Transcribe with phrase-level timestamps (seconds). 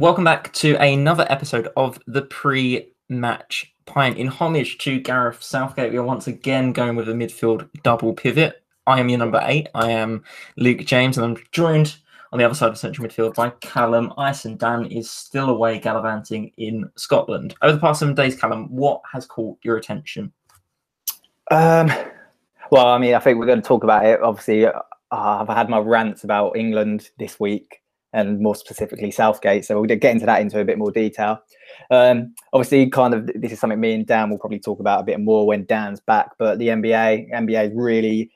[0.00, 4.16] Welcome back to another episode of the pre-match pint.
[4.16, 8.62] In homage to Gareth Southgate, we are once again going with a midfield double pivot.
[8.86, 9.68] I am your number eight.
[9.74, 10.24] I am
[10.56, 11.98] Luke James, and I'm joined
[12.32, 14.56] on the other side of central midfield by Callum Ison.
[14.56, 17.54] Dan is still away gallivanting in Scotland.
[17.60, 20.32] Over the past seven days, Callum, what has caught your attention?
[21.50, 21.92] Um,
[22.70, 24.22] well, I mean, I think we're going to talk about it.
[24.22, 24.80] Obviously, uh,
[25.10, 27.79] I've had my rants about England this week
[28.12, 29.64] and more specifically Southgate.
[29.64, 31.40] So we'll get into that into a bit more detail.
[31.90, 35.04] Um, obviously, kind of this is something me and Dan will probably talk about a
[35.04, 36.30] bit more when Dan's back.
[36.38, 38.30] But the NBA, NBA is really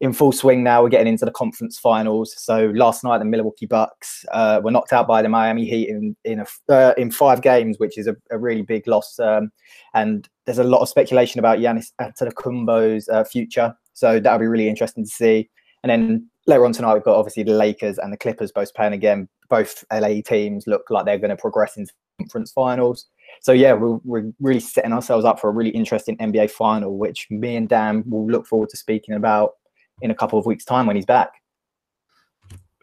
[0.00, 0.82] in full swing now.
[0.82, 2.34] We're getting into the conference finals.
[2.38, 6.16] So last night, the Milwaukee Bucks uh, were knocked out by the Miami Heat in
[6.24, 9.18] in a, uh, in five games, which is a, a really big loss.
[9.18, 9.50] Um,
[9.94, 13.74] and there's a lot of speculation about Giannis Antetokounmpo's uh, future.
[13.92, 15.50] So that'll be really interesting to see.
[15.82, 18.94] And then later on tonight, we've got obviously the Lakers and the Clippers both playing
[18.94, 19.28] again.
[19.48, 23.06] Both LA teams look like they're going to progress into conference finals.
[23.42, 27.28] So yeah, we're, we're really setting ourselves up for a really interesting NBA final, which
[27.30, 29.52] me and Dan will look forward to speaking about
[30.00, 31.32] in a couple of weeks' time when he's back.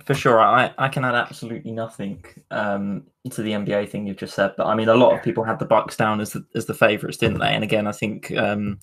[0.06, 4.36] For sure, I, I can add absolutely nothing um, to the NBA thing you've just
[4.36, 6.68] said, but I mean, a lot of people had the Bucks down as the, as
[6.68, 7.56] the favourites, didn't they?
[7.56, 8.80] And again, I think um,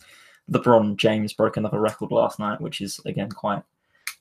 [0.51, 3.63] LeBron James broke another record last night, which is again quite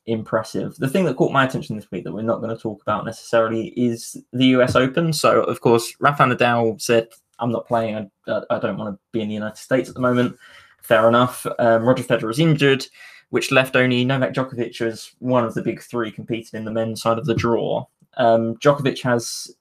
[0.05, 0.75] impressive.
[0.77, 3.05] The thing that caught my attention this week that we're not going to talk about
[3.05, 5.13] necessarily is the US Open.
[5.13, 8.09] So, of course, Rafa Nadal said, I'm not playing.
[8.27, 10.38] I, I don't want to be in the United States at the moment.
[10.81, 11.45] Fair enough.
[11.59, 12.85] Um, Roger Federer is injured,
[13.30, 17.02] which left only Novak Djokovic as one of the big three competing in the men's
[17.02, 17.86] side of the draw.
[18.17, 19.55] Um, Djokovic has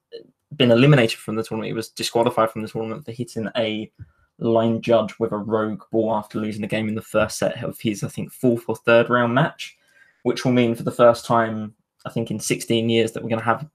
[0.56, 1.68] been eliminated from the tournament.
[1.68, 3.90] He was disqualified from the tournament for hitting a
[4.38, 7.78] line judge with a rogue ball after losing the game in the first set of
[7.78, 9.76] his, I think, fourth or third round match
[10.22, 11.74] which will mean for the first time,
[12.06, 13.68] I think, in 16 years, that we're going to have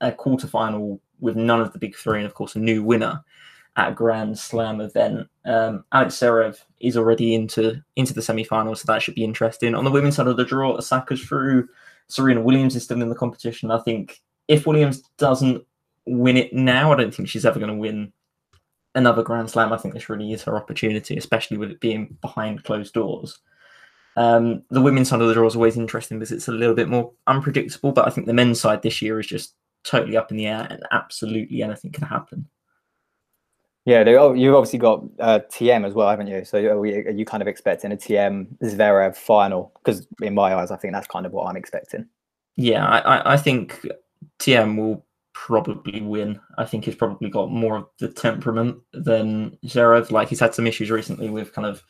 [0.00, 3.22] a quarterfinal with none of the big three, and of course, a new winner
[3.76, 5.28] at a Grand Slam event.
[5.44, 9.74] Um, Alex Zverev is already into into the semi-finals, so that should be interesting.
[9.74, 11.68] On the women's side of the draw, Osaka's through.
[12.08, 13.70] Serena Williams is still in the competition.
[13.70, 15.64] I think if Williams doesn't
[16.06, 18.12] win it now, I don't think she's ever going to win
[18.96, 19.72] another Grand Slam.
[19.72, 23.38] I think this really is her opportunity, especially with it being behind closed doors.
[24.16, 26.88] Um, the women's side of the draw is always interesting because it's a little bit
[26.88, 29.54] more unpredictable, but I think the men's side this year is just
[29.84, 32.48] totally up in the air and absolutely anything can happen.
[33.86, 36.44] Yeah, you've obviously got uh, Thiem as well, haven't you?
[36.44, 39.72] So are, we, are you kind of expecting a Thiem Zverev final?
[39.82, 42.06] Because in my eyes, I think that's kind of what I'm expecting.
[42.56, 43.80] Yeah, I, I think
[44.38, 46.40] Thiem will probably win.
[46.58, 50.10] I think he's probably got more of the temperament than Zverev.
[50.10, 51.82] Like he's had some issues recently with kind of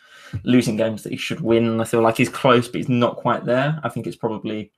[0.44, 1.80] losing games that he should win.
[1.80, 3.80] I feel like he's close, but he's not quite there.
[3.82, 4.72] I think it's probably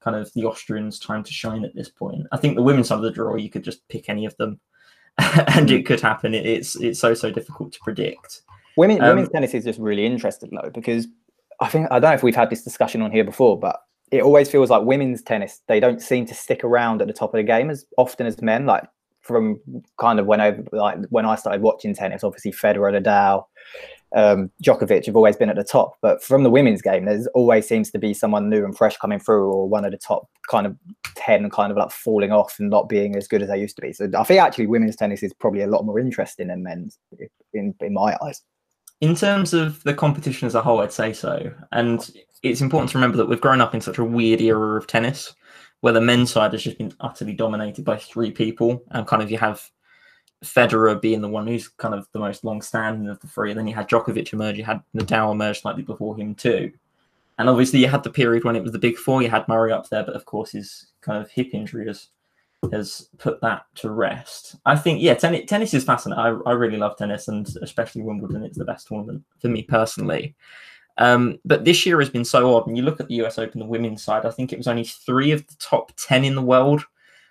[0.00, 2.26] kind of the Austrians' time to shine at this point.
[2.32, 4.60] I think the women's side of the draw, you could just pick any of them,
[5.18, 6.34] and it could happen.
[6.34, 8.42] it's it's so so difficult to predict.
[8.76, 11.08] Women, um, women's tennis is just really interesting though because
[11.60, 13.80] I think I don't know if we've had this discussion on here before, but
[14.12, 17.34] it always feels like women's tennis they don't seem to stick around at the top
[17.34, 18.66] of the game as often as men.
[18.66, 18.84] Like
[19.22, 19.60] from
[19.98, 23.44] kind of when I like when I started watching tennis, obviously Federer, Nadal,
[24.14, 25.96] um, Djokovic have always been at the top.
[26.00, 29.18] But from the women's game, there's always seems to be someone new and fresh coming
[29.18, 30.76] through, or one of the top kind of
[31.16, 33.82] ten, kind of like falling off and not being as good as they used to
[33.82, 33.92] be.
[33.92, 36.98] So I think actually women's tennis is probably a lot more interesting than men's,
[37.52, 38.42] in in my eyes.
[39.02, 41.52] In terms of the competition as a whole, I'd say so.
[41.72, 42.10] And
[42.42, 45.34] it's important to remember that we've grown up in such a weird era of tennis
[45.80, 48.82] where the men's side has just been utterly dominated by three people.
[48.90, 49.70] And kind of you have
[50.44, 53.50] Federer being the one who's kind of the most long standing of the three.
[53.50, 56.72] And then you had Djokovic emerge, you had Nadal emerge slightly before him too.
[57.38, 59.72] And obviously you had the period when it was the big four, you had Murray
[59.72, 62.08] up there, but of course his kind of hip injury has
[62.72, 64.56] has put that to rest.
[64.64, 66.24] I think, yeah, tennis, tennis is fascinating.
[66.24, 68.42] I, I really love tennis, and especially Wimbledon.
[68.42, 70.34] It's the best tournament for me personally.
[70.98, 72.66] Um, but this year has been so odd.
[72.66, 74.84] And you look at the US Open, the women's side, I think it was only
[74.84, 76.84] three of the top 10 in the world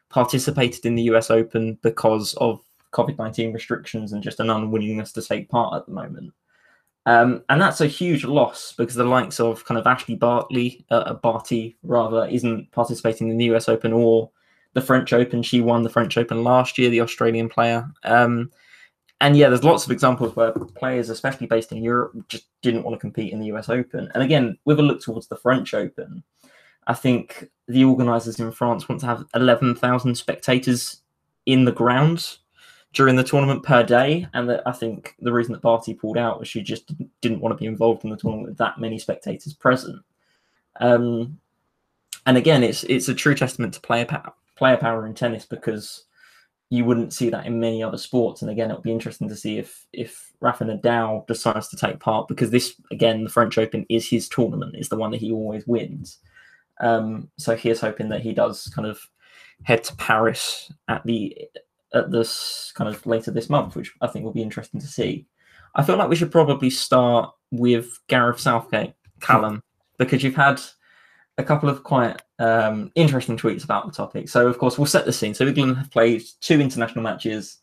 [0.09, 2.61] participated in the US Open because of
[2.93, 6.31] COVID 19 restrictions and just an unwillingness to take part at the moment.
[7.07, 11.13] Um, and that's a huge loss because the likes of kind of Ashley Bartley, uh,
[11.13, 14.31] Barty rather, isn't participating in the US Open or
[14.73, 15.43] the French Open.
[15.43, 17.87] She won the French Open last year, the Australian player.
[18.03, 18.51] Um,
[19.25, 22.93] and yeah, there's lots of examples where players, especially based in Europe, just didn't want
[22.93, 24.07] to compete in the US Open.
[24.13, 26.23] And again, with a look towards the French Open,
[26.85, 31.01] I think the organisers in France want to have 11,000 spectators
[31.47, 32.37] in the grounds
[32.93, 34.27] during the tournament per day.
[34.35, 37.51] And that I think the reason that Barty pulled out was she just didn't want
[37.51, 40.03] to be involved in the tournament with that many spectators present.
[40.79, 41.39] Um,
[42.27, 46.03] and again, it's it's a true testament to player power, player power in tennis because
[46.69, 48.41] you wouldn't see that in many other sports.
[48.41, 52.27] And again, it'll be interesting to see if if Rafa Nadal decides to take part
[52.27, 55.65] because this again, the French Open is his tournament, is the one that he always
[55.67, 56.19] wins.
[56.81, 58.99] Um, so he is hoping that he does kind of
[59.63, 61.37] head to Paris at the
[61.93, 65.27] at this kind of later this month, which I think will be interesting to see.
[65.75, 69.61] I feel like we should probably start with Gareth Southgate, Callum,
[69.97, 70.61] because you've had
[71.37, 74.29] a couple of quite um, interesting tweets about the topic.
[74.29, 75.33] So, of course, we'll set the scene.
[75.33, 77.57] So, England have played two international matches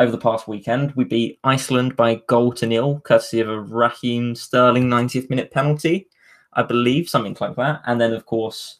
[0.00, 0.92] over the past weekend.
[0.96, 6.08] We beat Iceland by goal to nil, courtesy of a Raheem Sterling 90th minute penalty,
[6.54, 7.82] I believe, something like that.
[7.86, 8.78] And then, of course,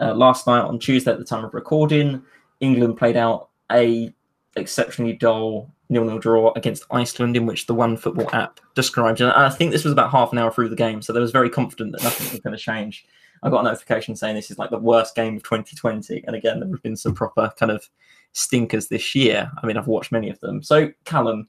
[0.00, 2.22] uh, last night on Tuesday at the time of recording,
[2.60, 4.12] England played out a
[4.56, 9.20] exceptionally dull nil-nil draw against Iceland, in which the One Football app described.
[9.20, 11.30] And I think this was about half an hour through the game, so they was
[11.30, 13.06] very confident that nothing was going to change.
[13.42, 16.60] I got a notification saying this is like the worst game of 2020, and again,
[16.60, 17.88] there have been some proper kind of
[18.32, 19.50] stinkers this year.
[19.62, 20.62] I mean, I've watched many of them.
[20.62, 21.48] So, Callum,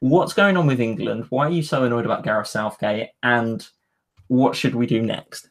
[0.00, 1.26] what's going on with England?
[1.30, 3.08] Why are you so annoyed about Gareth Southgate?
[3.22, 3.66] And
[4.28, 5.48] what should we do next?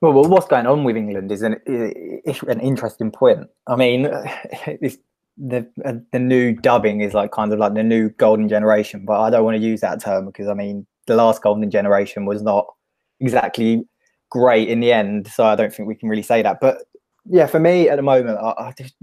[0.00, 3.48] Well, well what's going on with England is an, an interesting point.
[3.66, 4.02] I mean,
[5.40, 9.20] the uh, the new dubbing is like kind of like the new golden generation, but
[9.20, 12.42] I don't want to use that term because I mean the last golden generation was
[12.42, 12.66] not
[13.20, 13.84] exactly
[14.30, 16.58] great in the end, so I don't think we can really say that.
[16.60, 16.78] But
[17.26, 18.94] yeah, for me at the moment, I, I just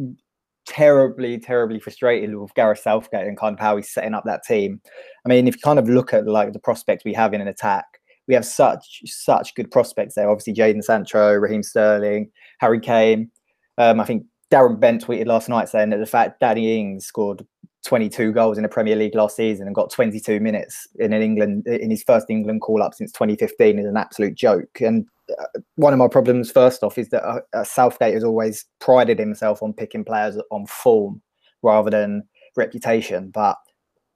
[0.66, 4.82] terribly, terribly frustrated with Gareth Southgate and kind of how he's setting up that team.
[5.26, 7.48] I mean, if you kind of look at like the prospects we have in an
[7.48, 7.86] attack,
[8.28, 10.30] we have such such good prospects there.
[10.30, 12.30] Obviously, Jadon Sancho, Raheem Sterling,
[12.60, 13.32] Harry Kane.
[13.78, 17.46] Um, I think Darren Bent tweeted last night saying that the fact Danny Ings scored
[17.86, 21.66] 22 goals in the Premier League last season and got 22 minutes in an England
[21.68, 24.82] in his first England call up since 2015 is an absolute joke.
[24.82, 25.06] And
[25.40, 29.20] uh, one of my problems, first off, is that uh, uh, Southgate has always prided
[29.20, 31.22] himself on picking players on form
[31.62, 32.24] rather than
[32.56, 33.30] reputation.
[33.30, 33.58] But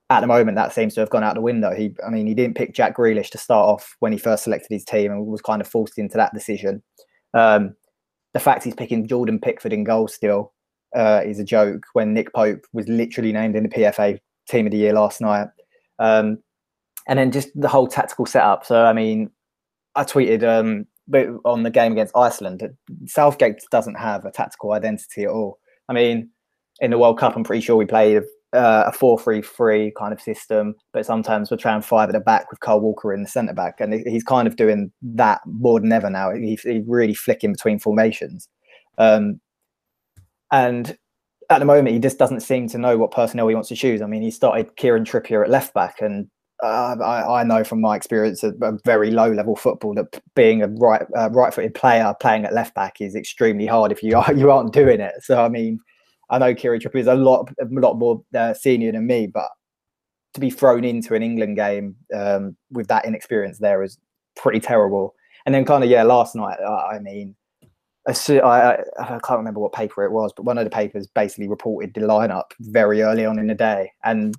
[0.09, 1.73] at the moment, that seems to have gone out the window.
[1.73, 4.73] He, I mean, he didn't pick Jack Grealish to start off when he first selected
[4.73, 6.83] his team and was kind of forced into that decision.
[7.33, 7.75] Um,
[8.33, 10.50] the fact he's picking Jordan Pickford in goal still
[10.95, 14.71] uh, is a joke when Nick Pope was literally named in the PFA Team of
[14.71, 15.47] the Year last night.
[15.99, 16.39] Um,
[17.07, 18.65] and then just the whole tactical setup.
[18.65, 19.29] So, I mean,
[19.95, 20.85] I tweeted um,
[21.45, 22.63] on the game against Iceland
[23.05, 25.59] Southgate doesn't have a tactical identity at all.
[25.89, 26.29] I mean,
[26.79, 28.23] in the World Cup, I'm pretty sure we played
[28.53, 32.59] uh, a 4-3-3 kind of system, but sometimes we're trying five at the back with
[32.59, 36.09] Kyle Walker in the centre back, and he's kind of doing that more than ever
[36.09, 36.33] now.
[36.33, 38.49] He's, he's really flicking between formations,
[38.97, 39.39] um,
[40.51, 40.97] and
[41.49, 44.01] at the moment he just doesn't seem to know what personnel he wants to choose.
[44.01, 46.27] I mean, he started Kieran Trippier at left back, and
[46.63, 50.61] uh, I, I, know from my experience of a very low level football that being
[50.61, 54.15] a right uh, right footed player playing at left back is extremely hard if you
[54.17, 55.15] are you aren't doing it.
[55.23, 55.79] So I mean
[56.31, 59.49] I know Kieran Trippier is a lot, a lot more uh, senior than me, but
[60.33, 63.97] to be thrown into an England game um, with that inexperience there is
[64.37, 65.13] pretty terrible.
[65.45, 67.35] And then, kind of, yeah, last night, I mean,
[68.07, 71.47] I, I, I, can't remember what paper it was, but one of the papers basically
[71.47, 73.91] reported the lineup very early on in the day.
[74.03, 74.35] And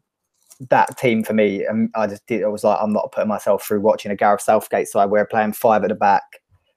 [0.71, 3.65] that team for me, um, I just did, I was like, I'm not putting myself
[3.65, 6.23] through watching a Gareth Southgate side where playing five at the back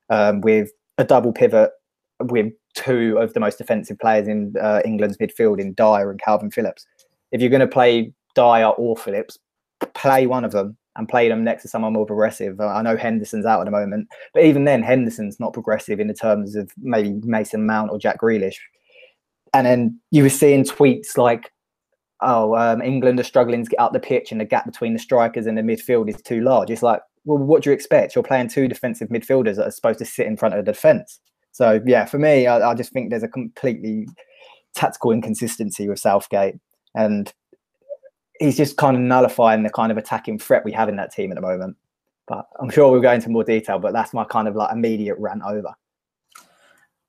[0.09, 1.71] um, with a double pivot
[2.19, 6.53] with two of the most defensive players in uh, England's midfield in Dier and Kalvin
[6.53, 6.85] Phillips.
[7.31, 9.39] If you're going to play Dier or Phillips,
[9.94, 12.59] play one of them and play them next to someone more progressive.
[12.59, 16.14] I know Henderson's out at the moment, but even then, Henderson's not progressive in the
[16.14, 18.56] terms of maybe Mason Mount or Jack Grealish.
[19.54, 21.52] And then you were seeing tweets like,
[22.21, 24.99] "Oh, um, England are struggling to get up the pitch, and the gap between the
[24.99, 28.16] strikers and the midfield is too large." It's like, well, what do you expect?
[28.16, 31.19] You're playing two defensive midfielders that are supposed to sit in front of the defence.
[31.52, 34.07] So yeah, for me, I, I just think there's a completely
[34.75, 36.56] tactical inconsistency with Southgate,
[36.94, 37.33] and
[38.39, 41.31] he's just kind of nullifying the kind of attacking threat we have in that team
[41.31, 41.77] at the moment.
[42.27, 43.80] But I'm sure we'll go into more detail.
[43.80, 45.73] But that's my kind of like immediate rant over.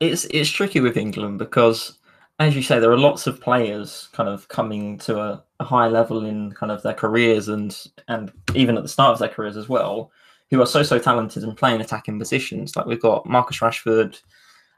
[0.00, 1.98] It's it's tricky with England because,
[2.38, 5.88] as you say, there are lots of players kind of coming to a, a high
[5.88, 9.56] level in kind of their careers and and even at the start of their careers
[9.56, 10.10] as well,
[10.50, 12.76] who are so so talented and playing attacking positions.
[12.76, 14.20] Like we've got Marcus Rashford,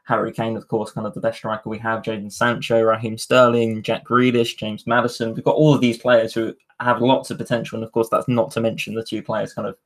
[0.09, 3.83] Harry Kane, of course, kind of the best striker we have, Jadon Sancho, Raheem Sterling,
[3.83, 5.33] Jack Grealish, James Maddison.
[5.33, 8.27] We've got all of these players who have lots of potential, and of course, that's
[8.27, 9.77] not to mention the two players kind of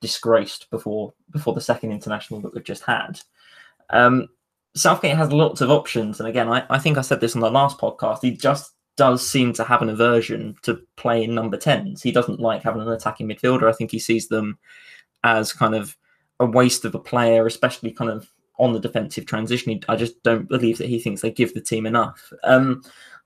[0.00, 3.20] disgraced before before the second international that we've just had.
[3.90, 4.28] Um,
[4.76, 7.50] Southgate has lots of options, and again, I, I think I said this on the
[7.50, 8.18] last podcast.
[8.22, 12.02] He just does seem to have an aversion to playing number 10s.
[12.02, 13.68] He doesn't like having an attacking midfielder.
[13.68, 14.58] I think he sees them
[15.24, 15.96] as kind of
[16.38, 19.80] a waste of a player, especially kind of on the defensive transition.
[19.88, 22.32] I just don't believe that he thinks they give the team enough.
[22.44, 22.82] Um,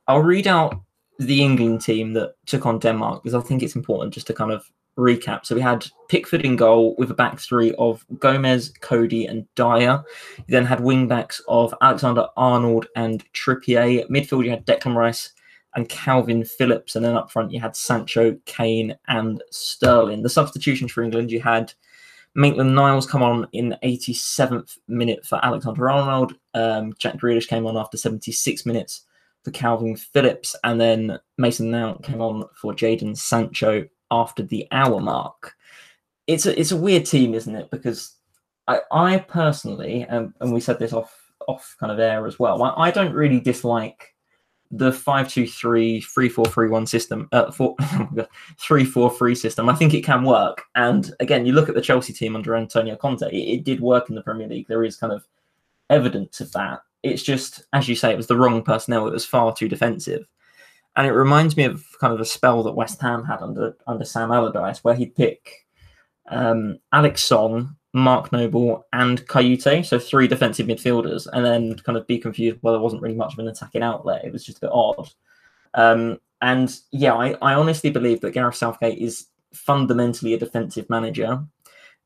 [0.07, 0.81] I'll read out
[1.19, 4.53] the England team that took on Denmark because I think it's important just to kind
[4.53, 4.65] of
[4.97, 5.45] recap.
[5.45, 10.03] So we had Pickford in goal with a back three of Gomez, Coady, and Dier.
[10.39, 14.09] You then had wing backs of Alexander Arnold and Trippier.
[14.09, 15.33] Midfield, you had Declan Rice
[15.75, 16.95] and Kalvin Phillips.
[16.95, 20.23] And then up front, you had Sancho, Kane, and Sterling.
[20.23, 21.73] The substitutions for England, you had
[22.35, 26.35] Maitland Niles come on in the 87th minute for Alexander Arnold.
[26.53, 29.05] Um, Jack Grealish came on after 76 minutes
[29.45, 30.57] for Kalvin Phillips.
[30.65, 35.55] And then Mason Mount came on for Jadon Sancho after the hour mark.
[36.27, 37.71] It's a, it's a weird team, isn't it?
[37.71, 38.17] Because
[38.67, 41.15] I, I personally, um, and we said this off
[41.47, 44.14] off kind of air as well, I, I don't really dislike
[44.71, 49.69] the 5-2-3 3-4-3-1 system uh, four, 3-4-3 system.
[49.69, 50.63] I think it can work.
[50.75, 54.09] And again you look at the chelsea team under antonio conte it, it, did work
[54.09, 54.67] in the premier league.
[54.69, 55.27] There is kind of
[55.91, 56.81] evidence of that.
[57.03, 59.07] It's just as you say it was the wrong personnel.
[59.07, 60.27] It was far too defensive.
[60.97, 64.05] And it reminds me of kind of a spell that west ham had under under
[64.05, 65.67] sam allardyce where he'd pick
[66.31, 72.07] um, alex song Mark Noble, and Kouyaté, so three defensive midfielders, and then kind of
[72.09, 72.59] be confused.
[72.61, 75.09] Well, there wasn't really much of an attacking outlet; it was just a bit odd.
[75.75, 81.43] Um, and yeah, I, I honestly believe that Gareth Southgate is fundamentally a defensive manager.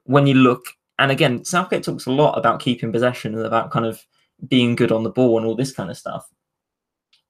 [0.05, 0.67] When you look,
[0.99, 4.05] and again, Southgate talks a lot about keeping possession and about kind of
[4.47, 6.29] being good on the ball and all this kind of stuff.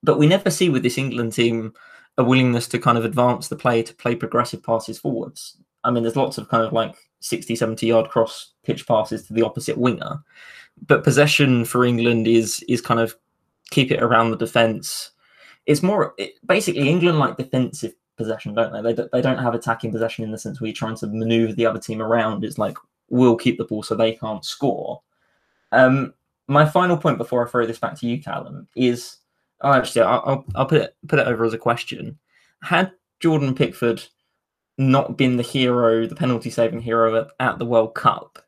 [0.03, 1.73] But we never see with this England team
[2.17, 5.57] a willingness to kind of advance the play to play progressive passes forwards.
[5.85, 9.33] I mean, there's lots of kind of like 60, 70 yard cross pitch passes to
[9.33, 10.23] the opposite winger.
[10.87, 13.15] But possession for England is is kind of
[13.71, 15.11] keep it around the defence.
[15.65, 18.93] It's more it, basically England like defensive possession, don't they?
[18.93, 21.65] They, they don't have attacking possession in the sense where you're trying to maneuver the
[21.65, 22.43] other team around.
[22.43, 22.77] It's like
[23.09, 25.01] we'll keep the ball so they can't score.
[25.71, 26.13] Um,
[26.47, 29.17] my final point before I throw this back to you, Callum, is
[29.61, 32.17] oh, actually I'll, I'll, I'll put it put it over as a question.
[32.61, 34.03] Had Jordan Pickford
[34.79, 38.39] not been the hero, the penalty saving hero at, the World Cup,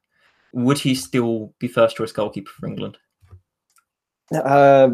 [0.54, 2.98] would he still be first choice goalkeeper for England?
[4.34, 4.92] Uh,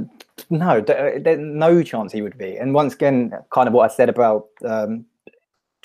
[0.49, 2.57] no, there's no chance he would be.
[2.57, 5.05] And once again, kind of what I said about um,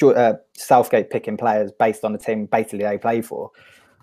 [0.02, 3.50] uh, Southgate picking players based on the team basically they play for.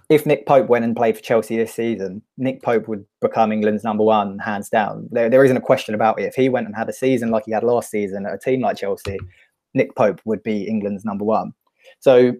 [0.09, 3.83] If Nick Pope went and played for Chelsea this season, Nick Pope would become England's
[3.83, 5.07] number one, hands down.
[5.11, 6.25] There, there isn't a question about it.
[6.25, 8.61] If he went and had a season like he had last season at a team
[8.61, 9.17] like Chelsea,
[9.73, 11.53] Nick Pope would be England's number one.
[11.99, 12.33] So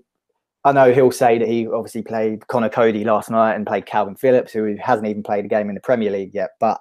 [0.64, 4.20] I know he'll say that he obviously played Conor Coady last night and played Kalvin
[4.20, 6.52] Phillips, who hasn't even played a game in the Premier League yet.
[6.60, 6.80] But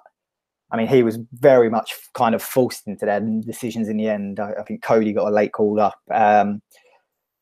[0.71, 4.39] I mean, he was very much kind of forced into their decisions in the end.
[4.39, 5.99] I, I think Coady got a late call up.
[6.11, 6.61] Um,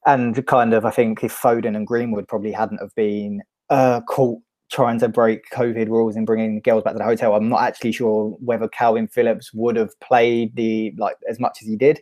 [0.06, 4.40] and kind of, I think if Foden and Greenwood probably hadn't have been uh, caught
[4.70, 7.64] trying to break COVID rules and bringing the girls back to the hotel, I'm not
[7.64, 12.00] actually sure whether Kalvin Phillips would have played the like as much as he did.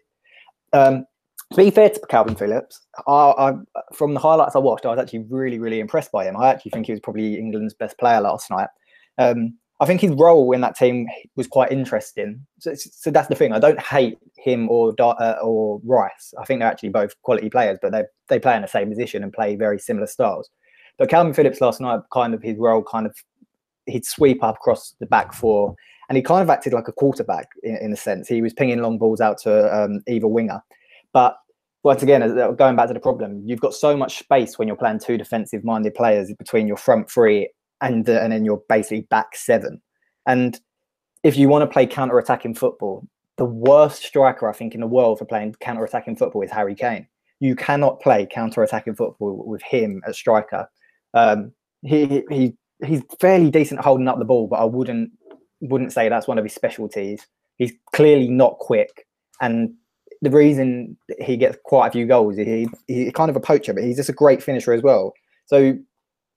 [0.75, 1.05] Um,
[1.53, 3.53] to be fair to Kalvin Phillips, I, I,
[3.93, 6.35] from the highlights I watched, I was actually really, really impressed by him.
[6.35, 8.67] I actually think he was probably England's best player last night.
[9.17, 12.45] Um, I think his role in that team was quite interesting.
[12.59, 13.53] So, so that's the thing.
[13.53, 16.33] I don't hate him or uh, or Rice.
[16.39, 19.21] I think they're actually both quality players, but they they play in the same position
[19.21, 20.49] and play very similar styles.
[20.97, 23.15] But Kalvin Phillips last night, kind of his role, kind of
[23.85, 25.75] he'd sweep up across the back four,
[26.09, 28.27] and he kind of acted like a quarterback in, in a sense.
[28.27, 30.61] He was pinging long balls out to um, either winger.
[31.13, 31.37] But
[31.83, 32.21] once again,
[32.55, 35.93] going back to the problem, you've got so much space when you're playing two defensive-minded
[35.93, 37.49] players between your front three
[37.81, 39.81] and uh, and then your basically back seven.
[40.25, 40.59] And
[41.23, 43.07] if you want to play counter-attacking football,
[43.37, 47.07] the worst striker I think in the world for playing counter-attacking football is Harry Kane.
[47.39, 50.67] You cannot play counter-attacking football with him as striker.
[51.13, 51.51] Um,
[51.83, 55.11] he he he's fairly decent holding up the ball, but I wouldn't
[55.61, 57.25] wouldn't say that's one of his specialties.
[57.57, 59.07] He's clearly not quick,
[59.41, 59.73] and
[60.21, 63.83] the reason he gets quite a few goals, he he's kind of a poacher, but
[63.83, 65.13] he's just a great finisher as well.
[65.45, 65.77] So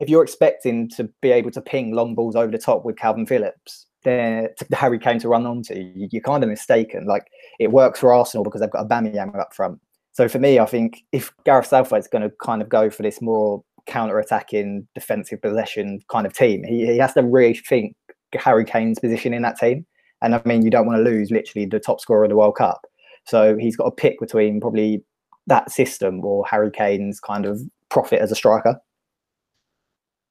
[0.00, 3.28] if you're expecting to be able to ping long balls over the top with Kalvin
[3.28, 7.06] Phillips, then to Harry Kane to run onto, you're kind of mistaken.
[7.06, 7.26] Like
[7.58, 9.80] it works for Arsenal because they've got a Aubameyang up front.
[10.12, 13.22] So for me, I think if Gareth Southgate's going to kind of go for this
[13.22, 17.94] more counter-attacking defensive possession kind of team, he, he has to really think
[18.34, 19.86] Harry Kane's position in that team.
[20.20, 22.56] And I mean, you don't want to lose literally the top scorer of the World
[22.56, 22.86] Cup.
[23.24, 25.04] So he's got a pick between probably
[25.46, 28.80] that system or Harry Kane's kind of profit as a striker.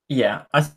[0.09, 0.67] Yeah, I.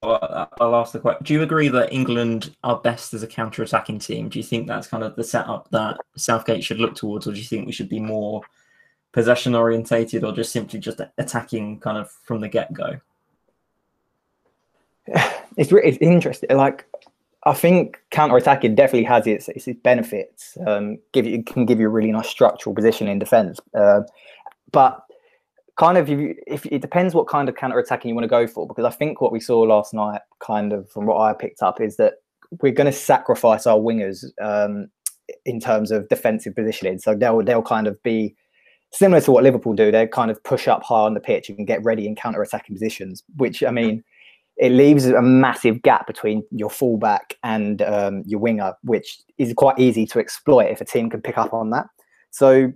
[0.00, 1.24] I'll ask the question.
[1.24, 4.28] Do you agree that England are best as a counter-attacking team?
[4.28, 7.38] Do you think that's kind of the setup that Southgate should look towards, or do
[7.38, 8.42] you think we should be more
[9.10, 13.00] possession orientated, or just simply just attacking kind of from the get-go?
[15.58, 16.56] It's really it's interesting.
[16.56, 16.86] Like
[17.44, 20.56] I think counter attacking definitely has its its, benefits.
[20.66, 24.00] Um, give you can give you a really nice structural position in defence, uh,
[24.72, 25.02] but
[25.76, 28.46] kind of if, if it depends what kind of counter attacking you want to go
[28.46, 28.66] for.
[28.66, 31.80] Because I think what we saw last night, kind of from what I picked up,
[31.80, 32.14] is that
[32.62, 34.88] we're going to sacrifice our wingers um,
[35.44, 36.98] in terms of defensive positioning.
[36.98, 38.34] So they'll they'll kind of be
[38.92, 39.90] similar to what Liverpool do.
[39.90, 42.74] They kind of push up high on the pitch and get ready in counter attacking
[42.74, 43.22] positions.
[43.36, 44.04] Which I mean,
[44.58, 49.78] it leaves a massive gap between your fullback and um, your winger, which is quite
[49.78, 51.86] easy to exploit if a team can pick up on that.
[52.30, 52.72] So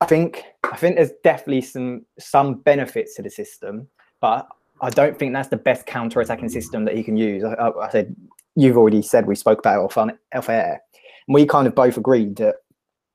[0.00, 3.88] I think I think there's definitely some some benefits to the system,
[4.20, 4.46] but
[4.80, 7.44] I don't think that's the best counter attacking system that you can use.
[7.44, 8.16] I, I, I said
[8.56, 10.82] you've already said we spoke about it off, on, off air.
[11.28, 12.56] And we kind of both agreed that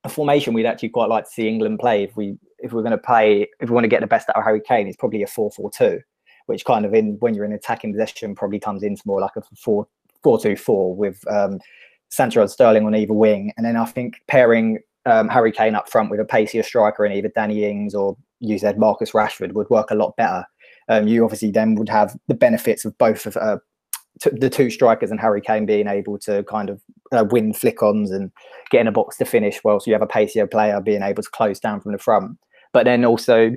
[0.04, 2.92] a formation we'd actually quite like to see England play if we if we're going
[2.92, 5.24] to play if we want to get the best out of Harry Kane, is probably
[5.24, 6.00] a four-four-two,
[6.48, 9.42] which kind of in when you're in attacking possession probably comes into more like a
[9.56, 9.88] four
[10.24, 11.60] four-two-four with um,
[12.10, 15.90] Sancho and Sterling on either wing, and then I think pairing um, Harry Kane up
[15.90, 19.70] front with a pacier striker in either Danny Ings or you said Marcus Rashford would
[19.70, 20.46] work a lot better.
[20.90, 23.58] Um, you obviously then would have the benefits of both of uh,
[24.22, 28.12] t- the two strikers and Harry Kane being able to kind of uh, win flick-ons
[28.12, 28.32] and
[28.70, 31.30] get in a box to finish, whilst you have a pacier player being able to
[31.30, 32.38] close down from the front.
[32.74, 33.52] But then also,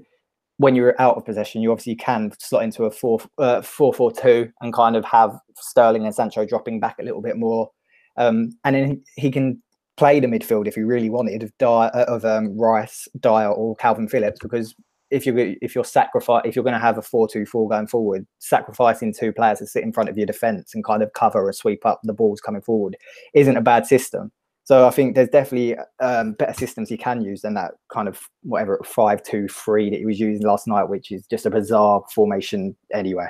[0.60, 4.12] when you're out of possession, you obviously can slot into a 4 uh, 4 4
[4.12, 7.70] 2 and kind of have Sterling and Sancho dropping back a little bit more.
[8.18, 9.62] Um, and then he can
[9.96, 13.74] play the midfield if he really wanted of, Dier, uh, of um, Rice, Dier, or
[13.76, 14.74] Kalvin Phillips because
[15.10, 19.14] if you're if you're sacrifice if you're going to have a four-two-four going forward, sacrificing
[19.14, 21.86] two players to sit in front of your defence and kind of cover and sweep
[21.86, 22.98] up the balls coming forward
[23.32, 24.30] isn't a bad system.
[24.70, 28.20] So I think there's definitely um, better systems you can use than that kind of
[28.44, 33.26] whatever five-two-three that he was using last night, which is just a bizarre formation anyway.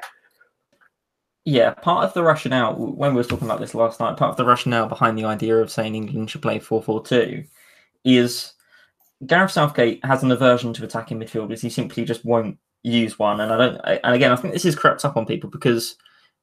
[1.46, 4.36] Yeah, part of the rationale when we were talking about this last night, part of
[4.36, 7.42] the rationale behind the idea of saying England should play four-four-two
[8.04, 8.52] is
[9.24, 11.62] Gareth Southgate has an aversion to attacking midfielders.
[11.62, 13.40] He simply just won't use one.
[13.40, 13.80] And I don't.
[14.04, 15.96] And again, I think this is crept up on people because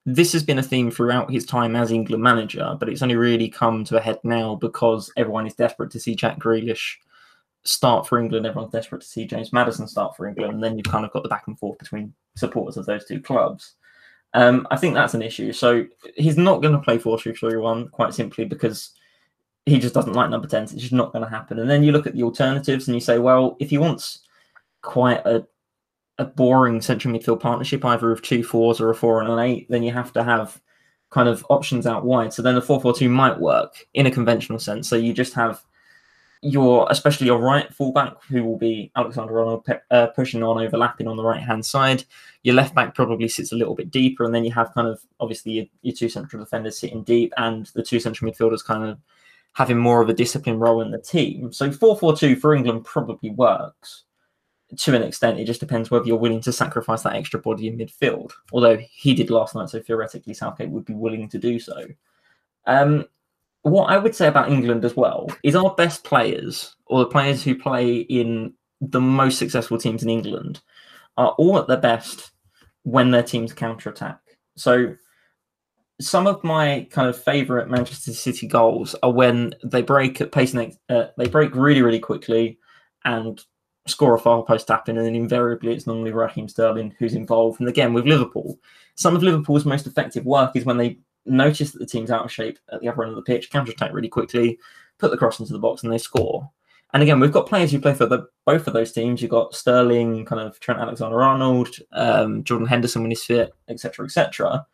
[0.08, 3.50] this has been a theme throughout his time as England manager, but it's only really
[3.50, 6.93] come to a head now because everyone is desperate to see Jack Grealish
[7.65, 8.46] start for England.
[8.46, 11.24] Everyone's desperate to see James Maddison start for England, and then you've kind of got
[11.24, 13.74] the back and forth between supporters of those two clubs.
[14.34, 15.52] Um, I think that's an issue.
[15.52, 18.91] So he's not going to play 4 3 3 1 quite simply because
[19.65, 20.72] he just doesn't like number 10s.
[20.72, 21.60] It's just not going to happen.
[21.60, 24.20] And then you look at the alternatives and you say, well, if he wants
[24.82, 25.46] quite a,
[26.19, 29.67] a boring central midfield partnership, either of two fours or a four and an eight,
[29.69, 30.60] then you have to have
[31.10, 32.34] kind of options out wide.
[32.34, 34.89] So then the 4 4 2 might work in a conventional sense.
[34.89, 35.63] So you just have
[36.41, 41.17] your, especially your right fullback, who will be Alexander Arnold uh, pushing on, overlapping on
[41.17, 42.03] the right hand side.
[42.43, 44.25] Your left back probably sits a little bit deeper.
[44.25, 47.67] And then you have kind of obviously your, your two central defenders sitting deep and
[47.67, 48.99] the two central midfielders kind of
[49.53, 51.51] having more of a disciplined role in the team.
[51.51, 54.03] So 4-4-2 for England probably works
[54.75, 55.39] to an extent.
[55.39, 58.32] It just depends whether you're willing to sacrifice that extra body in midfield.
[58.51, 61.86] Although he did last night, so theoretically Southgate would be willing to do so.
[62.65, 63.06] Um,
[63.62, 67.43] what I would say about England as well is our best players, or the players
[67.43, 70.62] who play in the most successful teams in England,
[71.17, 72.32] are all at their best
[72.84, 74.19] when their teams counter attack.
[74.56, 74.95] So
[75.99, 80.53] some of my kind of favorite Manchester City goals are when they break at pace
[80.53, 82.60] next, uh, they break really, really quickly
[83.03, 83.43] and
[83.88, 87.60] score a far post tap in, and then invariably it's normally Raheem Sterling who's involved.
[87.60, 88.60] And again, with Liverpool,
[88.95, 92.32] some of Liverpool's most effective work is when they notice that the team's out of
[92.32, 94.60] shape at the other end of the pitch, counter attack really quickly,
[94.97, 96.50] put the cross into the box, and they score.
[96.93, 99.21] And again, we've got players who play for the, both of those teams.
[99.21, 104.06] You've got Sterling, kind of Trent Alexander Arnold, um, Jordan Henderson when he's fit, etc.,
[104.06, 104.65] etc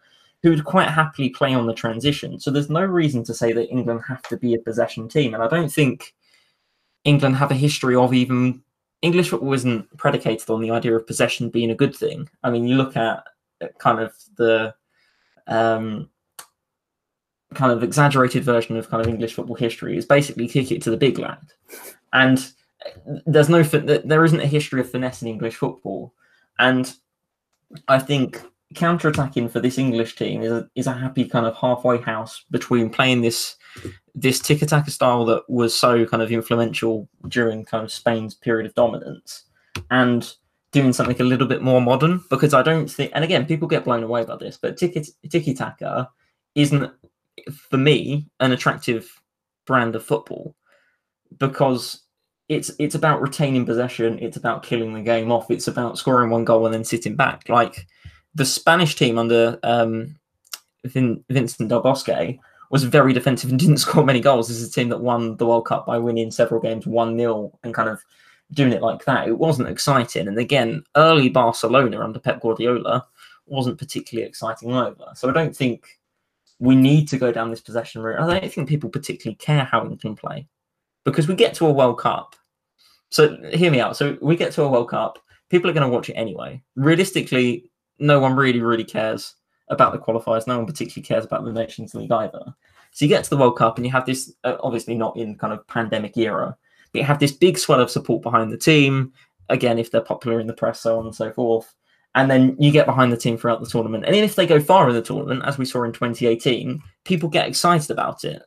[0.44, 2.38] who would quite happily play on the transition.
[2.40, 5.34] So there's no reason to say that England have to be a possession team.
[5.34, 6.14] And I don't think
[7.06, 8.62] England have a history of even
[9.04, 12.28] English football isn't predicated on the idea of possession being a good thing.
[12.42, 13.26] I mean, you look at
[13.78, 14.74] kind of the
[15.46, 16.10] um,
[17.54, 20.90] kind of exaggerated version of kind of English football history is basically kick it to
[20.90, 21.46] the big lad,
[22.14, 22.50] and
[23.26, 26.14] there's no there isn't a history of finesse in English football,
[26.58, 26.96] and
[27.90, 28.42] I think
[28.74, 32.90] counter-attacking for this English team is a, is a happy kind of halfway house between
[32.90, 33.56] playing this
[34.16, 38.76] this tiki-taka style that was so kind of influential during kind of Spain's period of
[38.76, 39.46] dominance
[39.90, 40.36] and
[40.72, 43.86] doing something a little bit more modern because I don't think and again people get
[43.86, 46.10] blown away by this but tiki-taka
[46.56, 46.92] isn't
[47.52, 49.22] for me an attractive
[49.66, 50.56] brand of football
[51.40, 52.04] because
[52.50, 56.46] it's it's about retaining possession it's about killing the game off it's about scoring one
[56.46, 57.50] goal and then sitting back.
[57.50, 57.88] Like
[58.36, 60.16] the Spanish team under um,
[60.86, 62.38] Vin, Vincent Del Bosque
[62.70, 64.48] was very defensive and didn't score many goals.
[64.48, 67.60] This is a team that won the World Cup by winning several games 1 0
[67.64, 68.04] and kind of
[68.52, 69.28] doing it like that.
[69.28, 70.28] It wasn't exciting.
[70.28, 73.06] And again, early Barcelona under Pep Guardiola
[73.46, 75.06] wasn't particularly exciting either.
[75.16, 76.00] So I don't think
[76.60, 78.20] we need to go down this possession route.
[78.20, 80.48] I don't think people particularly care how England play
[81.04, 82.36] because we get to a World Cup.
[83.10, 83.98] So hear me out.
[83.98, 85.20] So we get to a World Cup.
[85.50, 86.62] People are going to watch it anyway.
[86.76, 87.70] Realistically,
[88.04, 89.36] no one really, really cares
[89.70, 90.46] about the qualifiers.
[90.46, 92.54] No one particularly cares about the Nations League either.
[92.92, 95.36] So you get to the World Cup and you have this, uh, obviously not in
[95.36, 96.56] kind of pandemic era,
[96.92, 99.14] but you have this big swell of support behind the team.
[99.50, 101.74] Again, if they're popular in the press, so on and so forth.
[102.14, 104.06] And then you get behind the team throughout the tournament.
[104.06, 107.30] And even if they go far in the tournament, as we saw in 2018, people
[107.30, 108.44] get excited about it.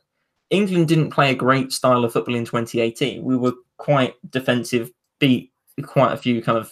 [0.49, 3.23] England didn't play a great style of football in 2018.
[3.23, 5.51] We were quite defensive, beat
[5.83, 6.71] quite a few kind of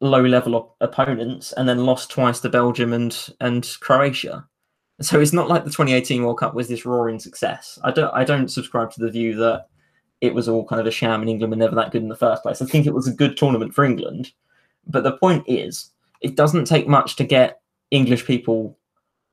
[0.00, 4.46] low level opponents, and then lost twice to Belgium and and Croatia.
[5.00, 7.78] So it's not like the 2018 World Cup was this roaring success.
[7.84, 9.66] I don't I don't subscribe to the view that
[10.20, 12.16] it was all kind of a sham and England were never that good in the
[12.16, 12.60] first place.
[12.60, 14.32] I think it was a good tournament for England.
[14.86, 17.60] But the point is, it doesn't take much to get
[17.90, 18.78] English people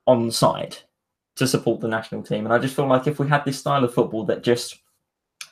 [0.05, 0.77] on side
[1.35, 2.45] to support the national team.
[2.45, 4.79] And I just feel like if we had this style of football that just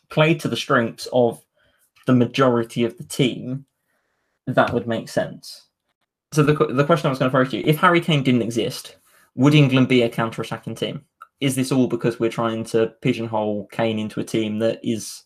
[0.10, 1.44] played to the strengths of
[2.08, 3.66] the majority of the team,
[4.48, 5.68] that would make sense.
[6.32, 8.42] So the, the question I was going to throw to you, if Harry Kane didn't
[8.42, 8.98] exist,
[9.36, 11.06] would England be a counter-attacking team?
[11.42, 15.24] Is this all because we're trying to pigeonhole Kane into a team that is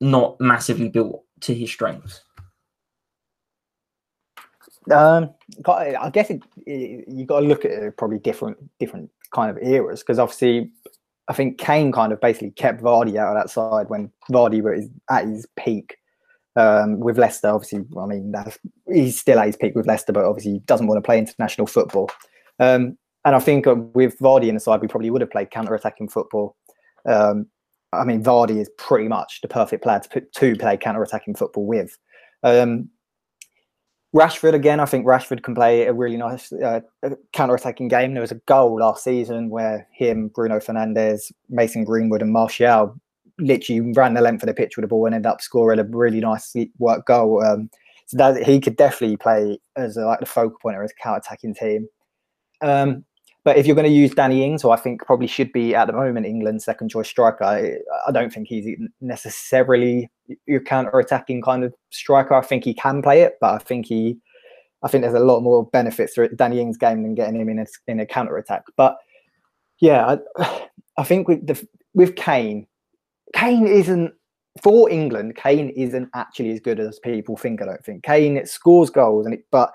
[0.00, 2.22] not massively built to his strengths?
[4.92, 5.30] Um,
[5.66, 9.62] I guess it, it, you got to look at it probably different different kind of
[9.62, 10.70] eras because obviously
[11.28, 14.88] I think Kane kind of basically kept Vardy out of that side when Vardy was
[15.10, 15.96] at his peak
[16.56, 17.48] um, with Leicester.
[17.48, 18.32] Obviously, I mean
[18.92, 21.66] he's still at his peak with Leicester, but obviously he doesn't want to play international
[21.66, 22.10] football.
[22.58, 25.50] Um, and I think uh, with Vardy in the side, we probably would have played
[25.50, 26.56] counter-attacking football.
[27.06, 27.46] Um,
[27.92, 31.66] I mean, Vardy is pretty much the perfect player to, put, to play counter-attacking football
[31.66, 31.96] with.
[32.42, 32.90] Um,
[34.14, 36.80] Rashford again, I think Rashford can play a really nice uh,
[37.32, 38.14] counter-attacking game.
[38.14, 42.94] There was a goal last season where him, Bruno Fernandes, Mason Greenwood, and Martial
[43.38, 45.84] literally ran the length of the pitch with the ball and ended up scoring a
[45.84, 47.44] really nice work goal.
[47.44, 47.70] Um,
[48.06, 51.54] so that he could definitely play as a, like the focal point of his counter-attacking
[51.54, 51.88] team.
[52.60, 53.04] Um,
[53.44, 55.86] but if you're going to use Danny Ings, who I think probably should be at
[55.86, 58.66] the moment England's second choice striker, I, I don't think he's
[59.02, 60.10] necessarily
[60.46, 62.34] your counter attacking kind of striker.
[62.34, 64.18] I think he can play it, but I think he,
[64.82, 67.58] I think there's a lot more benefits to Danny Ings' game than getting him in
[67.58, 68.62] a, in a counter attack.
[68.76, 68.96] But
[69.78, 70.68] yeah, I,
[70.98, 72.66] I think with the with Kane,
[73.34, 74.12] Kane isn't
[74.62, 75.36] for England.
[75.36, 77.62] Kane isn't actually as good as people think.
[77.62, 79.72] I don't think Kane scores goals, and it, but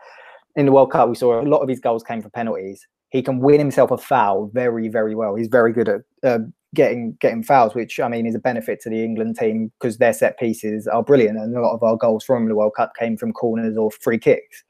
[0.55, 3.21] in the World Cup we saw a lot of his goals came from penalties he
[3.21, 5.35] can win himself a foul very, very well.
[5.35, 6.39] He's very good at uh,
[6.75, 10.13] getting getting fouls, which I mean is a benefit to the England team because their
[10.13, 13.17] set pieces are brilliant, and a lot of our goals from the World Cup came
[13.17, 14.63] from corners or free kicks.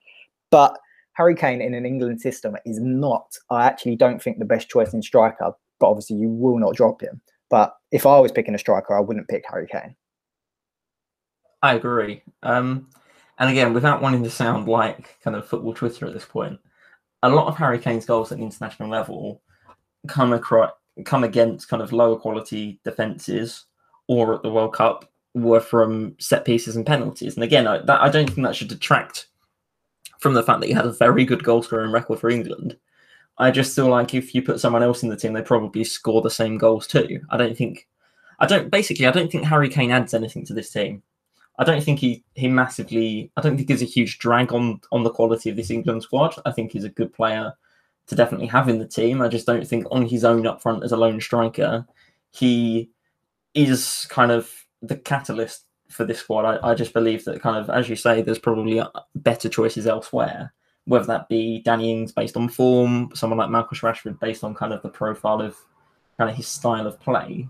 [0.51, 0.77] But
[1.13, 3.27] Harry Kane in an England system is not.
[3.49, 7.01] I actually don't think the best choice in striker, but obviously you will not drop
[7.01, 7.21] him.
[7.49, 9.95] But if I was picking a striker, I wouldn't pick Harry Kane.
[11.61, 12.21] I agree.
[12.43, 12.87] Um,
[13.39, 16.59] and again, without wanting to sound like kind of football Twitter at this point,
[17.23, 19.41] a lot of Harry Kane's goals at the international level
[20.07, 20.71] come across
[21.05, 23.65] come against kind of lower quality defenses
[24.07, 27.35] or at the World Cup were from set pieces and penalties.
[27.35, 29.27] And again, I, that, I don't think that should detract
[30.19, 32.77] from the fact that he had a very good goal scoring record for England.
[33.39, 36.21] I just feel like if you put someone else in the team, they probably score
[36.21, 37.21] the same goals too.
[37.29, 37.87] I don't think,
[38.39, 41.03] I don't basically, I don't think Harry Kane adds anything to this team.
[41.59, 43.31] I don't think he he massively.
[43.35, 46.35] I don't think he's a huge drag on on the quality of this England squad.
[46.45, 47.53] I think he's a good player
[48.07, 49.21] to definitely have in the team.
[49.21, 51.85] I just don't think on his own up front as a lone striker,
[52.31, 52.89] he
[53.53, 54.49] is kind of
[54.81, 56.45] the catalyst for this squad.
[56.45, 59.85] I, I just believe that kind of as you say, there's probably uh, better choices
[59.85, 60.53] elsewhere.
[60.89, 64.73] Whether that be Danny Ings based on form, someone like Marcus Rashford based on kind
[64.73, 65.55] of the profile of
[66.17, 67.47] kind of his style of play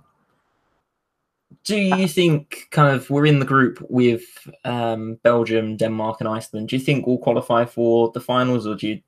[1.63, 4.23] do you think kind of we're in the group with
[4.65, 6.69] um, Belgium, Denmark, and Iceland?
[6.69, 9.01] Do you think we'll qualify for the finals, or do you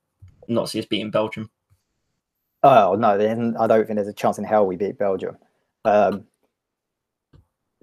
[0.47, 1.49] not see us beating Belgium?
[2.63, 5.37] Oh no, I don't think there's a chance in hell we beat Belgium.
[5.85, 6.25] Um,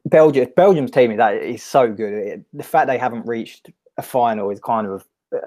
[0.04, 2.12] Belgium, Belgium's team is that is so good.
[2.12, 5.40] It, the fact they haven't reached a final is kind of uh,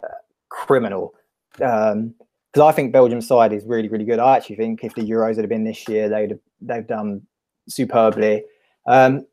[0.51, 1.15] criminal.
[1.61, 2.13] Um
[2.53, 4.19] because um, I think Belgium's side is really, really good.
[4.19, 7.21] I actually think if the Euros had been this year, they'd have, they've done
[7.69, 8.43] superbly.
[8.85, 9.25] Um,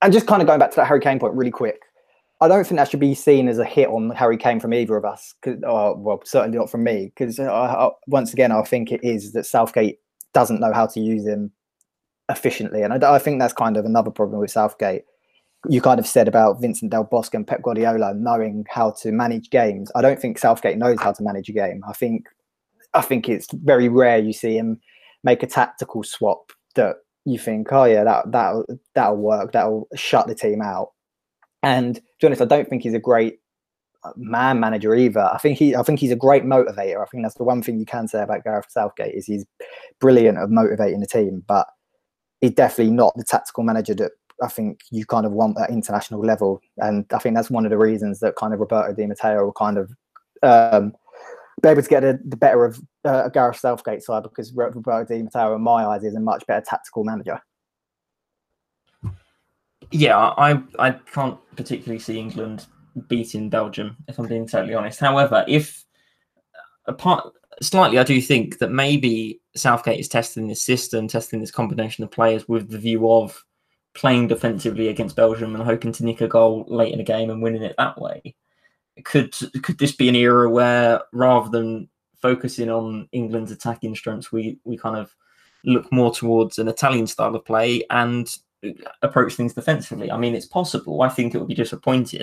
[0.00, 1.82] and just kind of going back to that Harry Kane point really quick.
[2.40, 4.96] I don't think that should be seen as a hit on Harry Kane from either
[4.96, 5.34] of us.
[5.44, 7.38] Or, well, certainly not from me, because
[8.06, 9.98] once again, I think it is that Southgate
[10.32, 11.52] doesn't know how to use him
[12.30, 15.02] efficiently, and I, I, think that's kind of another problem with Southgate.
[15.68, 19.50] You kind of said about Vincent Del Bosque and Pep Guardiola knowing how to manage
[19.50, 19.92] games.
[19.94, 21.82] I don't think Southgate knows how to manage a game.
[21.86, 22.26] I think,
[22.94, 24.80] I think it's very rare you see him
[25.22, 30.26] make a tactical swap that you think, oh yeah, that that that'll work, that'll shut
[30.26, 30.92] the team out.
[31.62, 33.40] And to be honest, I don't think he's a great
[34.02, 35.28] uh, man manager either.
[35.32, 37.02] I think he I think he's a great motivator.
[37.02, 39.44] I think that's the one thing you can say about Gareth Southgate is he's
[40.00, 41.66] brilliant at motivating the team, but
[42.40, 46.20] he's definitely not the tactical manager that I think you kind of want that international
[46.20, 46.60] level.
[46.78, 49.52] And I think that's one of the reasons that kind of Roberto Di Matteo will
[49.52, 49.92] kind of
[50.42, 50.94] um,
[51.62, 55.22] be able to get a, the better of uh, Gareth Southgate side because Roberto Di
[55.22, 57.40] Matteo, in my eyes, is a much better tactical manager.
[59.90, 62.66] Yeah, I I can't particularly see England
[63.08, 65.00] beating Belgium if I'm being totally honest.
[65.00, 65.84] However, if
[66.86, 72.04] apart slightly, I do think that maybe Southgate is testing this system, testing this combination
[72.04, 73.44] of players with the view of
[73.94, 77.42] playing defensively against Belgium and hoping to nick a goal late in the game and
[77.42, 78.34] winning it that way
[79.04, 81.88] could could this be an era where rather than
[82.20, 85.14] focusing on England's attacking strengths, we we kind of
[85.64, 88.36] look more towards an Italian style of play and
[89.02, 90.10] approach things defensively?
[90.10, 91.02] I mean, it's possible.
[91.02, 92.20] I think it would be disappointing,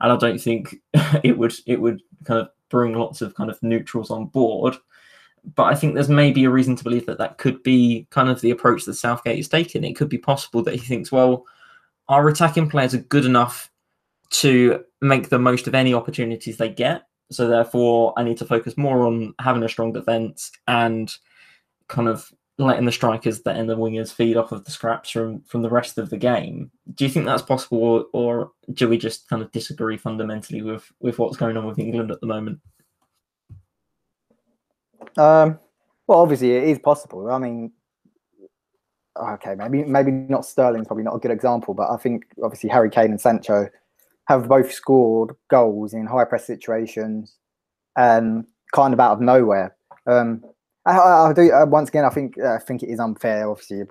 [0.00, 0.76] and I don't think
[1.22, 4.76] it would it would kind of bring lots of kind of neutrals on board.
[5.54, 8.40] But I think there's maybe a reason to believe that that could be kind of
[8.40, 9.84] the approach that Southgate is taking.
[9.84, 11.44] It could be possible that he thinks, well,
[12.08, 13.70] our attacking players are good enough
[14.30, 17.06] to make the most of any opportunities they get.
[17.30, 21.12] So therefore, I need to focus more on having a strong defense and
[21.88, 25.62] kind of letting the strikers and the wingers feed off of the scraps from from
[25.62, 26.70] the rest of the game.
[26.94, 30.90] Do you think that's possible, or, or do we just kind of disagree fundamentally with
[31.00, 32.60] with what's going on with England at the moment?
[35.16, 35.58] Um,
[36.06, 37.30] well, obviously it is possible.
[37.30, 37.72] I mean,
[39.16, 42.90] okay, maybe maybe not Sterling's probably not a good example, but I think obviously Harry
[42.90, 43.68] Kane and Sancho
[44.26, 47.36] have both scored goals in high press situations
[47.96, 49.76] and kind of out of nowhere.
[50.06, 50.42] Um,
[50.84, 52.04] I, I, do uh, once again.
[52.04, 53.50] I think uh, I think it is unfair.
[53.50, 53.82] Obviously,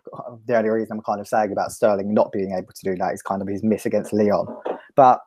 [0.45, 3.13] the only reason I'm kind of saying about Sterling not being able to do that
[3.13, 4.47] is kind of his miss against Lyon.
[4.95, 5.19] But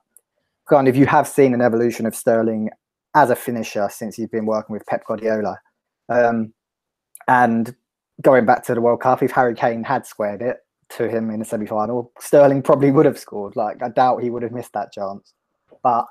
[0.68, 2.70] kind of you have seen an evolution of Sterling
[3.14, 5.58] as a finisher since he's been working with Pep Guardiola.
[6.08, 6.52] Um,
[7.26, 7.74] and
[8.22, 10.58] going back to the World Cup, if Harry Kane had squared it,
[10.90, 13.56] to him in the semi final, Sterling probably would have scored.
[13.56, 15.34] Like, I doubt he would have missed that chance.
[15.82, 16.06] But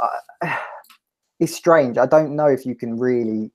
[0.00, 0.56] uh,
[1.40, 1.98] it's strange.
[1.98, 3.50] I don't know if you can really,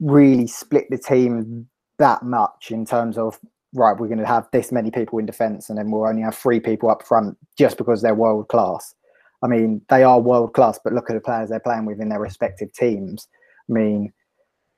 [0.00, 3.38] really split the team that much in terms of,
[3.74, 6.36] right, we're going to have this many people in defence and then we'll only have
[6.36, 8.94] three people up front just because they're world class.
[9.42, 12.08] I mean, they are world class, but look at the players they're playing with in
[12.08, 13.28] their respective teams.
[13.68, 14.12] Mean,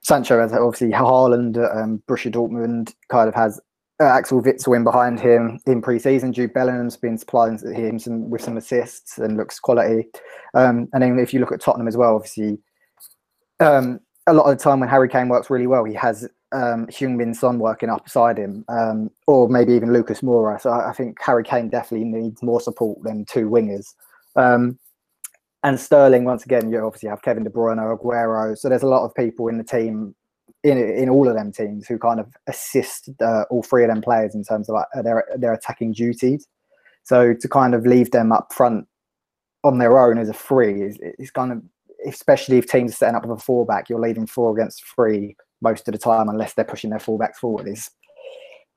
[0.01, 3.61] Sancho has obviously Haaland, um, Borussia Dortmund kind of has
[4.01, 6.33] uh, Axel Witsel in behind him in pre-season.
[6.33, 10.07] Jude Bellingham's been supplying him some, with some assists and looks quality.
[10.55, 12.59] Um, and then if you look at Tottenham as well, obviously,
[13.61, 16.87] um, a lot of the time when Harry Kane works really well, he has um,
[16.87, 20.61] Heung-min Son working up beside him, um, or maybe even Lucas Moura.
[20.61, 23.94] So I, I, think Harry Kane definitely needs more support than two wingers.
[24.37, 24.79] Um,
[25.64, 28.57] and Sterling, once again, you obviously have Kevin De Bruyne, Aguero.
[28.57, 30.14] So there's a lot of people in the team
[30.64, 34.03] in in all of them teams who kind of assist uh, all three of them
[34.03, 36.47] players in terms of like their their attacking duties.
[37.03, 38.87] So to kind of leave them up front
[39.64, 41.62] on their own as a free is is kind of
[42.07, 45.37] especially if teams are setting up with a four back, you're leaving four against three
[45.61, 47.66] most of the time unless they're pushing their fullbacks forward.
[47.66, 47.90] Is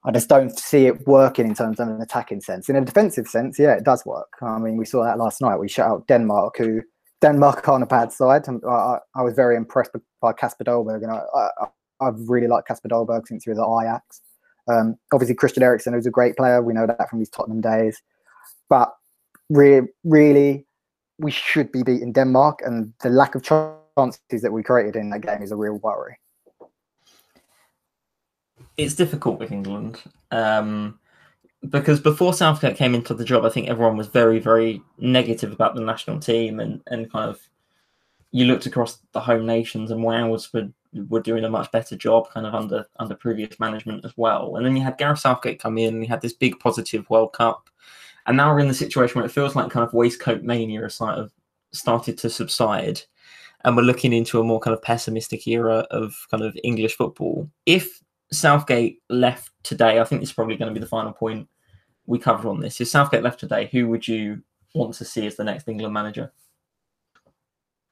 [0.04, 2.70] I just don't see it working in terms of an attacking sense.
[2.70, 4.34] In a defensive sense, yeah, it does work.
[4.42, 5.58] I mean, we saw that last night.
[5.58, 6.82] We shut out Denmark, who
[7.22, 8.48] Denmark are on a bad side.
[8.68, 11.68] I, I was very impressed by Kasper Dolberg, and I, I,
[12.08, 14.22] I've really liked Kasper Dolberg since he was at Ajax.
[14.68, 16.64] Um, obviously, Christian Eriksen was a great player.
[16.64, 18.02] We know that from his Tottenham days.
[18.70, 18.92] But
[19.50, 20.66] re- really,
[21.20, 25.22] we should be beating Denmark, and the lack of chances that we created in that
[25.22, 26.18] game is a real worry.
[28.77, 30.01] It's difficult with England.
[30.31, 30.99] Um,
[31.69, 35.75] because before Southgate came into the job, I think everyone was very, very negative about
[35.75, 37.39] the national team, and and kind of
[38.31, 40.69] you looked across the home nations, and Wales were
[41.10, 44.55] were doing a much better job, kind of under under previous management as well.
[44.55, 47.34] And then you had Gareth Southgate come in, and you had this big positive World
[47.34, 47.69] Cup,
[48.25, 50.95] and now we're in the situation where it feels like kind of waistcoat mania has
[50.95, 51.31] sort of
[51.71, 53.01] started to subside,
[53.63, 57.47] and we're looking into a more kind of pessimistic era of kind of English football.
[57.67, 58.01] If
[58.32, 61.48] Southgate left today, I think this is probably going to be the final point
[62.06, 62.80] we cover on this.
[62.80, 64.41] If Southgate left today, who would you
[64.74, 66.32] want to see as the next England manager?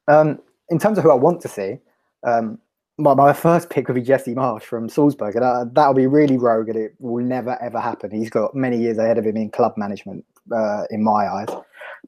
[0.08, 1.78] Um, in terms of who I want to see,
[2.26, 2.58] um,
[2.98, 6.36] my, my first pick would be Jesse Marsch from Salzburg, and uh, that'll be really
[6.36, 8.10] rogue, and it will never ever happen.
[8.10, 10.24] He's got many years ahead of him in club management,
[10.54, 11.48] uh, in my eyes.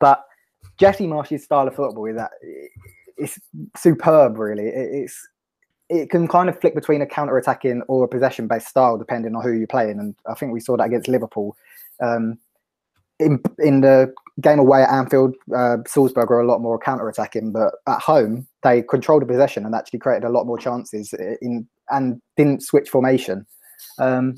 [0.01, 0.25] But
[0.79, 2.31] Jesse Marsch's style of football is that
[3.17, 3.39] it's
[3.77, 4.39] superb.
[4.39, 5.29] Really, it, it's
[5.93, 9.53] it can kind of flick between a counter-attacking or a possession-based style depending on who
[9.53, 11.57] you're playing, and I think we saw that against Liverpool.
[12.03, 12.39] Um,
[13.19, 17.75] in in the game away at Anfield, uh, Salzburg are a lot more counter-attacking, but
[17.87, 22.21] at home they controlled the possession and actually created a lot more chances in and
[22.37, 23.47] didn't switch formation.
[23.99, 24.37] Um,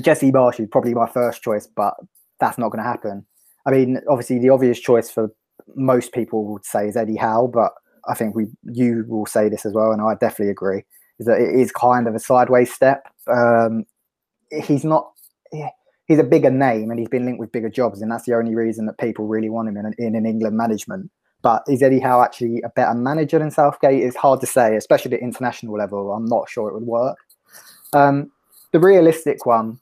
[0.00, 1.94] Jesse Marsch is probably my first choice, but
[2.40, 3.26] that's not going to happen.
[3.66, 5.30] I mean, obviously the obvious choice for
[5.74, 7.72] most people would say is Eddie Howe, but
[8.08, 10.84] I think we you will say this as well, and I definitely agree.
[11.18, 13.06] Is that it is kind of a sideways step.
[13.26, 13.84] Um,
[14.50, 15.12] he's not
[16.06, 18.54] he's a bigger name and he's been linked with bigger jobs, and that's the only
[18.54, 21.10] reason that people really want him in, in an England management.
[21.42, 24.02] But is Eddie Howe actually a better manager than Southgate?
[24.02, 26.12] It's hard to say, especially at international level.
[26.12, 27.18] I'm not sure it would work.
[27.92, 28.32] Um,
[28.72, 29.78] the realistic one,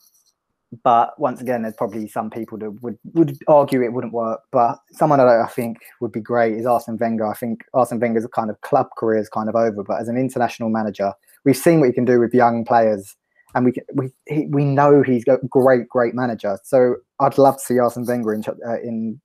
[0.82, 4.40] but once again, there's probably some people that would, would argue it wouldn't work.
[4.52, 7.26] But someone that I think would be great is Arsene Wenger.
[7.26, 10.16] I think Arsene Wenger's kind of club career is kind of over, but as an
[10.16, 11.12] international manager,
[11.44, 13.16] we've seen what he can do with young players
[13.56, 14.12] and we we
[14.48, 16.58] we know he's a great great manager.
[16.62, 19.20] So I'd love to see Arsene Wenger in uh, in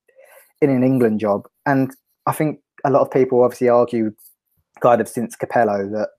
[0.62, 1.48] in an England job.
[1.66, 1.94] And
[2.26, 4.14] I think a lot of people obviously argue,
[4.82, 6.10] kind of since Capello, that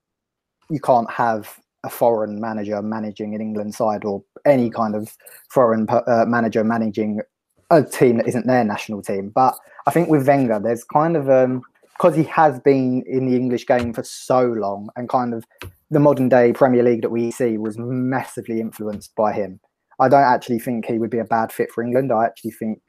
[0.68, 5.16] you can't have a foreign manager managing an England side or any kind of
[5.50, 7.20] foreign uh, manager managing
[7.70, 9.30] a team that isn't their national team.
[9.34, 13.36] But I think with Wenger, there's kind of um because he has been in the
[13.36, 15.44] English game for so long and kind of
[15.90, 19.60] the modern day Premier League that we see was massively influenced by him.
[20.00, 22.10] I don't actually think he would be a bad fit for England.
[22.10, 22.80] I actually think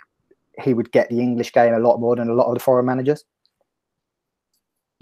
[0.61, 2.85] he would get the English game a lot more than a lot of the foreign
[2.85, 3.23] managers.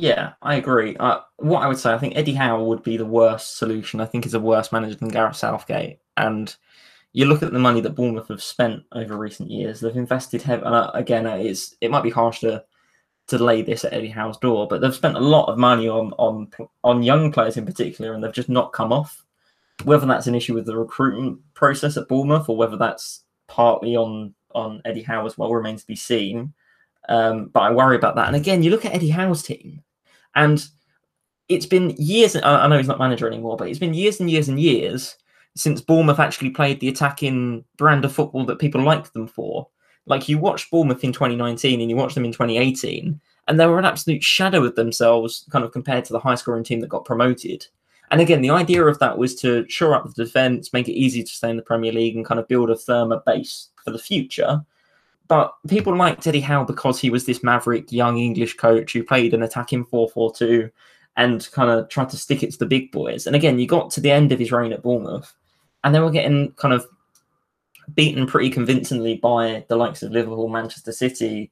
[0.01, 0.97] Yeah, I agree.
[0.97, 4.01] Uh, what I would say, I think Eddie Howe would be the worst solution.
[4.01, 5.99] I think he's a worse manager than Gareth Southgate.
[6.17, 6.55] And
[7.13, 10.65] you look at the money that Bournemouth have spent over recent years; they've invested heavily.
[10.65, 12.63] And uh, again, it's it might be harsh to
[13.27, 14.67] to lay this at Eddie Howe's door.
[14.67, 16.49] But they've spent a lot of money on on
[16.83, 19.23] on young players in particular, and they've just not come off.
[19.83, 24.33] Whether that's an issue with the recruitment process at Bournemouth, or whether that's partly on
[24.55, 26.55] on Eddie Howe as well, remains to be seen.
[27.07, 28.25] Um, but I worry about that.
[28.25, 29.83] And again, you look at Eddie Howe's team,
[30.35, 30.65] and
[31.49, 32.35] it's been years.
[32.35, 35.17] I know he's not manager anymore, but it's been years and years and years
[35.55, 39.67] since Bournemouth actually played the attacking brand of football that people liked them for.
[40.05, 43.79] Like you watched Bournemouth in 2019 and you watched them in 2018, and they were
[43.79, 47.05] an absolute shadow of themselves, kind of compared to the high scoring team that got
[47.05, 47.67] promoted.
[48.11, 51.23] And again, the idea of that was to shore up the defence, make it easy
[51.23, 53.99] to stay in the Premier League, and kind of build a firmer base for the
[53.99, 54.61] future.
[55.31, 59.33] But people liked Eddie Howe because he was this maverick young English coach who played
[59.33, 60.69] an attacking 4 4 2
[61.15, 63.25] and kind of tried to stick it to the big boys.
[63.25, 65.33] And again, you got to the end of his reign at Bournemouth,
[65.85, 66.85] and they were getting kind of
[67.93, 71.49] beaten pretty convincingly by the likes of Liverpool, Manchester City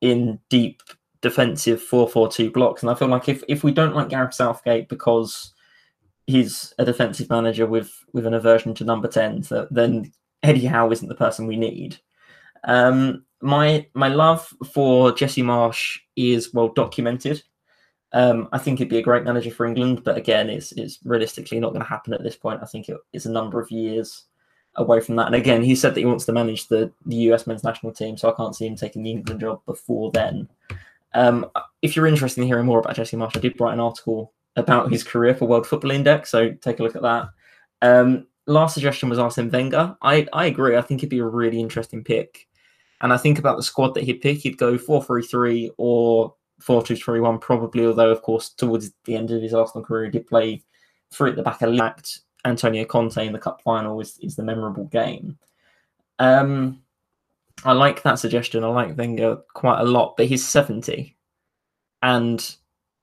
[0.00, 0.82] in deep
[1.20, 2.82] defensive 4-4-2 blocks.
[2.82, 5.52] And I feel like if, if we don't like Gareth Southgate because
[6.26, 10.10] he's a defensive manager with with an aversion to number 10s, then
[10.42, 11.98] Eddie Howe isn't the person we need.
[12.64, 17.42] Um, my my love for Jesse Marsch is well documented.
[18.12, 21.60] Um, I think he'd be a great manager for England, but again, it's it's realistically
[21.60, 22.60] not going to happen at this point.
[22.62, 24.24] I think it is a number of years
[24.76, 25.26] away from that.
[25.26, 28.16] And again, he said that he wants to manage the, the US men's national team,
[28.16, 30.48] so I can't see him taking the England job before then.
[31.12, 31.50] Um,
[31.82, 34.90] if you're interested in hearing more about Jesse Marsch, I did write an article about
[34.90, 37.28] his career for World Football Index, so take a look at that.
[37.82, 39.96] Um, last suggestion was Arsene Wenger.
[40.02, 40.76] I, I agree.
[40.76, 42.48] I think it'd be a really interesting pick.
[43.00, 46.34] And I think about the squad that he'd pick, he'd go 4 3 3 or
[46.60, 50.04] 4 2 3 1, probably, although, of course, towards the end of his Arsenal career,
[50.04, 50.62] he did play
[51.10, 54.42] three at the back of lacked Antonio Conte in the cup final is, is the
[54.42, 55.38] memorable game.
[56.18, 56.82] Um,
[57.64, 58.64] I like that suggestion.
[58.64, 61.16] I like Wenger quite a lot, but he's 70.
[62.02, 62.56] And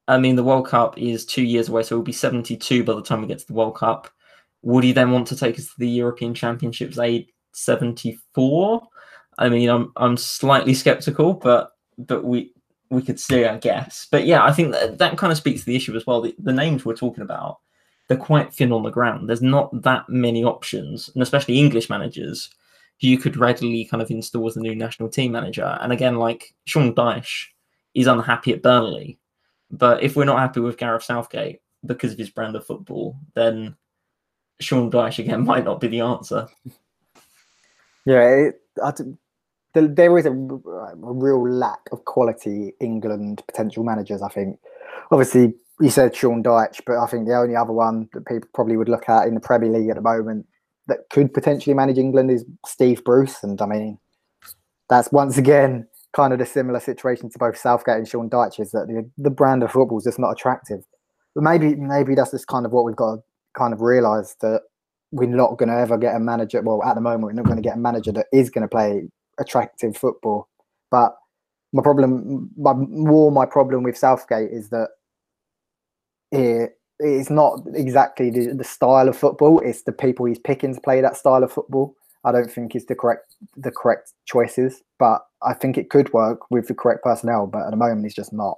[0.08, 3.02] I mean, the World Cup is two years away, so he'll be 72 by the
[3.02, 4.10] time we get to the World Cup.
[4.64, 8.82] Would he then want to take us to the European Championships age 74?
[9.38, 12.54] I mean, I'm I'm slightly skeptical, but but we
[12.90, 14.08] we could see, I guess.
[14.10, 16.22] But yeah, I think that, that kind of speaks to the issue as well.
[16.22, 17.60] The, the names we're talking about
[18.08, 19.28] they're quite thin on the ground.
[19.28, 22.50] There's not that many options, and especially English managers
[23.00, 25.78] you could readily kind of install as the new national team manager.
[25.82, 27.46] And again, like Sean Dyche
[27.94, 29.20] is unhappy at Burnley,
[29.70, 33.76] but if we're not happy with Gareth Southgate because of his brand of football, then
[34.60, 36.48] Sean Dyche again might not be the answer.
[38.06, 38.62] Yeah, it,
[39.74, 44.22] the, there is a, a, real lack of quality England potential managers.
[44.22, 44.60] I think.
[45.12, 48.78] Obviously, you said Sean Dyche, but I think the only other one that people probably
[48.78, 50.46] would look at in the Premier League at the moment
[50.88, 54.00] that could potentially manage England is Steve Bruce, and I mean,
[54.90, 58.72] that's once again kind of a similar situation to both Southgate and Sean Dyche is
[58.72, 60.84] that the, the brand of football is just not attractive.
[61.36, 63.22] But maybe maybe that's just kind of what we've got to
[63.56, 64.62] kind of realise that
[65.12, 66.62] we're not going to ever get a manager.
[66.62, 68.68] Well, at the moment, we're not going to get a manager that is going to
[68.68, 69.08] play
[69.40, 70.48] attractive football.
[70.92, 71.16] But
[71.74, 74.90] my problem, my, more my problem with Southgate is that
[76.32, 79.60] it, it's not exactly the, the style of football.
[79.60, 81.96] It's the people he's picking to play that style of football.
[82.24, 86.50] I don't think is the correct the correct choices, but I think it could work
[86.50, 87.48] with the correct personnel.
[87.48, 88.58] But at the moment, it's just not.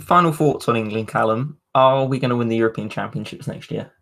[0.00, 1.58] Final thoughts on England, Callum.
[1.74, 3.92] Are we going to win the European Championships next year?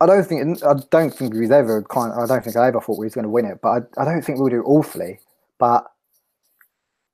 [0.00, 2.12] I don't think I don't think was ever kind.
[2.12, 4.04] I don't think I ever thought we was going to win it, but I, I
[4.04, 5.18] don't think we'll do awfully.
[5.58, 5.86] But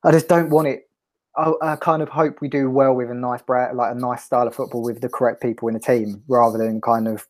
[0.05, 0.89] I just don't want it.
[1.37, 4.47] I, I, kind of hope we do well with a nice like a nice style
[4.47, 7.27] of football with the correct people in the team, rather than kind of.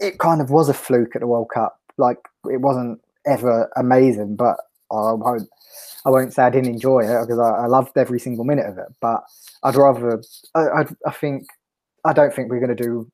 [0.00, 1.78] It kind of was a fluke at the World Cup.
[1.96, 2.18] Like
[2.50, 4.56] it wasn't ever amazing, but
[4.92, 5.48] I won't.
[6.04, 8.76] I won't say I didn't enjoy it because I, I loved every single minute of
[8.76, 8.88] it.
[9.00, 9.22] But
[9.62, 10.22] I'd rather.
[10.54, 11.46] I, I, I think.
[12.04, 13.10] I don't think we're going to do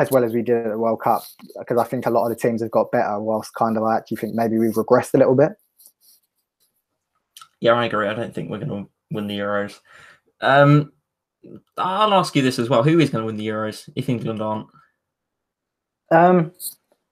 [0.00, 1.22] as well as we did at the World Cup
[1.58, 3.20] because I think a lot of the teams have got better.
[3.20, 5.52] Whilst kind of I actually think maybe we've regressed a little bit.
[7.60, 8.08] Yeah, I agree.
[8.08, 9.78] I don't think we're going to win the Euros.
[10.40, 10.92] Um,
[11.76, 14.40] I'll ask you this as well: Who is going to win the Euros if England
[14.40, 14.68] aren't?
[16.10, 16.52] Um,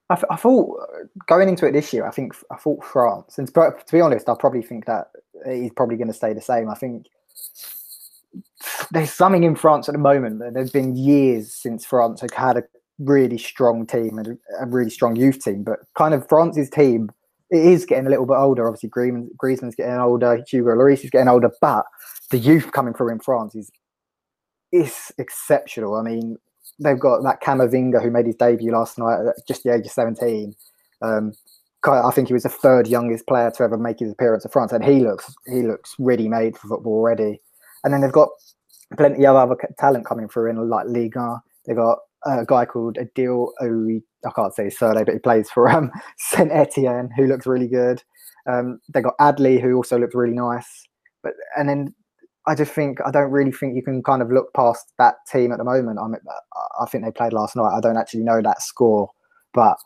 [0.09, 0.77] I, th- I, thought
[1.27, 3.37] going into it this year, I think I thought France.
[3.37, 5.11] And to be honest, I probably think that
[5.45, 6.69] he's probably going to stay the same.
[6.69, 7.05] I think
[8.91, 10.39] there's something in France at the moment.
[10.39, 12.63] That there's been years since France have had a
[12.99, 17.09] really strong team and a really strong youth team, but kind of France's team
[17.51, 18.67] it is getting a little bit older.
[18.67, 21.85] Obviously, Griezmann, Griezmann's getting older, Hugo Lloris is getting older, but
[22.29, 23.71] the youth coming through in France is
[24.71, 25.95] is exceptional.
[25.95, 26.37] I mean,
[26.79, 29.91] they've got that Camavinga who made his debut last night at just the age of
[29.91, 30.53] 17.
[31.01, 31.33] Um,
[31.83, 34.71] I think he was the third youngest player to ever make his appearance at France,
[34.71, 37.41] and he looks he looks ready made for football already.
[37.83, 38.29] And then they've got
[38.97, 41.41] plenty of other talent coming through in like Liga.
[41.65, 45.49] They've got a guy called Adil Oui, I can't say his surname, but he plays
[45.49, 48.03] for um, Saint Etienne, who looks really good.
[48.49, 50.87] Um, they got Adli, who also looks really nice.
[51.23, 51.93] But and then
[52.47, 55.51] I just think I don't really think you can kind of look past that team
[55.51, 55.99] at the moment.
[55.99, 56.21] I mean,
[56.79, 57.75] I think they played last night.
[57.75, 59.09] I don't actually know that score,
[59.53, 59.77] but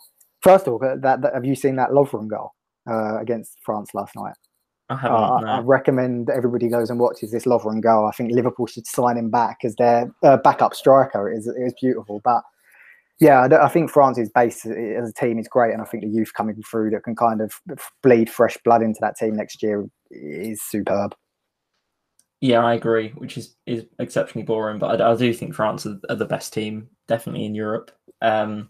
[0.41, 2.51] first of all, that, that have you seen that Lovren goal
[2.89, 4.35] uh, against France last night?
[4.89, 5.07] I.
[5.07, 5.41] Uh.
[5.45, 8.05] I, recommend everybody goes and watches this Lovren go.
[8.05, 11.29] I think Liverpool should sign him back as their uh, backup striker.
[11.29, 12.43] It is, it is beautiful, but
[13.19, 16.09] yeah, I, I, think France's base as a team is great, and I think the
[16.09, 17.59] youth coming through that can kind of
[18.01, 21.15] bleed fresh blood into that team next year is superb.
[22.41, 25.97] Yeah, I agree, which is is exceptionally boring, but I, I do think France are,
[26.09, 27.91] are, the best team, definitely in Europe.
[28.21, 28.69] Um,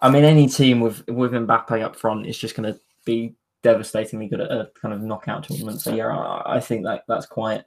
[0.00, 4.28] I mean, any team with with Mbappe up front is just going to be devastatingly
[4.28, 5.80] good at a kind of knockout tournament.
[5.80, 7.64] So yeah, I, I think that that's quite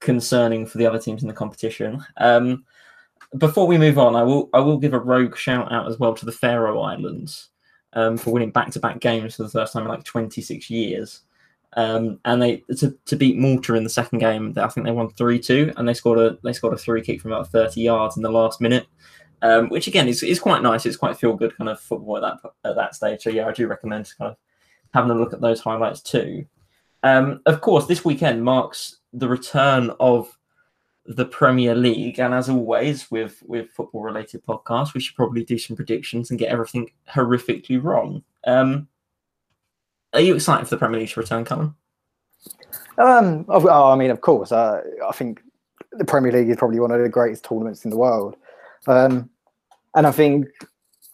[0.00, 2.04] concerning for the other teams in the competition.
[2.16, 2.64] Um,
[3.38, 6.14] before we move on, I will I will give a rogue shout out as well
[6.14, 7.50] to the Faroe Islands
[7.92, 11.22] um, for winning back to back games for the first time in like 26 years.
[11.74, 15.10] Um, and they to, to beat Malta in the second game, I think they won
[15.10, 18.16] three two, and they scored a they scored a free kick from about 30 yards
[18.16, 18.86] in the last minute.
[19.42, 20.84] Um, which again is, is quite nice.
[20.84, 23.22] It's quite feel good kind of football at that at that stage.
[23.22, 24.36] So yeah, I do recommend kind of
[24.92, 26.46] having a look at those highlights too.
[27.02, 30.36] Um, of course, this weekend marks the return of
[31.06, 35.58] the Premier League, and as always with with football related podcasts, we should probably do
[35.58, 38.22] some predictions and get everything horrifically wrong.
[38.46, 38.88] Um,
[40.12, 41.76] are you excited for the Premier League to return, Callum?
[42.98, 44.52] Um, oh, I mean, of course.
[44.52, 45.42] Uh, I think
[45.92, 48.36] the Premier League is probably one of the greatest tournaments in the world,
[48.86, 49.30] um,
[49.94, 50.48] and I think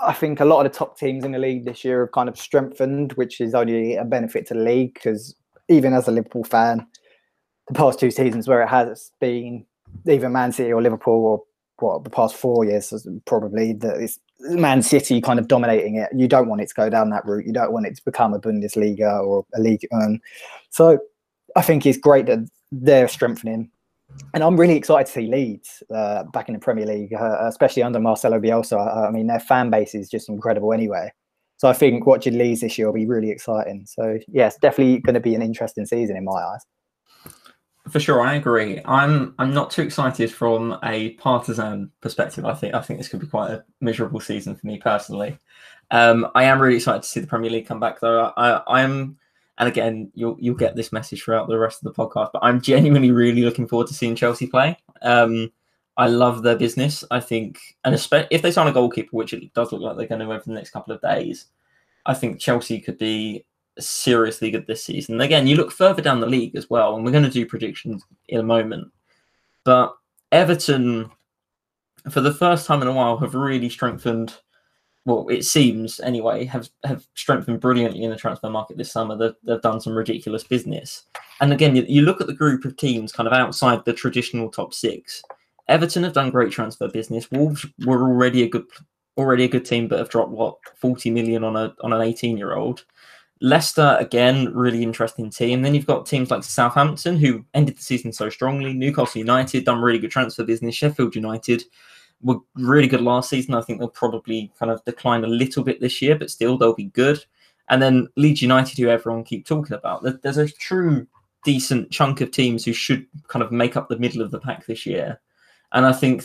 [0.01, 2.29] I think a lot of the top teams in the league this year have kind
[2.29, 5.35] of strengthened, which is only a benefit to the league because
[5.69, 6.87] even as a Liverpool fan,
[7.69, 9.65] the past two seasons where it has been
[10.09, 11.43] either Man City or Liverpool or
[11.79, 16.11] what the past four years probably that it's Man City kind of dominating it.
[16.15, 17.47] You don't want it to go down that route.
[17.47, 19.87] You don't want it to become a Bundesliga or a league.
[19.93, 20.21] Um,
[20.71, 20.99] so
[21.57, 23.71] I think it's great that they're strengthening
[24.35, 27.83] and I'm really excited to see Leeds uh, back in the Premier League, uh, especially
[27.83, 29.09] under Marcelo Bielsa.
[29.09, 31.13] I, mean, their fan base is just incredible anyway.
[31.59, 33.87] So I think watching Leeds this year will be really exciting.
[33.87, 36.61] So yes, definitely going to be an interesting season in my eyes.
[37.89, 38.81] For sure, I agree.
[38.85, 42.45] I'm I'm not too excited from a partisan perspective.
[42.45, 45.39] I think I think this could be quite a miserable season for me personally.
[45.93, 48.33] Um, I am really excited to see the Premier League come back, though.
[48.37, 49.17] I I am,
[49.59, 52.31] and again, you'll you'll get this message throughout the rest of the podcast.
[52.33, 54.77] But I'm genuinely really looking forward to seeing Chelsea play.
[55.03, 55.53] Um,
[55.97, 57.05] I love their business.
[57.11, 60.07] I think, and especially if they sign a goalkeeper, which it does look like they're
[60.07, 61.47] going to over the next couple of days,
[62.05, 63.45] I think Chelsea could be
[63.79, 65.21] seriously good this season.
[65.21, 68.05] Again, you look further down the league as well, and we're going to do predictions
[68.29, 68.93] in a moment.
[69.65, 69.97] But
[70.33, 71.11] Everton,
[72.11, 74.35] for the first time in a while, have really strengthened.
[75.07, 79.17] Well, it seems anyway, have have strengthened brilliantly in the transfer market this summer.
[79.17, 81.05] They've, they've done some ridiculous business.
[81.41, 84.51] And again, you, you look at the group of teams kind of outside the traditional
[84.51, 85.23] top six.
[85.69, 87.31] Everton have done great transfer business.
[87.31, 88.65] Wolves were already a good
[89.17, 92.37] already a good team, but have dropped what forty million on a on an eighteen
[92.37, 92.85] year old.
[93.41, 95.63] Leicester, again, really interesting team.
[95.63, 98.73] Then you've got teams like Southampton, who ended the season so strongly.
[98.73, 100.75] Newcastle United done really good transfer business.
[100.75, 101.63] Sheffield United
[102.23, 103.55] were really good last season.
[103.55, 106.75] I think they'll probably kind of decline a little bit this year, but still they'll
[106.75, 107.25] be good.
[107.69, 110.03] And then Leeds United, who everyone keep talking about.
[110.23, 111.07] There's a true
[111.45, 114.67] decent chunk of teams who should kind of make up the middle of the pack
[114.67, 115.21] this year.
[115.73, 116.25] And I think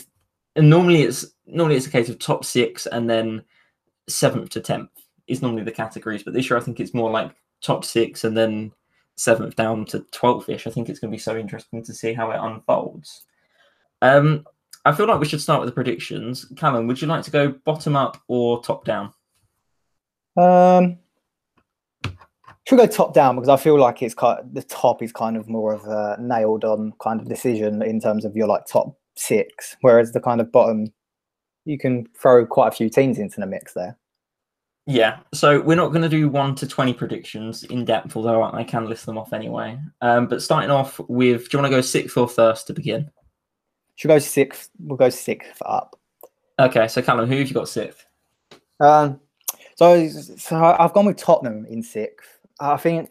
[0.56, 3.42] and normally it's normally it's a case of top six and then
[4.08, 4.90] seventh to tenth
[5.26, 6.22] is normally the categories.
[6.22, 8.72] But this year, I think it's more like top six and then
[9.16, 10.66] seventh down to 12th ish.
[10.66, 13.26] I think it's going to be so interesting to see how it unfolds.
[14.00, 14.44] Um,
[14.84, 16.44] I feel like we should start with the predictions.
[16.56, 19.12] Callum, would you like to go bottom up or top down?
[20.36, 20.98] Um,
[22.66, 25.36] should go top down because I feel like it's kind of, the top is kind
[25.36, 28.98] of more of a nailed on kind of decision in terms of your like top
[29.16, 30.92] six, whereas the kind of bottom
[31.64, 33.98] you can throw quite a few teams into the mix there.
[34.86, 38.64] Yeah, so we're not going to do one to 20 predictions in depth, although I
[38.64, 39.78] can list them off anyway.
[40.00, 43.08] Um, but starting off with, do you want to go sixth or first to begin?
[43.96, 44.70] Should go sixth?
[44.78, 45.98] We'll go sixth up.
[46.58, 48.04] Okay, so Callum, who have you got sixth?
[48.80, 49.20] Um,
[49.76, 52.28] so, so I've gone with Tottenham in sixth.
[52.60, 53.10] I think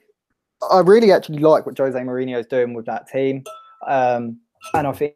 [0.71, 3.43] I really actually like what Jose Mourinho is doing with that team,
[3.88, 4.39] um,
[4.73, 5.15] and I think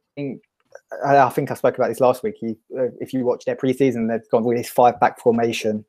[1.05, 2.35] I think I spoke about this last week.
[2.39, 5.85] He, uh, if you watch their preseason, they've gone with this five back formation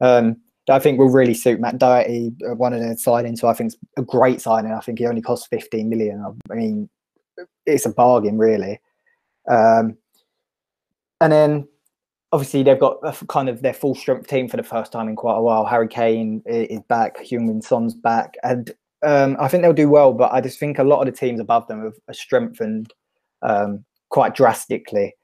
[0.00, 0.36] um,
[0.70, 3.68] I think will really suit Matt Doherty, uh, one of the signings who I think
[3.68, 4.72] is a great signing.
[4.72, 6.22] I think he only costs 15 million.
[6.50, 6.90] I mean,
[7.64, 8.78] it's a bargain, really.
[9.48, 9.96] Um,
[11.20, 11.68] and then
[12.32, 15.16] obviously they've got a, kind of their full strength team for the first time in
[15.16, 15.64] quite a while.
[15.64, 18.70] Harry Kane is back, Heung-min Son's back, and
[19.02, 20.12] um, I think they'll do well.
[20.12, 22.92] But I just think a lot of the teams above them have, have strengthened
[23.42, 25.14] um, quite drastically.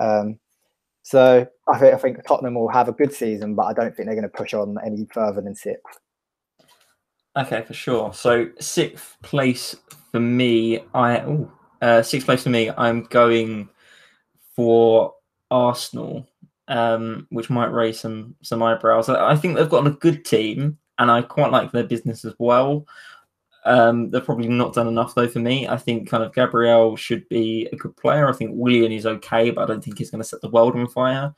[0.00, 0.38] Um,
[1.02, 4.06] so I think I think Tottenham will have a good season, but I don't think
[4.06, 5.98] they're going to push on any further than sixth.
[7.36, 8.14] Okay, for sure.
[8.14, 9.76] So sixth place
[10.12, 12.70] for me, I ooh, uh, sixth place for me.
[12.70, 13.68] I'm going
[14.54, 15.14] for
[15.50, 16.26] Arsenal,
[16.68, 19.08] um, which might raise some some eyebrows.
[19.08, 22.86] I think they've got a good team, and I quite like their business as well.
[23.66, 25.66] Um, they've probably not done enough though for me.
[25.66, 28.28] I think kind of Gabriel should be a good player.
[28.28, 30.76] I think Willian is okay, but I don't think he's going to set the world
[30.76, 31.34] on fire.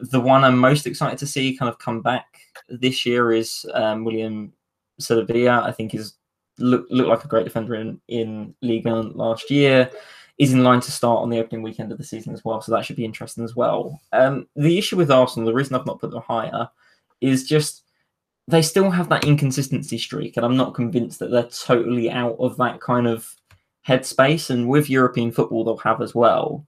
[0.00, 2.26] The one I'm most excited to see kind of come back
[2.68, 4.52] this year is um, William
[5.00, 5.62] Saliba.
[5.62, 6.14] I think he's
[6.58, 9.90] looked look like a great defender in in Ligue 1 last year.
[10.38, 12.70] Is in line to start on the opening weekend of the season as well, so
[12.72, 13.98] that should be interesting as well.
[14.12, 16.68] Um, the issue with Arsenal, the reason I've not put them higher,
[17.22, 17.84] is just
[18.48, 22.56] they still have that inconsistency streak, and I'm not convinced that they're totally out of
[22.58, 23.34] that kind of
[23.86, 24.50] headspace.
[24.50, 26.66] And with European football, they'll have as well.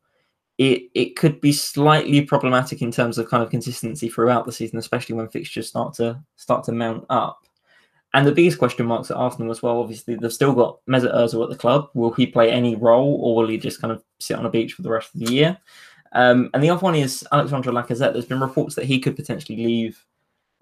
[0.57, 4.79] It it could be slightly problematic in terms of kind of consistency throughout the season,
[4.79, 7.45] especially when fixtures start to start to mount up.
[8.15, 11.45] And the biggest question marks at Arsenal as well, obviously, they've still got Mesut Ozil
[11.45, 11.91] at the club.
[11.95, 14.73] Will he play any role, or will he just kind of sit on a beach
[14.73, 15.59] for the rest of the year?
[16.13, 18.15] Um, and the other one is Alexandre Lacazette.
[18.15, 20.03] There's been reports that he could potentially leave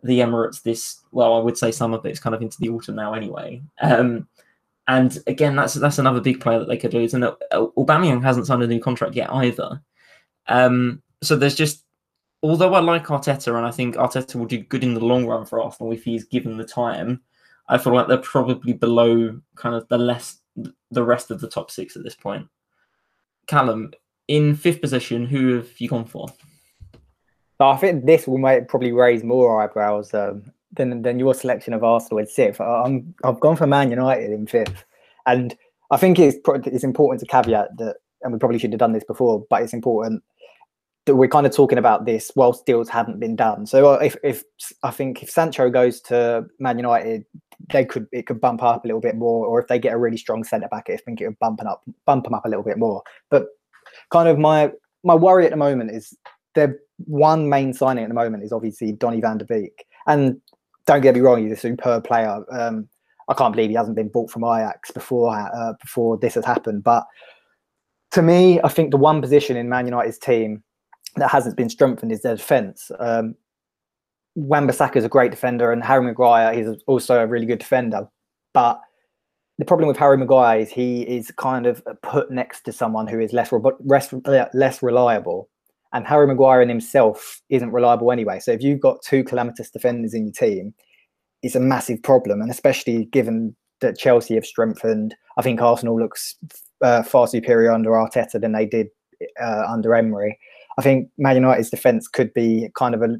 [0.02, 2.96] the Emirates this well, I would say some of it's kind of into the autumn
[2.96, 3.62] now anyway.
[3.80, 4.28] Um,
[4.88, 7.14] and again, that's that's another big player that they could lose.
[7.14, 9.80] And uh, Aubameyang hasn't signed a new contract yet either.
[10.48, 11.84] Um, so there's just
[12.42, 15.44] although I like Arteta and I think Arteta will do good in the long run
[15.44, 17.20] for Arsenal if he's given the time,
[17.68, 20.38] I feel like they're probably below kind of the less
[20.90, 22.46] the rest of the top six at this point.
[23.46, 23.92] Callum,
[24.28, 26.28] in fifth position, who have you gone for?
[27.58, 31.82] I think this will might probably raise more eyebrows um, than than your selection of
[31.82, 32.60] Arsenal in sixth.
[32.60, 34.84] I'm I've gone for Man United in fifth,
[35.26, 35.56] and
[35.90, 39.04] I think it's it's important to caveat that, and we probably should have done this
[39.04, 40.22] before, but it's important
[41.06, 43.64] that we're kind of talking about this whilst deals haven't been done.
[43.66, 44.44] So uh, if if
[44.82, 47.24] I think if Sancho goes to Man United,
[47.72, 49.98] they could it could bump up a little bit more, or if they get a
[49.98, 52.64] really strong centre back, I think it would bump up bump them up a little
[52.64, 53.02] bit more.
[53.30, 53.46] But
[54.10, 54.72] kind of my
[55.04, 56.16] my worry at the moment is
[56.54, 60.40] their one main signing at the moment is obviously Donny van der Beek, and
[60.86, 62.44] don't get me wrong, he's a superb player.
[62.50, 62.88] Um,
[63.28, 66.84] I can't believe he hasn't been bought from Ajax before uh, before this has happened.
[66.84, 67.04] But
[68.12, 70.62] to me, I think the one position in Man United's team
[71.16, 72.90] that hasn't been strengthened is their defence.
[72.98, 73.34] Um,
[74.36, 78.06] Wan-Bissaka is a great defender, and Harry Maguire is also a really good defender.
[78.54, 78.80] But
[79.58, 83.18] the problem with Harry Maguire is he is kind of put next to someone who
[83.18, 83.50] is less
[83.84, 84.14] less,
[84.52, 85.48] less reliable,
[85.92, 88.38] and Harry Maguire in himself isn't reliable anyway.
[88.38, 90.74] So if you've got two calamitous defenders in your team,
[91.42, 95.14] it's a massive problem, and especially given that Chelsea have strengthened.
[95.38, 96.34] I think Arsenal looks
[96.82, 98.88] uh, far superior under Arteta than they did
[99.42, 100.38] uh, under Emery.
[100.78, 103.16] I think Man United's defence could be kind of a,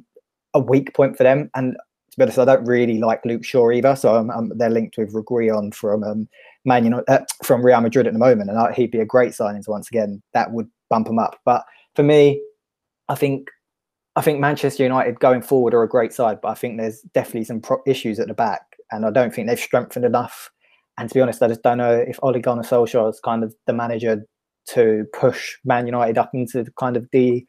[0.57, 1.51] a weak point for them.
[1.55, 1.75] And
[2.11, 3.95] to be honest, I don't really like Luke Shaw either.
[3.95, 6.29] So um, um, they're linked with Reguilon from um,
[6.65, 9.63] Man United, uh, from Real Madrid at the moment, and he'd be a great signing.
[9.63, 11.39] So once again, that would bump them up.
[11.45, 12.43] But for me,
[13.09, 13.49] I think
[14.17, 17.45] I think Manchester United going forward are a great side, but I think there's definitely
[17.45, 20.51] some pro- issues at the back, and I don't think they've strengthened enough.
[20.99, 23.55] And to be honest, I just don't know if Ole Gunnar Solskjaer is kind of
[23.67, 24.25] the manager
[24.71, 27.45] to push Man United up into kind of the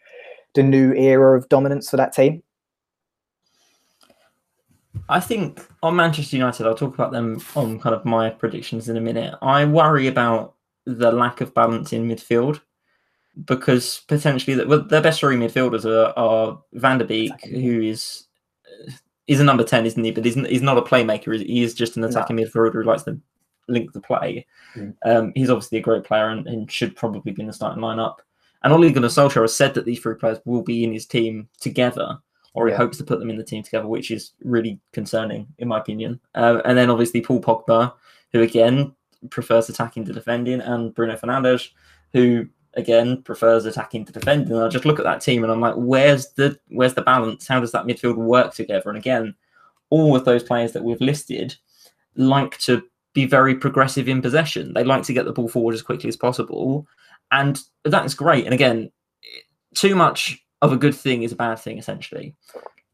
[0.55, 2.43] the new era of dominance for that team.
[5.09, 8.97] I think on Manchester United, I'll talk about them on kind of my predictions in
[8.97, 9.35] a minute.
[9.41, 12.61] I worry about the lack of balance in midfield
[13.45, 18.25] because potentially the, well, their best three midfielders are, are Van der Beek, who is
[19.27, 20.11] is a number ten, isn't he?
[20.11, 21.37] But he's, he's not a playmaker.
[21.37, 22.43] He is just an attacking no.
[22.43, 23.19] midfielder who likes to
[23.67, 24.45] link the play.
[24.75, 24.95] Mm.
[25.05, 28.15] Um, he's obviously a great player and, and, should probably be in the starting lineup.
[28.63, 31.49] And Ole Gunnar Solskjaer has said that these three players will be in his team
[31.59, 32.17] together,
[32.57, 32.77] or he yeah.
[32.77, 36.19] hopes to put them in the team together, which is really concerning, in my opinion.
[36.33, 37.93] Uh, and then obviously Paul Pogba,
[38.33, 38.95] who again
[39.29, 41.69] prefers attacking to defending, and Bruno Fernandes,
[42.13, 44.53] who again prefers attacking to defending.
[44.53, 47.47] And I just look at that team and I'm like, where's the where's the balance?
[47.47, 48.89] How does that midfield work together?
[48.89, 49.35] And again,
[49.91, 51.55] all of those players that we've listed
[52.15, 52.81] like to
[53.13, 54.73] be very progressive in possession.
[54.73, 56.87] They like to get the ball forward as quickly as possible.
[57.31, 58.45] And that's great.
[58.45, 58.91] And again,
[59.75, 62.35] too much of a good thing is a bad thing, essentially.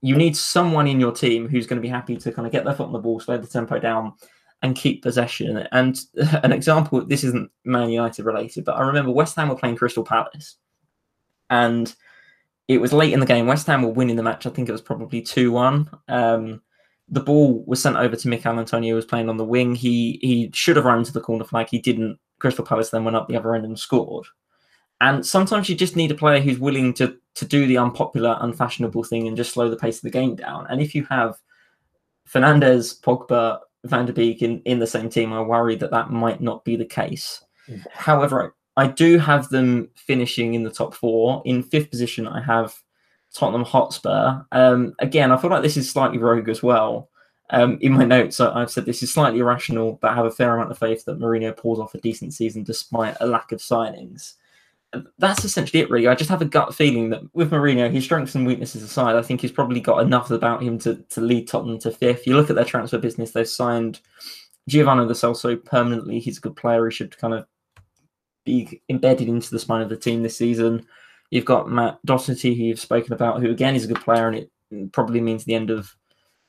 [0.02, 2.66] You need someone in your team who's going to be happy to kind of get
[2.66, 4.14] their foot on the ball, slow the tempo down,
[4.62, 5.68] and keep possession.
[5.72, 6.00] And
[6.44, 10.04] an example, this isn't Man United related, but I remember West Ham were playing Crystal
[10.04, 10.58] Palace.
[11.50, 11.94] And
[12.68, 13.46] it was late in the game.
[13.46, 14.46] West Ham were winning the match.
[14.46, 15.90] I think it was probably 2 1.
[16.08, 16.62] Um,
[17.10, 19.76] the ball was sent over to Michail Antonio, was playing on the wing.
[19.76, 21.68] He he should have run to the corner flag.
[21.70, 22.18] He didn't.
[22.40, 24.26] Crystal Palace then went up the other end and scored.
[25.04, 29.04] And sometimes you just need a player who's willing to to do the unpopular, unfashionable
[29.04, 30.66] thing and just slow the pace of the game down.
[30.70, 31.40] And if you have
[32.30, 36.40] Fernandes, Pogba, Van der Beek in, in the same team, I worry that that might
[36.42, 37.44] not be the case.
[37.68, 37.84] Mm.
[37.92, 41.42] However, I, I do have them finishing in the top four.
[41.44, 42.74] In fifth position, I have
[43.34, 44.42] Tottenham Hotspur.
[44.54, 47.10] Um, again, I feel like this is slightly rogue as well.
[47.50, 50.56] Um, in my notes, I've said this is slightly irrational, but I have a fair
[50.56, 54.36] amount of faith that Mourinho pulls off a decent season despite a lack of signings.
[55.18, 56.08] That's essentially it, really.
[56.08, 59.22] I just have a gut feeling that with Mourinho, his strengths and weaknesses aside, I
[59.22, 62.28] think he's probably got enough about him to, to lead Tottenham to fifth.
[62.28, 64.00] You look at their transfer business, they've signed
[64.68, 66.20] Giovanni Lo Celso permanently.
[66.20, 66.86] He's a good player.
[66.86, 67.46] He should kind of
[68.46, 70.86] be embedded into the spine of the team this season.
[71.32, 74.38] You've got Matt Doherty, who you've spoken about, who again is a good player, and
[74.38, 75.96] it probably means the end of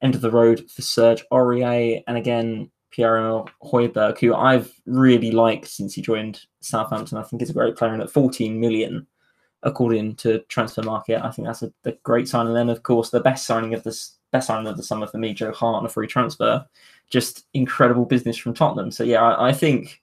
[0.03, 5.67] end of the road for Serge Aurier, and again Pierre Højbjerg, who I've really liked
[5.67, 7.19] since he joined Southampton.
[7.19, 9.07] I think he's a great player, and at 14 million,
[9.65, 12.47] according to Transfermarkt, I think that's a, a great sign.
[12.47, 15.19] And then, of course, the best signing of this best signing of the summer for
[15.19, 16.65] me, Joe Hart, on a free transfer.
[17.09, 18.91] Just incredible business from Tottenham.
[18.91, 20.03] So yeah, I, I think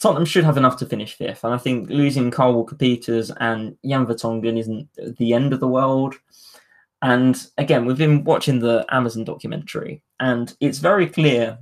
[0.00, 4.06] Tottenham should have enough to finish fifth, and I think losing Kyle Walker-Peters and Jan
[4.06, 6.14] Vertonghen isn't the end of the world.
[7.02, 11.58] And again, we've been watching the Amazon documentary, and it's very clear,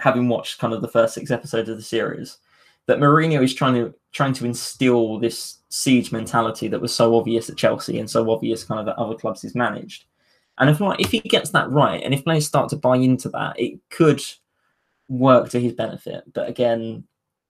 [0.00, 2.38] having watched kind of the first six episodes of the series,
[2.86, 7.48] that Mourinho is trying to trying to instill this siege mentality that was so obvious
[7.48, 10.04] at Chelsea and so obvious kind of at other clubs he's managed.
[10.58, 13.58] And if if he gets that right, and if players start to buy into that,
[13.58, 14.20] it could
[15.08, 16.24] work to his benefit.
[16.32, 17.04] But again,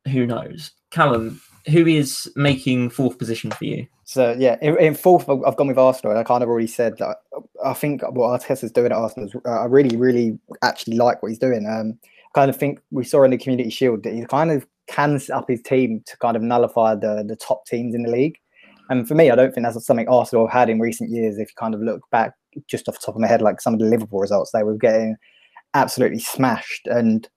[0.08, 0.72] who knows?
[0.90, 3.86] Callum, who is making fourth position for you?
[4.04, 6.16] So yeah, in, in fourth, I've gone with Arsenal.
[6.16, 7.18] I kind of already said that.
[7.64, 11.28] I think what Arteta's doing at Arsenal is uh, I really, really actually like what
[11.28, 11.66] he's doing.
[11.66, 11.98] Um,
[12.34, 15.36] kind of think we saw in the Community Shield that he kind of can set
[15.36, 18.36] up his team to kind of nullify the the top teams in the league.
[18.88, 21.38] And for me, I don't think that's something Arsenal have had in recent years.
[21.38, 22.32] If you kind of look back,
[22.66, 24.76] just off the top of my head, like some of the Liverpool results they were
[24.76, 25.16] getting
[25.74, 27.28] absolutely smashed, and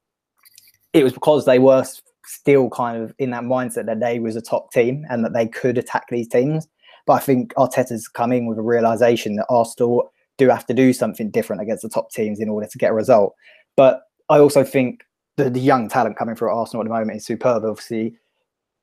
[0.93, 1.85] it was because they were
[2.25, 5.47] still kind of in that mindset that they was a top team and that they
[5.47, 6.67] could attack these teams.
[7.05, 10.93] But I think Arteta's come in with a realization that Arsenal do have to do
[10.93, 13.35] something different against the top teams in order to get a result.
[13.75, 15.05] But I also think
[15.38, 17.63] the, the young talent coming through Arsenal at the moment is superb.
[17.65, 18.15] Obviously,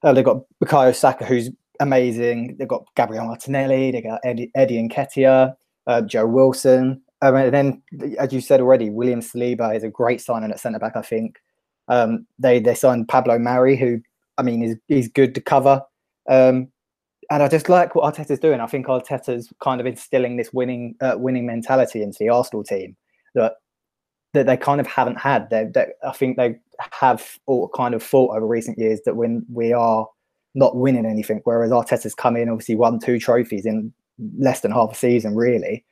[0.02, 2.56] uh, they've got Bukayo Saka, who's amazing.
[2.58, 3.90] They've got Gabriel Martinelli.
[3.90, 5.54] They got Eddie, Eddie Nketiah,
[5.86, 7.02] uh, Joe Wilson.
[7.22, 7.82] Um, and then,
[8.18, 10.96] as you said already, William Saliba is a great signing at centre back.
[10.96, 11.38] I think
[11.88, 14.00] um, they they signed Pablo Mari, who
[14.38, 15.82] I mean is is good to cover.
[16.28, 16.68] Um,
[17.30, 18.60] and I just like what Arteta's doing.
[18.60, 22.96] I think Arteta's kind of instilling this winning uh, winning mentality into the Arsenal team
[23.34, 23.54] that
[24.32, 25.50] that they kind of haven't had.
[25.50, 26.56] They, they, I think they
[27.00, 30.06] have all kind of thought over recent years that when we are
[30.54, 33.92] not winning anything, whereas Arteta's come in, obviously won two trophies in
[34.38, 35.84] less than half a season, really.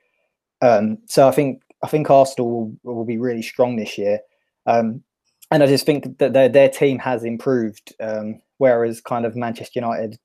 [0.61, 2.51] Um, so I think I think Arsenal
[2.83, 4.21] will, will be really strong this year.
[4.67, 5.03] Um,
[5.51, 9.81] and I just think that their their team has improved, um, whereas kind of Manchester
[9.81, 10.19] United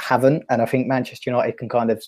[0.00, 0.44] haven't.
[0.48, 2.02] And I think Manchester United can kind of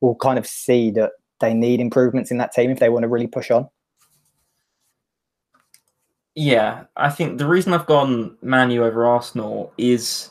[0.00, 3.08] will kind of see that they need improvements in that team if they want to
[3.08, 3.68] really push on.
[6.34, 10.30] Yeah, I think the reason I've gone Manu over Arsenal is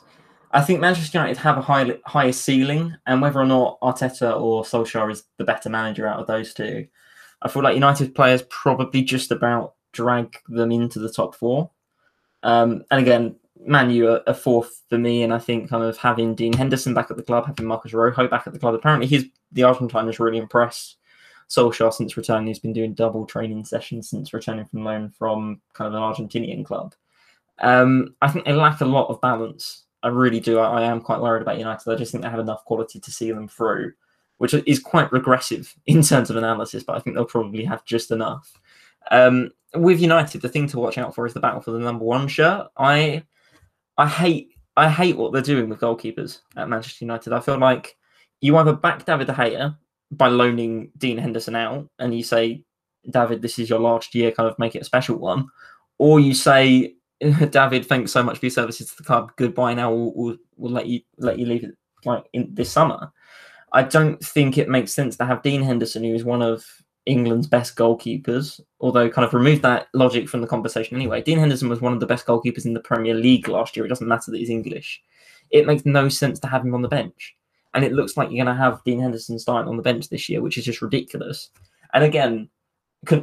[0.51, 4.63] I think Manchester United have a high, higher ceiling, and whether or not Arteta or
[4.63, 6.87] Solskjaer is the better manager out of those two,
[7.41, 11.69] I feel like United players probably just about drag them into the top four.
[12.43, 13.35] Um, and again,
[13.65, 17.11] Manu a, a fourth for me, and I think kind of having Dean Henderson back
[17.11, 18.75] at the club, having Marcos Rojo back at the club.
[18.75, 20.97] Apparently, he's the Argentine is really impressed
[21.49, 22.47] Solskjaer since returning.
[22.47, 26.65] He's been doing double training sessions since returning from loan from kind of an Argentinian
[26.65, 26.93] club.
[27.59, 29.85] Um, I think they lack a lot of balance.
[30.03, 30.59] I really do.
[30.59, 31.91] I, I, am quite worried about United.
[31.91, 33.93] I just think they have enough quality to see them through,
[34.37, 38.11] which is quite regressive in terms of analysis, but I think they'll probably have just
[38.11, 38.51] enough.
[39.09, 42.05] Um, with United, the thing to watch out for is the battle for the number
[42.05, 42.67] one shirt.
[42.77, 43.23] I
[43.97, 47.33] I hate I hate what they're doing with goalkeepers at Manchester United.
[47.33, 47.97] I feel like
[48.41, 49.75] you either back David De Gea
[50.11, 52.63] by loaning Dean Henderson out, and you say,
[53.09, 55.47] David, this is your last year, kind of make it a special one,
[55.97, 59.31] or you say, David, thanks so much for your services to the club.
[59.37, 59.73] Goodbye.
[59.73, 63.11] Now we'll, we'll, we'll let you let you leave it like in this summer.
[63.73, 66.65] I don't think it makes sense to have Dean Henderson, who is one of
[67.05, 71.21] England's best goalkeepers, although kind of remove that logic from the conversation anyway.
[71.21, 73.85] Dean Henderson was one of the best goalkeepers in the Premier League last year.
[73.85, 75.01] It doesn't matter that he's English.
[75.49, 77.35] It makes no sense to have him on the bench.
[77.73, 80.29] And it looks like you're going to have Dean Henderson starting on the bench this
[80.29, 81.49] year, which is just ridiculous.
[81.93, 82.49] And again,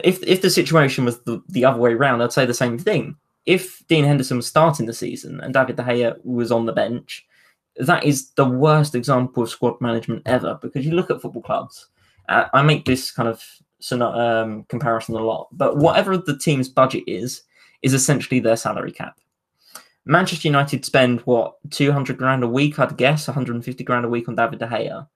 [0.05, 3.17] if if the situation was the, the other way around, I'd say the same thing.
[3.47, 7.27] If Dean Henderson was starting the season and David De Gea was on the bench,
[7.77, 10.59] that is the worst example of squad management ever.
[10.63, 11.89] Because you look at football clubs,
[12.29, 13.43] uh, I make this kind of
[14.01, 17.43] um, comparison a lot, but whatever the team's budget is,
[17.83, 19.19] is essentially their salary cap.
[20.07, 24.35] Manchester United spend what 200 grand a week, I'd guess, 150 grand a week on
[24.35, 25.07] David De Gea.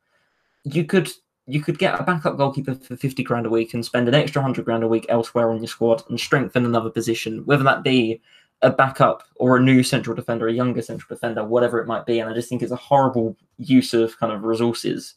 [0.64, 1.10] You could
[1.46, 4.42] you could get a backup goalkeeper for 50 grand a week and spend an extra
[4.42, 8.20] 100 grand a week elsewhere on your squad and strengthen another position, whether that be
[8.60, 12.20] a backup or a new central defender, a younger central defender, whatever it might be.
[12.20, 15.14] And I just think it's a horrible use of kind of resources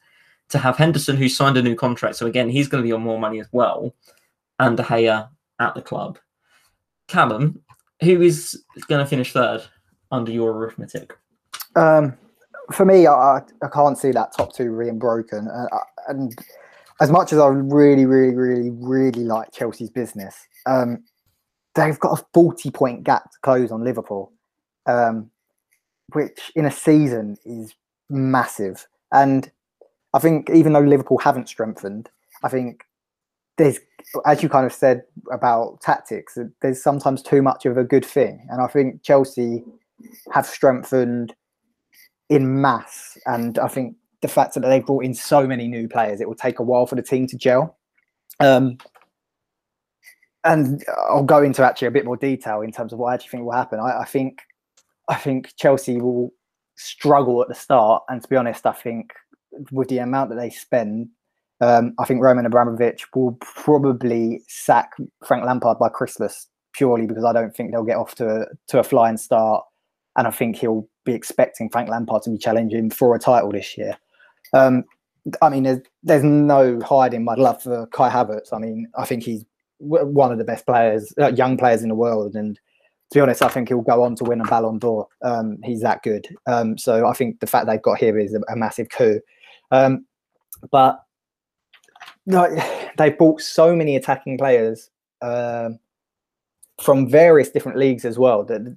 [0.50, 2.16] to have Henderson, who signed a new contract.
[2.16, 3.94] So again, he's going to be on more money as well,
[4.60, 5.28] and De Gea
[5.60, 6.18] at the club.
[7.08, 7.62] Callum,
[8.02, 9.64] who is going to finish third
[10.12, 11.18] under your arithmetic?
[11.76, 12.18] Um,
[12.72, 15.48] for me, I, I can't see that top two being broken.
[15.48, 15.70] And,
[16.08, 16.46] and
[17.00, 20.36] as much as I really, really, really, really like Chelsea's business,
[20.66, 21.04] um,
[21.76, 24.32] they've got a 40 point gap to close on Liverpool,
[24.86, 25.30] um,
[26.14, 27.74] which in a season is
[28.10, 28.88] massive.
[29.12, 29.52] And
[30.14, 32.10] I think even though Liverpool haven't strengthened,
[32.44, 32.84] I think
[33.58, 33.80] there's,
[34.26, 38.46] as you kind of said about tactics, there's sometimes too much of a good thing.
[38.50, 39.64] And I think Chelsea
[40.34, 41.36] have strengthened
[42.30, 43.18] in mass.
[43.26, 46.36] And I think the fact that they've brought in so many new players, it will
[46.36, 47.78] take a while for the team to gel.
[48.40, 48.78] Um,
[50.44, 53.30] and I'll go into actually a bit more detail in terms of what I actually
[53.30, 53.80] think will happen.
[53.80, 54.42] I, I think
[55.08, 56.32] I think Chelsea will
[56.76, 59.14] struggle at the start, and to be honest, I think
[59.72, 61.10] with the amount that they spend,
[61.62, 64.92] um, I think Roman Abramovich will probably sack
[65.26, 68.84] Frank Lampard by Christmas purely because I don't think they'll get off to to a
[68.84, 69.64] flying start,
[70.18, 73.78] and I think he'll be expecting Frank Lampard to be challenging for a title this
[73.78, 73.98] year.
[74.54, 74.84] Um,
[75.42, 78.52] I mean, there's there's no hiding my love for Kai Havertz.
[78.52, 79.46] I mean, I think he's
[79.78, 82.56] one of the best players, uh, young players in the world, and
[83.12, 85.08] to be honest, I think he'll go on to win a Ballon d'Or.
[85.22, 86.28] Um, he's that good.
[86.48, 89.20] Um, so I think the fact they've got here is a, a massive coup.
[89.70, 90.06] Um,
[90.72, 91.04] but
[92.26, 92.52] like,
[92.98, 94.90] they bought so many attacking players.
[95.22, 95.80] Um,
[96.82, 98.44] from various different leagues as well.
[98.44, 98.76] That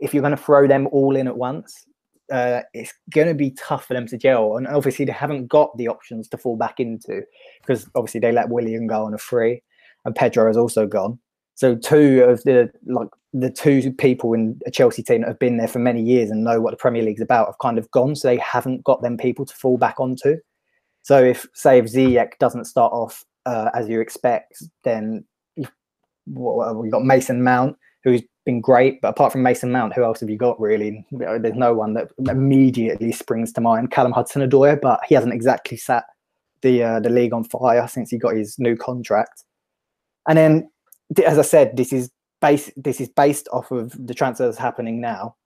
[0.00, 1.86] if you're going to throw them all in at once,
[2.32, 4.56] uh, it's going to be tough for them to gel.
[4.56, 7.22] And obviously, they haven't got the options to fall back into
[7.60, 9.62] because obviously they let Willian go on a free,
[10.04, 11.18] and Pedro has also gone.
[11.54, 15.58] So two of the like the two people in a Chelsea team that have been
[15.58, 18.14] there for many years and know what the Premier League's about have kind of gone.
[18.14, 20.36] So they haven't got them people to fall back onto.
[21.02, 25.24] So if say if Ziyech doesn't start off uh, as you expect, then
[25.56, 29.00] we've got Mason Mount who's been great.
[29.00, 31.04] But apart from Mason Mount, who else have you got really?
[31.10, 33.90] There's no one that immediately springs to mind.
[33.90, 36.04] Callum Hudson-Odoi, but he hasn't exactly sat
[36.62, 39.44] the uh, the league on fire since he got his new contract.
[40.28, 40.70] And then,
[41.24, 45.36] as I said, this is based this is based off of the transfers happening now.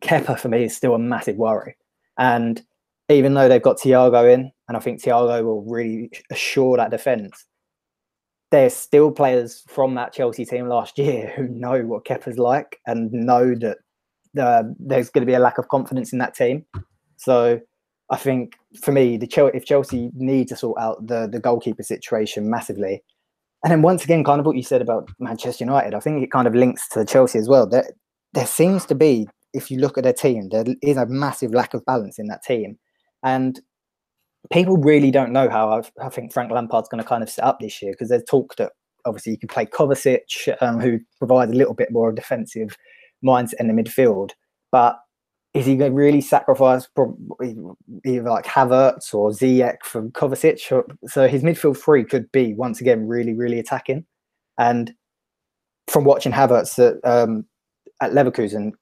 [0.00, 1.76] Kepa for me is still a massive worry,
[2.18, 2.62] and
[3.08, 7.44] even though they've got Thiago in, and I think Thiago will really assure that defence,
[8.50, 13.12] there's still players from that Chelsea team last year who know what Kepa's like and
[13.12, 13.78] know that
[14.40, 16.64] uh, there's going to be a lack of confidence in that team.
[17.16, 17.60] So
[18.10, 22.50] I think for me, the if Chelsea need to sort out the the goalkeeper situation
[22.50, 23.02] massively,
[23.62, 26.30] and then once again, kind of what you said about Manchester United, I think it
[26.30, 27.66] kind of links to Chelsea as well.
[27.66, 27.88] There,
[28.34, 31.72] there seems to be, if you look at their team, there is a massive lack
[31.72, 32.78] of balance in that team,
[33.22, 33.60] and
[34.52, 37.44] people really don't know how I've, i think Frank Lampard's going to kind of set
[37.44, 38.72] up this year because there's talk that
[39.04, 42.76] obviously you can play Kovacic, um, who provides a little bit more of defensive
[43.24, 44.30] mindset in the midfield.
[44.72, 44.98] But
[45.52, 46.88] is he going to really sacrifice
[48.04, 50.84] either like Havertz or Ziyech for Kovacic?
[51.06, 54.04] So his midfield three could be once again really, really attacking.
[54.58, 54.92] And
[55.86, 57.46] from watching Havertz at, um,
[58.00, 58.72] at Leverkusen,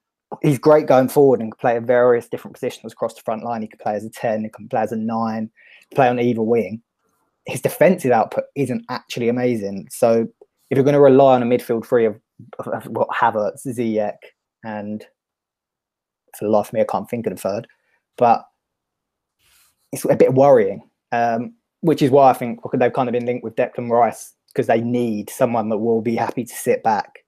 [0.41, 3.63] he's great going forward and can play at various different positions across the front line.
[3.63, 5.51] He can play as a 10, he can play as a 9,
[5.95, 6.83] play on either wing.
[7.47, 9.89] His defensive output isn't actually amazing.
[9.91, 10.27] So
[10.71, 12.19] if you're going to rely on a midfield three of,
[12.59, 14.17] of, of what Havertz, Ziyech,
[14.65, 15.05] and
[16.39, 17.67] for the life of me, I can't think of the third,
[18.17, 18.45] but
[19.93, 23.45] it's a bit worrying, um, which is why I think they've kind of been linked
[23.45, 27.22] with Declan Rice because they need someone that will be happy to sit back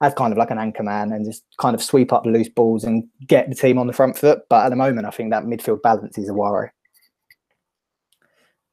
[0.00, 2.48] as kind of like an anchor man and just kind of sweep up the loose
[2.48, 4.42] balls and get the team on the front foot.
[4.48, 6.70] But at the moment, I think that midfield balance is a worry.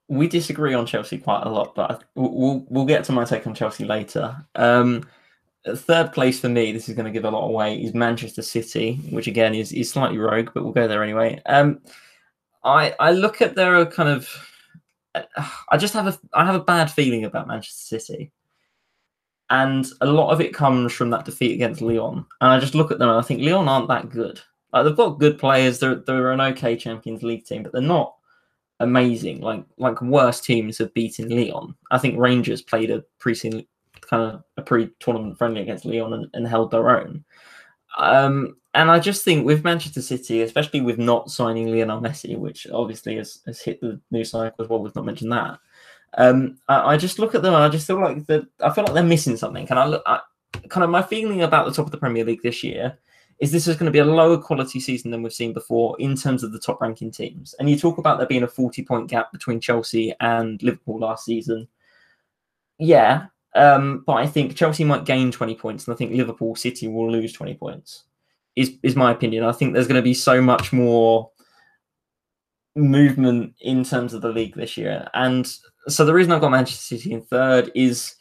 [0.10, 3.56] We disagree on Chelsea quite a lot, but we'll we'll get to my take on
[3.56, 4.36] Chelsea later.
[4.56, 5.08] Um,
[5.66, 8.96] third place for me, this is going to give a lot away, is Manchester City,
[9.12, 11.42] which again is is slightly rogue, but we'll go there anyway.
[11.46, 11.80] Um,
[12.66, 14.30] I I look at their are kind of,
[15.16, 18.32] I just have a I have a bad feeling about Manchester City
[19.50, 22.26] and a lot of it comes from that defeat against Lyon.
[22.42, 24.42] And I just look at them and I think Lyon aren't that good.
[24.72, 25.80] Like they've got good players.
[25.80, 28.16] They're they're an okay Champions League team, but they're not
[28.80, 29.42] amazing.
[29.42, 31.76] Like like worse teams have beaten Lyon.
[31.92, 33.36] I think Rangers played a pre
[34.10, 37.24] kind of a pre-tournament friendly against Lyon and, and held their own.
[37.98, 42.68] Um, and I just think with Manchester City, especially with not signing Lionel Messi, which
[42.74, 45.60] obviously has, has hit the news cycle as well, we've not mentioned that.
[46.18, 48.84] Um, I, I, just look at them and I just feel like the I feel
[48.84, 49.68] like they're missing something.
[49.70, 50.20] And I I,
[50.70, 52.98] kind of my feeling about the top of the Premier League this year
[53.40, 56.16] is this is going to be a lower quality season than we've seen before in
[56.16, 57.56] terms of the top ranking teams.
[57.60, 61.26] And you talk about there being a 40 point gap between Chelsea and Liverpool last
[61.26, 61.68] season.
[62.78, 66.88] Yeah, um, but I think Chelsea might gain 20 points, and I think Liverpool City
[66.88, 68.04] will lose 20 points.
[68.56, 69.44] Is is my opinion.
[69.44, 71.32] I think there's going to be so much more
[72.76, 75.52] movement in terms of the league this year, and
[75.88, 78.16] so the reason I've got Manchester City in third is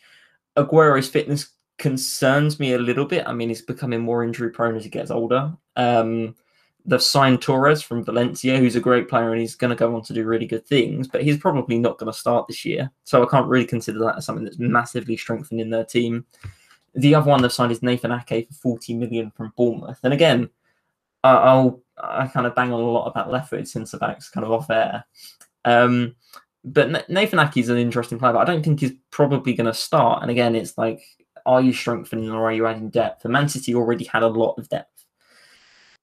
[0.56, 3.26] Aguero's fitness concerns me a little bit.
[3.26, 5.52] I mean, he's becoming more injury prone as he gets older.
[5.76, 6.34] Um,
[6.84, 10.02] they've signed Torres from Valencia, who's a great player and he's going to go on
[10.02, 12.90] to do really good things, but he's probably not going to start this year.
[13.04, 16.26] So I can't really consider that as something that's massively strengthening their team.
[16.94, 20.00] The other one they've signed is Nathan Ake for 40 million from Bournemouth.
[20.02, 20.50] And again,
[21.24, 24.70] I'll I kind of bang on a lot about left-footed centre backs kind of off
[24.70, 25.04] air.
[25.64, 26.16] Um,
[26.64, 29.74] but Nathan Ake is an interesting player, but I don't think he's probably going to
[29.74, 30.22] start.
[30.22, 31.02] And again, it's like,
[31.44, 33.24] are you strengthening or are you adding depth?
[33.24, 35.04] And Man City already had a lot of depth.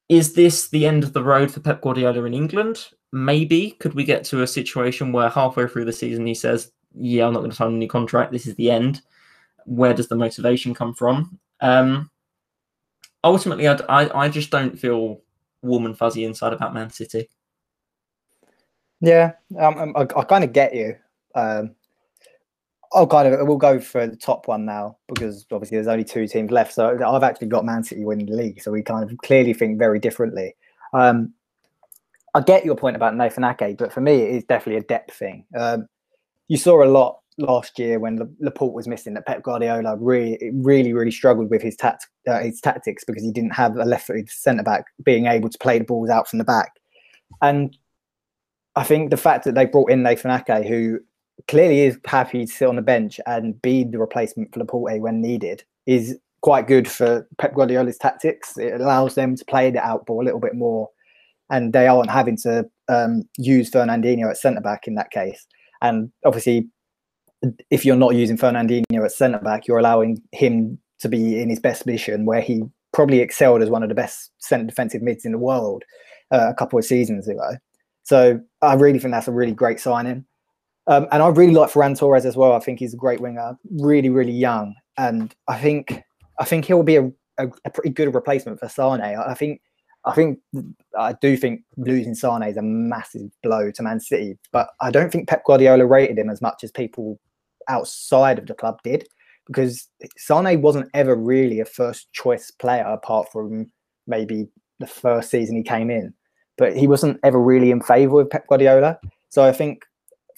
[0.08, 2.88] Is this the end of the road for Pep Guardiola in England?
[3.12, 3.72] Maybe.
[3.72, 7.32] Could we get to a situation where halfway through the season he says, "Yeah, I'm
[7.32, 8.32] not going to sign a new contract.
[8.32, 9.02] This is the end."
[9.66, 11.38] Where does the motivation come from?
[11.60, 12.10] Um,
[13.22, 15.20] ultimately, I, I, I just don't feel
[15.62, 17.28] warm and fuzzy inside about Man City.
[19.00, 20.96] Yeah, um, um I, I kind of get you.
[21.34, 21.74] Um,
[22.92, 26.26] I'll kind of we'll go for the top one now because obviously there's only two
[26.26, 26.74] teams left.
[26.74, 29.78] So I've actually got Man City winning the league, so we kind of clearly think
[29.78, 30.56] very differently.
[30.92, 31.32] Um,
[32.34, 35.14] I get your point about Nathan Ake, but for me, it is definitely a depth
[35.14, 35.44] thing.
[35.56, 35.88] Um,
[36.48, 40.92] you saw a lot last year when Laporte was missing that Pep Guardiola really, really,
[40.92, 44.84] really struggled with his uh, his tactics because he didn't have a left-footed centre back
[45.04, 46.72] being able to play the balls out from the back.
[47.40, 47.76] And
[48.76, 51.00] I think the fact that they brought in Nathan Ake, who
[51.48, 55.20] clearly is happy to sit on the bench and be the replacement for Laporte when
[55.20, 58.56] needed, is quite good for Pep Guardiola's tactics.
[58.56, 60.88] It allows them to play the out ball a little bit more,
[61.50, 65.46] and they aren't having to um, use Fernandinho at centre back in that case.
[65.82, 66.68] And obviously,
[67.70, 71.58] if you're not using Fernandinho at centre back, you're allowing him to be in his
[71.58, 72.62] best position where he
[72.92, 75.84] probably excelled as one of the best centre defensive mids in the world
[76.30, 77.52] uh, a couple of seasons ago.
[78.10, 80.24] So I really think that's a really great signing.
[80.88, 82.54] Um, and I really like Ferran Torres as well.
[82.54, 86.02] I think he's a great winger, really, really young, and I think
[86.40, 87.04] I think he'll be a,
[87.38, 89.00] a, a pretty good replacement for Sane.
[89.00, 89.60] I, I think
[90.06, 90.40] I think
[90.98, 95.12] I do think losing Sane is a massive blow to Man City, but I don't
[95.12, 97.20] think Pep Guardiola rated him as much as people
[97.68, 99.06] outside of the club did,
[99.46, 103.70] because Sane wasn't ever really a first choice player apart from
[104.08, 104.48] maybe
[104.80, 106.12] the first season he came in,
[106.60, 109.00] but he wasn't ever really in favour of Pep Guardiola.
[109.30, 109.86] So I think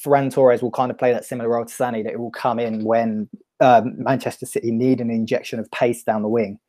[0.03, 2.61] Ferran Torres will kind of play that similar role to Sane, that it will come
[2.61, 3.29] in when
[3.61, 6.61] um, Manchester City need an injection of pace down the wing.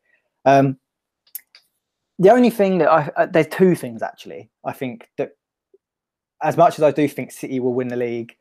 [0.46, 0.78] Um,
[2.18, 4.50] the only thing that I uh, there's two things actually.
[4.66, 5.32] I think that
[6.42, 8.36] as much as I do think City will win the league,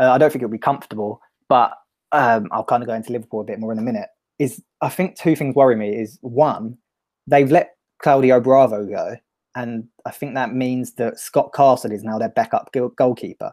[0.00, 1.20] uh, I don't think it'll be comfortable.
[1.48, 1.72] But
[2.12, 4.08] um, I'll kind of go into Liverpool a bit more in a minute.
[4.38, 5.94] Is I think two things worry me.
[5.94, 6.78] Is one,
[7.26, 9.16] they've let Claudio Bravo go,
[9.54, 13.52] and I think that means that Scott Carson is now their backup goalkeeper.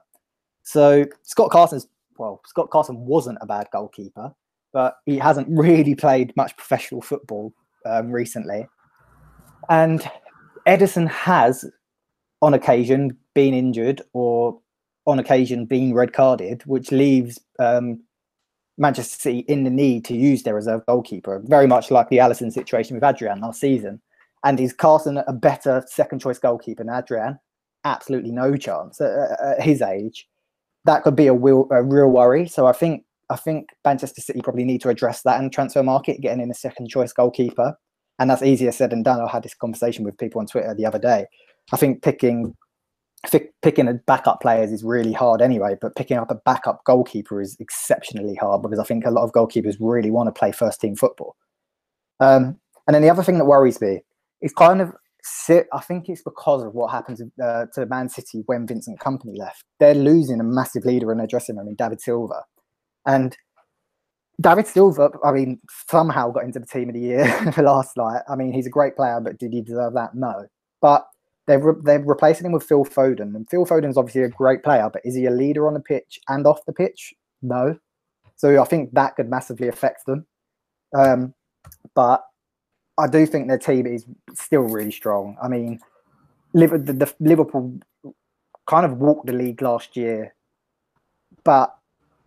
[0.64, 1.88] So Scott Carson's
[2.18, 4.34] well, Scott Carson wasn't a bad goalkeeper,
[4.74, 7.54] but he hasn't really played much professional football
[7.86, 8.68] um, recently.
[9.70, 10.08] And
[10.68, 11.66] Ederson has,
[12.42, 14.60] on occasion, been injured or
[15.08, 18.02] on occasion been red carded, which leaves um,
[18.78, 22.52] Manchester City in the need to use their reserve goalkeeper, very much like the Alisson
[22.52, 24.02] situation with Adrian last season.
[24.44, 27.40] And is Carson a better second choice goalkeeper than Adrian?
[27.84, 29.12] Absolutely no chance at,
[29.42, 30.28] at his age.
[30.86, 32.48] That could be a real, a real worry.
[32.48, 35.82] So I think I think Manchester City probably need to address that in the transfer
[35.82, 37.76] market, getting in a second choice goalkeeper.
[38.20, 39.22] And that's easier said than done.
[39.22, 41.28] I had this conversation with people on Twitter the other day.
[41.72, 42.56] I think picking
[43.62, 47.56] picking a backup players is really hard anyway, but picking up a backup goalkeeper is
[47.60, 50.96] exceptionally hard because I think a lot of goalkeepers really want to play first team
[50.96, 51.36] football.
[52.20, 54.02] Um, and then the other thing that worries me
[54.42, 54.94] is kind of.
[55.48, 59.38] I think it's because of what happened to, uh, to Man City when Vincent Kompany
[59.38, 59.66] left.
[59.80, 62.44] They're losing a massive leader in their dressing room in David Silva,
[63.06, 63.38] and
[64.42, 68.22] David Silva, I mean, somehow got into the team of the year for last night.
[68.28, 70.16] I mean, he's a great player, but did he deserve that?
[70.16, 70.48] No.
[70.82, 71.06] But
[71.48, 74.90] they're re- they're replacing him with Phil Foden, and Phil Foden's obviously a great player,
[74.92, 77.14] but is he a leader on the pitch and off the pitch?
[77.42, 77.78] No.
[78.36, 80.26] So I think that could massively affect them.
[80.98, 81.34] Um,
[81.94, 82.24] but
[83.02, 85.36] I do think their team is still really strong.
[85.42, 85.80] I mean,
[86.54, 87.80] Liverpool,
[88.68, 90.36] kind of walked the league last year,
[91.44, 91.76] but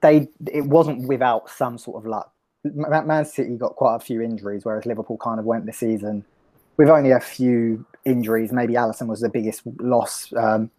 [0.00, 2.32] they it wasn't without some sort of luck.
[2.64, 6.24] Man City got quite a few injuries, whereas Liverpool kind of went the season
[6.76, 8.52] with only a few injuries.
[8.52, 10.70] Maybe Alisson was the biggest loss, um,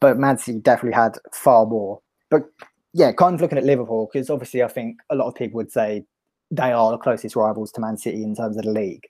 [0.00, 2.00] but Man City definitely had far more.
[2.30, 2.50] But
[2.92, 5.70] yeah, kind of looking at Liverpool because obviously I think a lot of people would
[5.70, 6.04] say
[6.50, 9.06] they are the closest rivals to Man City in terms of the league.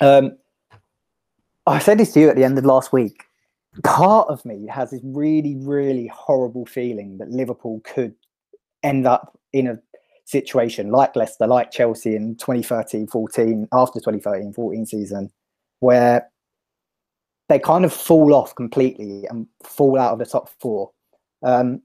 [0.00, 0.36] Um,
[1.66, 3.24] I said this to you at the end of last week.
[3.84, 8.14] Part of me has this really, really horrible feeling that Liverpool could
[8.82, 9.78] end up in a
[10.24, 15.30] situation like Leicester, like Chelsea in 2013 14, after 2013 14 season,
[15.80, 16.28] where
[17.48, 20.90] they kind of fall off completely and fall out of the top four.
[21.42, 21.82] Um,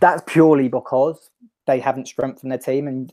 [0.00, 1.30] that's purely because
[1.66, 3.12] they haven't strengthened their team, and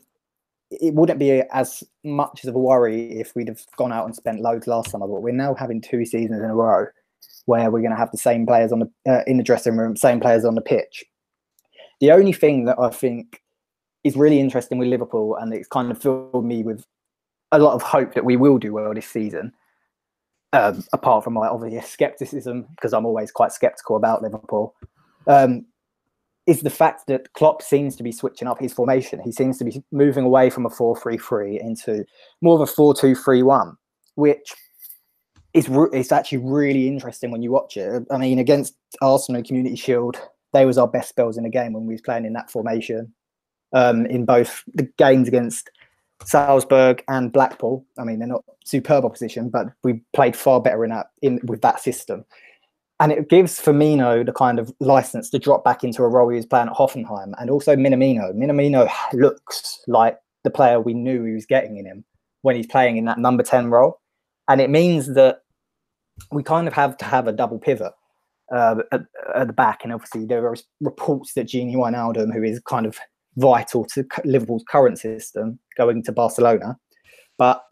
[0.70, 4.40] it wouldn't be as much of a worry if we'd have gone out and spent
[4.40, 5.06] loads last summer.
[5.06, 6.86] But we're now having two seasons in a row
[7.46, 9.96] where we're going to have the same players on the uh, in the dressing room,
[9.96, 11.04] same players on the pitch,
[12.00, 13.42] the only thing that I think
[14.04, 16.84] is really interesting with Liverpool, and it's kind of filled me with
[17.50, 19.52] a lot of hope that we will do well this season.
[20.54, 24.74] Um, apart from my obvious skepticism, because I'm always quite skeptical about Liverpool,
[25.26, 25.66] um,
[26.48, 29.20] is the fact that Klopp seems to be switching up his formation.
[29.20, 32.06] He seems to be moving away from a 4-3-3 into
[32.40, 33.76] more of a 4-2-3-1,
[34.14, 34.54] which
[35.52, 38.02] is re- it's actually really interesting when you watch it.
[38.10, 40.18] I mean, against Arsenal Community Shield,
[40.54, 43.12] they was our best spells in the game when we was playing in that formation.
[43.74, 45.70] Um, in both the games against
[46.24, 47.84] Salzburg and Blackpool.
[47.98, 51.60] I mean, they're not superb opposition, but we played far better in that in with
[51.60, 52.24] that system.
[53.00, 56.36] And it gives Firmino the kind of license to drop back into a role he
[56.36, 58.34] was playing at Hoffenheim, and also Minamino.
[58.34, 62.04] Minamino looks like the player we knew he was getting in him
[62.42, 64.00] when he's playing in that number ten role,
[64.48, 65.42] and it means that
[66.32, 67.92] we kind of have to have a double pivot
[68.52, 69.02] uh, at,
[69.34, 69.80] at, the back.
[69.84, 72.98] And obviously, there are reports that Gini Wijnaldum, who is kind of
[73.36, 76.76] vital to Liverpool's current system, going to Barcelona,
[77.36, 77.62] but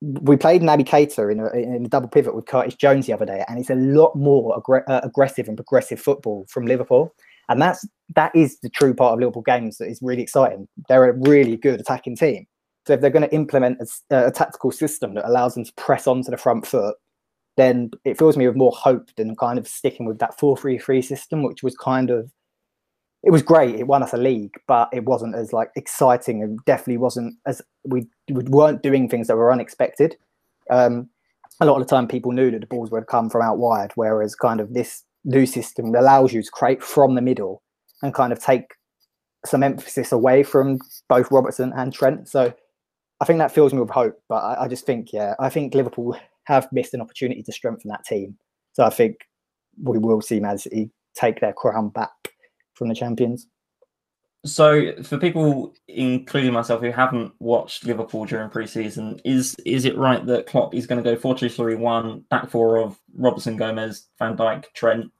[0.00, 3.26] we played Naby Keita in a, in a double pivot with Curtis Jones the other
[3.26, 7.14] day, and it's a lot more uh, aggressive and progressive football from Liverpool.
[7.48, 10.68] And that's that is the true part of Liverpool games that is really exciting.
[10.88, 12.46] They're a really good attacking team.
[12.86, 13.80] So if they're going to implement
[14.10, 16.96] a, a tactical system that allows them to press onto the front foot,
[17.56, 21.42] then it fills me with more hope than kind of sticking with that 4-3-3 system,
[21.42, 22.30] which was kind of
[23.22, 23.74] it was great.
[23.74, 27.60] It won us a league, but it wasn't as like exciting and definitely wasn't as
[27.84, 30.16] we, we weren't doing things that were unexpected.
[30.70, 31.08] Um,
[31.60, 33.92] a lot of the time, people knew that the balls would come from out wide,
[33.94, 37.62] whereas kind of this new system allows you to create from the middle
[38.02, 38.74] and kind of take
[39.44, 42.28] some emphasis away from both Robertson and Trent.
[42.28, 42.54] So
[43.20, 44.18] I think that fills me with hope.
[44.30, 47.90] But I, I just think, yeah, I think Liverpool have missed an opportunity to strengthen
[47.90, 48.38] that team.
[48.72, 49.16] So I think
[49.82, 52.10] we will see Man City take their crown back
[52.80, 53.46] from the champions.
[54.46, 60.24] So, for people, including myself, who haven't watched Liverpool during pre-season, is is it right
[60.24, 65.12] that Klopp is going to go 4-2-3-1, back four of Robertson, Gomez, Van Dijk, Trent,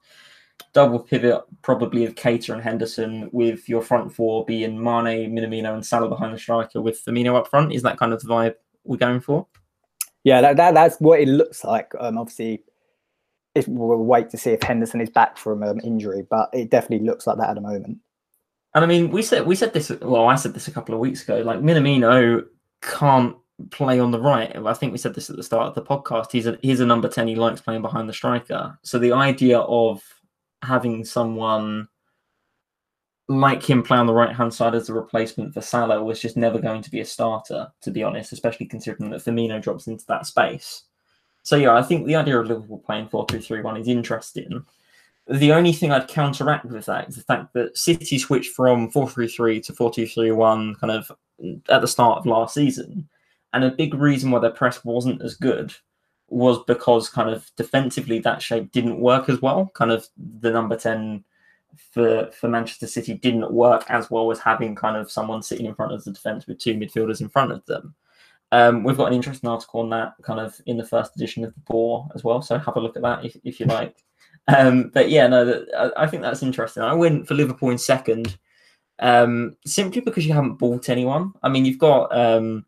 [0.72, 5.84] double pivot probably of Keita and Henderson, with your front four being Mane, Minamino, and
[5.84, 7.74] Salah behind the striker, with Firmino up front?
[7.74, 8.54] Is that kind of the vibe
[8.84, 9.46] we're going for?
[10.24, 11.92] Yeah, that, that that's what it looks like.
[12.00, 12.62] Um, obviously,
[13.66, 17.26] we'll wait to see if Henderson is back from um, injury, but it definitely looks
[17.26, 17.98] like that at the moment.
[18.74, 19.90] And I mean, we said we said this.
[19.90, 21.38] Well, I said this a couple of weeks ago.
[21.38, 22.44] Like Minamino
[22.82, 23.36] can't
[23.70, 24.54] play on the right.
[24.56, 26.30] I think we said this at the start of the podcast.
[26.30, 27.26] He's a he's a number ten.
[27.26, 28.78] He likes playing behind the striker.
[28.82, 30.02] So the idea of
[30.62, 31.88] having someone
[33.28, 36.36] like him play on the right hand side as a replacement for Salah was just
[36.36, 40.04] never going to be a starter, to be honest, especially considering that Firmino drops into
[40.06, 40.82] that space.
[41.42, 44.64] So yeah, I think the idea of Liverpool playing 4-2-3-1 is interesting.
[45.26, 49.64] The only thing I'd counteract with that is the fact that City switched from 4-3-3
[49.64, 51.12] to 4-2-3-1 kind of
[51.68, 53.08] at the start of last season.
[53.52, 55.74] And a big reason why their press wasn't as good
[56.28, 59.70] was because kind of defensively that shape didn't work as well.
[59.74, 60.06] Kind of
[60.40, 61.24] the number 10
[61.92, 65.74] for for Manchester City didn't work as well as having kind of someone sitting in
[65.74, 67.94] front of the defence with two midfielders in front of them.
[68.52, 71.54] Um, we've got an interesting article on that kind of in the first edition of
[71.54, 72.42] the Bore as well.
[72.42, 73.96] So have a look at that if, if you like.
[74.48, 76.82] Um, but yeah, no, that, I, I, think that's interesting.
[76.82, 78.36] I went for Liverpool in second
[78.98, 81.32] um, simply because you haven't bought anyone.
[81.42, 82.64] I mean, you've got um,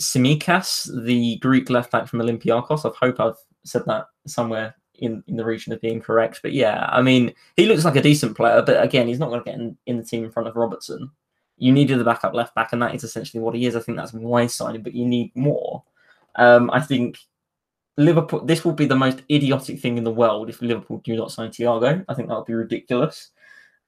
[0.00, 2.86] Tsimikas, the Greek left back from Olympiacos.
[2.86, 6.40] I hope I've said that somewhere in, in the region of being correct.
[6.42, 9.40] But yeah, I mean, he looks like a decent player, but again, he's not going
[9.40, 11.10] to get in, in the team in front of Robertson
[11.56, 13.76] you needed the backup left back, and that is essentially what he is.
[13.76, 15.82] I think that's why signing, but you need more.
[16.36, 17.18] Um, I think
[17.96, 18.44] Liverpool.
[18.44, 21.50] This will be the most idiotic thing in the world if Liverpool do not sign
[21.50, 22.04] Thiago.
[22.08, 23.30] I think that would be ridiculous.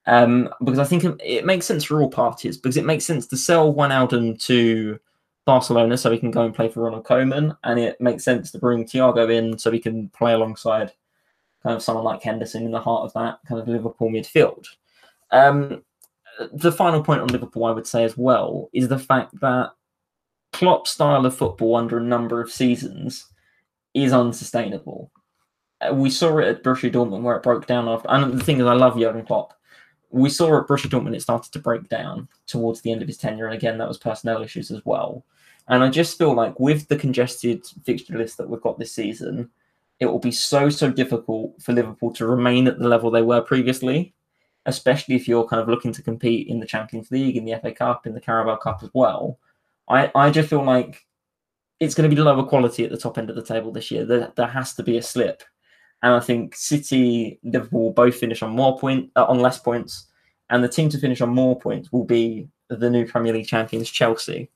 [0.07, 2.57] Um, because I think it, makes sense for all parties.
[2.57, 4.99] Because it makes sense to sell Wijnaldum to
[5.45, 8.59] Barcelona so he can go and play for Ronald Koeman, and it makes sense to
[8.59, 10.91] bring Thiago in so he can play alongside
[11.63, 14.67] kind of someone like Henderson in the heart of that kind of Liverpool midfield.
[15.31, 15.83] Um,
[16.53, 19.71] the final point on Liverpool, I would say as well, is the fact that
[20.53, 23.27] Klopp's style of football under a number of seasons
[23.93, 25.11] is unsustainable.
[25.81, 28.09] Uh, we saw it at Borussia Dortmund where it broke down after.
[28.09, 29.53] And the thing is, I love Jurgen Klopp.
[30.11, 33.17] We saw at Borussia Dortmund it started to break down towards the end of his
[33.17, 35.25] tenure, and again that was personnel issues as well.
[35.67, 39.49] And I just feel like with the congested fixture list that we've got this season,
[39.99, 43.41] it will be so so difficult for Liverpool to remain at the level they were
[43.41, 44.13] previously
[44.65, 47.71] especially if you're kind of looking to compete in the Champions League, in the FA
[47.71, 49.39] Cup, in the Carabao Cup as well.
[49.87, 51.05] I, I just feel like
[51.79, 54.05] it's going to be lower quality at the top end of the table this year.
[54.05, 55.43] There, there has to be a slip.
[56.01, 60.07] And I think City, Liverpool both finish on more point uh, on less points,
[60.49, 63.89] and the team to finish on more points will be the new Premier League champions,
[63.89, 64.49] Chelsea.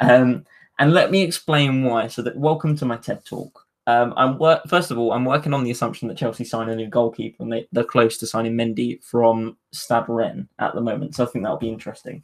[0.00, 0.44] Um,
[0.78, 2.08] and let me explain why.
[2.08, 3.66] So that welcome to my TED talk.
[3.86, 4.62] Um, I'm work.
[4.68, 7.52] First of all, I'm working on the assumption that Chelsea sign a new goalkeeper, and
[7.52, 11.16] they, they're close to signing Mendy from Stade Rennes at the moment.
[11.16, 12.22] So I think that'll be interesting.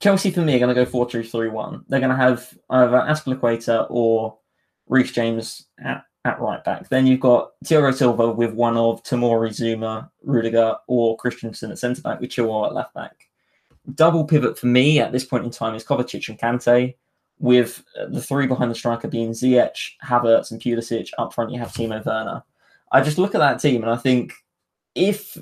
[0.00, 1.84] Chelsea for me are going to go 4 2 3 1.
[1.88, 4.36] They're going to have either Azpilicueta or
[4.88, 6.88] Reece James at, at right back.
[6.88, 12.02] Then you've got Thiago Silva with one of Tomori, Zouma, Rudiger, or Christensen at centre
[12.02, 13.28] back with Chilwell at left back.
[13.94, 16.96] Double pivot for me at this point in time is Kovacic and Kante
[17.42, 21.10] with uh, the three behind the striker being Ziyech, Havertz, and Pulisic.
[21.18, 22.42] Up front, you have Timo Werner.
[22.92, 24.32] I just look at that team and I think
[24.94, 25.36] if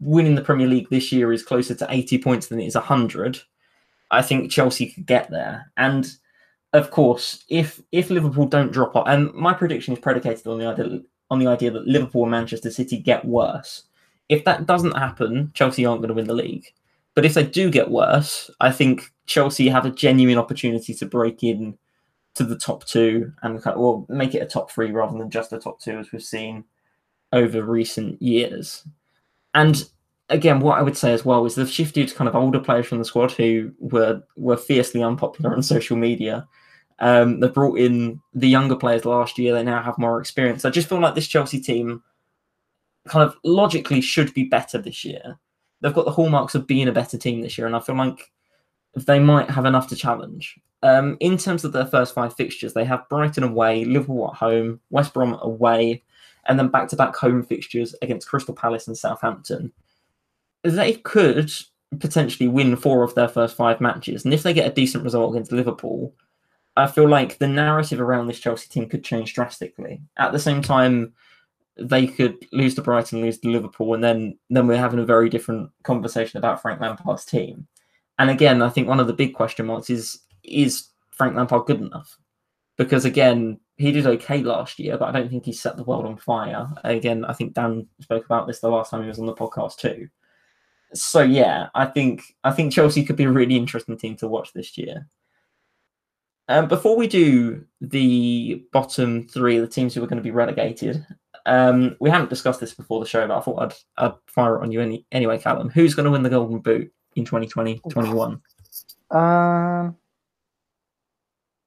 [0.00, 3.40] winning the Premier League this year is closer to 80 points than it is 100,
[4.10, 5.70] I think Chelsea could get there.
[5.76, 6.10] And
[6.72, 10.66] of course, if if Liverpool don't drop off, and my prediction is predicated on the
[10.66, 11.00] idea
[11.30, 13.84] on the idea that Liverpool and Manchester City get worse.
[14.28, 16.66] If that doesn't happen, Chelsea aren't going to win the league.
[17.14, 21.42] But if they do get worse, I think Chelsea have a genuine opportunity to break
[21.42, 21.76] in
[22.34, 25.52] to the top two and kind well make it a top three rather than just
[25.52, 26.64] a top two as we've seen
[27.32, 28.86] over recent years.
[29.54, 29.84] And
[30.28, 32.86] again, what I would say as well is they've shifted to kind of older players
[32.86, 36.46] from the squad who were were fiercely unpopular on social media.
[37.00, 39.54] Um, they brought in the younger players last year.
[39.54, 40.64] They now have more experience.
[40.64, 42.02] I just feel like this Chelsea team
[43.08, 45.38] kind of logically should be better this year.
[45.80, 48.30] They've got the hallmarks of being a better team this year, and I feel like
[48.96, 50.58] they might have enough to challenge.
[50.82, 54.80] Um, in terms of their first five fixtures, they have Brighton away, Liverpool at home,
[54.90, 56.02] West Brom away,
[56.46, 59.72] and then back to back home fixtures against Crystal Palace and Southampton.
[60.64, 61.52] They could
[61.98, 64.24] potentially win four of their first five matches.
[64.24, 66.14] And if they get a decent result against Liverpool,
[66.76, 70.00] I feel like the narrative around this Chelsea team could change drastically.
[70.16, 71.12] At the same time,
[71.80, 75.28] they could lose to Brighton, lose to Liverpool, and then then we're having a very
[75.28, 77.66] different conversation about Frank Lampard's team.
[78.18, 81.80] And again, I think one of the big question marks is is Frank Lampard good
[81.80, 82.18] enough?
[82.76, 86.06] Because again, he did okay last year, but I don't think he set the world
[86.06, 86.68] on fire.
[86.84, 89.76] Again, I think Dan spoke about this the last time he was on the podcast
[89.78, 90.08] too.
[90.92, 94.52] So yeah, I think I think Chelsea could be a really interesting team to watch
[94.52, 95.08] this year.
[96.48, 101.06] Um, before we do the bottom three, the teams who are going to be relegated,
[101.46, 104.62] um, we haven't discussed this before the show, but I thought I'd, I'd fire it
[104.62, 105.70] on you any, anyway, Callum.
[105.70, 108.40] Who's going to win the Golden Boot in 2020 21?
[109.10, 109.96] Um,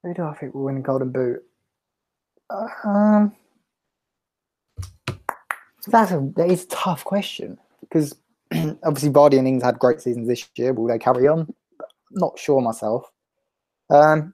[0.04, 1.44] who do I think will win the Golden Boot?
[2.84, 3.34] Um,
[5.88, 8.16] that's a that is a tough question because
[8.84, 10.74] obviously Vardy and Ings had great seasons this year.
[10.74, 11.54] Will they carry on?
[12.12, 13.10] Not sure myself.
[13.90, 14.34] Um,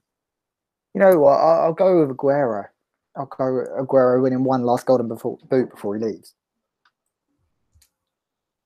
[0.93, 1.33] you know what?
[1.33, 2.65] I'll, I'll go with Aguero.
[3.15, 6.33] I'll go Aguero winning one last Golden before, Boot before he leaves.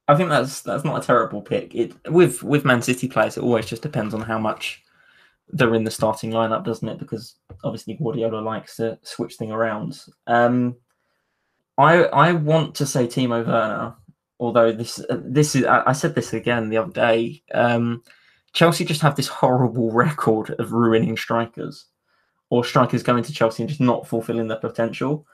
[0.07, 1.74] I think that's that's not a terrible pick.
[1.74, 4.84] It with with Man City players, it always just depends on how much
[5.49, 6.99] they're in the starting lineup, doesn't it?
[6.99, 9.99] Because obviously Guardiola likes to switch thing around.
[10.28, 10.76] Um,
[11.78, 13.95] I I want to say Timo Werner,
[14.40, 17.41] although this this is I, I said this again the other day.
[17.53, 18.03] Um,
[18.52, 21.86] Chelsea just have this horrible record of ruining strikers,
[22.53, 25.25] or strikers going to Chelsea and just not fulfilling their potential.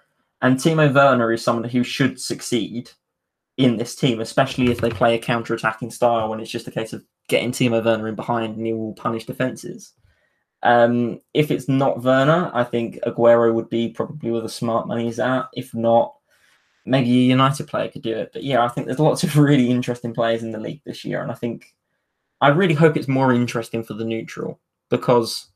[0.42, 2.92] And Timo Werner is someone who should succeed
[3.58, 6.94] in this team, especially if they play a counter-attacking style when it's just a case
[6.94, 9.92] of getting Timo Werner in behind and he will punish defenses.
[10.64, 15.20] Um, if it's not Werner, I think Aguero would be probably where the smart money's
[15.20, 15.50] at.
[15.52, 16.16] If not,
[16.86, 18.30] maybe a United player could do it.
[18.32, 21.22] But yeah, I think there's lots of really interesting players in the league this year,
[21.22, 21.76] and I think
[22.40, 25.50] I really hope it's more interesting for the neutral because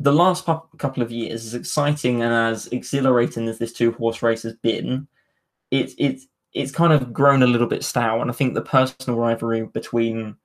[0.00, 0.46] the last
[0.78, 5.06] couple of years, as exciting and as exhilarating as this two horse race has been,
[5.70, 9.20] it's it's it's kind of grown a little bit stale, and I think the personal
[9.20, 10.36] rivalry between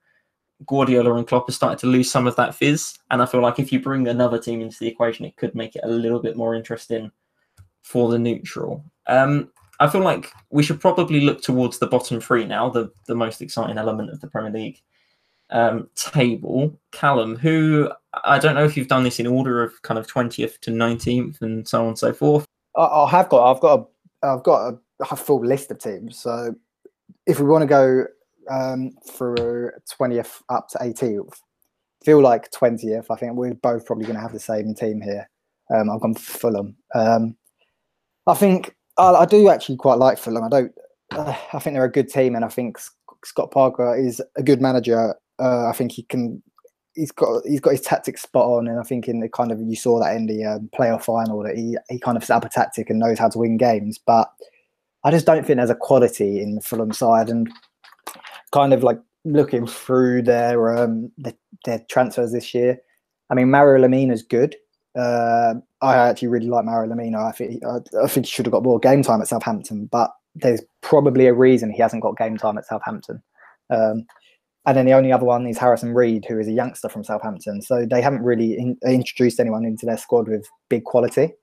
[0.67, 2.97] Guardiola and Klopp has started to lose some of that fizz.
[3.11, 5.75] And I feel like if you bring another team into the equation, it could make
[5.75, 7.11] it a little bit more interesting
[7.81, 8.83] for the neutral.
[9.07, 13.15] Um, I feel like we should probably look towards the bottom three now, the, the
[13.15, 14.81] most exciting element of the Premier League
[15.49, 16.79] um, table.
[16.91, 17.91] Callum, who
[18.23, 21.41] I don't know if you've done this in order of kind of 20th to 19th
[21.41, 22.45] and so on and so forth.
[22.77, 24.77] I, have got, I've got, a, I've got a,
[25.11, 26.19] a full list of teams.
[26.19, 26.55] So
[27.25, 28.05] if we want to go
[28.49, 31.39] um, through 20th up to 18th.
[32.03, 33.05] Feel like 20th.
[33.09, 35.29] I think we're both probably going to have the same team here.
[35.73, 36.75] Um, I've gone Fulham.
[36.93, 37.35] Um,
[38.27, 40.43] I think I, I, do actually quite like Fulham.
[40.43, 40.71] I don't.
[41.11, 42.77] Uh, I think they're a good team, and I think
[43.23, 45.15] Scott Parker is a good manager.
[45.39, 46.43] Uh, I think he can.
[46.95, 49.61] He's got he's got his tactics spot on, and I think in the kind of
[49.61, 52.45] you saw that in the um, playoff final that he he kind of set up
[52.45, 53.97] a tactic and knows how to win games.
[53.97, 54.31] But
[55.03, 57.51] I just don't think there's a quality in the Fulham side, and
[58.51, 61.33] kind of like looking through their um their,
[61.65, 62.79] their transfers this year.
[63.29, 64.55] I mean, Mario Lemina is good.
[64.97, 67.27] Uh, I actually really like Mario Lemina.
[67.27, 70.11] I think I, I think he should have got more game time at Southampton, but
[70.35, 73.21] there's probably a reason he hasn't got game time at Southampton.
[73.69, 74.05] Um,
[74.65, 77.61] and then the only other one is Harrison Reed, who is a youngster from Southampton.
[77.61, 81.33] So they haven't really in, introduced anyone into their squad with big quality.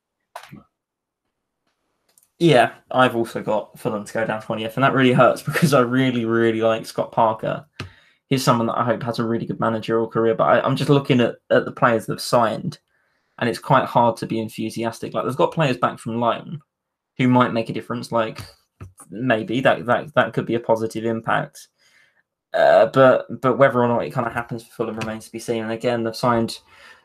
[2.38, 5.80] Yeah, I've also got Fulham to go down 20th, and that really hurts because I
[5.80, 7.64] really, really like Scott Parker.
[8.26, 10.90] He's someone that I hope has a really good managerial career, but I, am just
[10.90, 12.78] looking at, at the players that have signed,
[13.38, 15.14] and it's quite hard to be enthusiastic.
[15.14, 16.60] Like, there's got players back from loan
[17.18, 18.40] who might make a difference, like
[19.10, 21.68] maybe that that that could be a positive impact.
[22.54, 25.38] Uh, but but whether or not it kind of happens for Fulham remains to be
[25.38, 25.62] seen.
[25.62, 26.58] And again, they've signed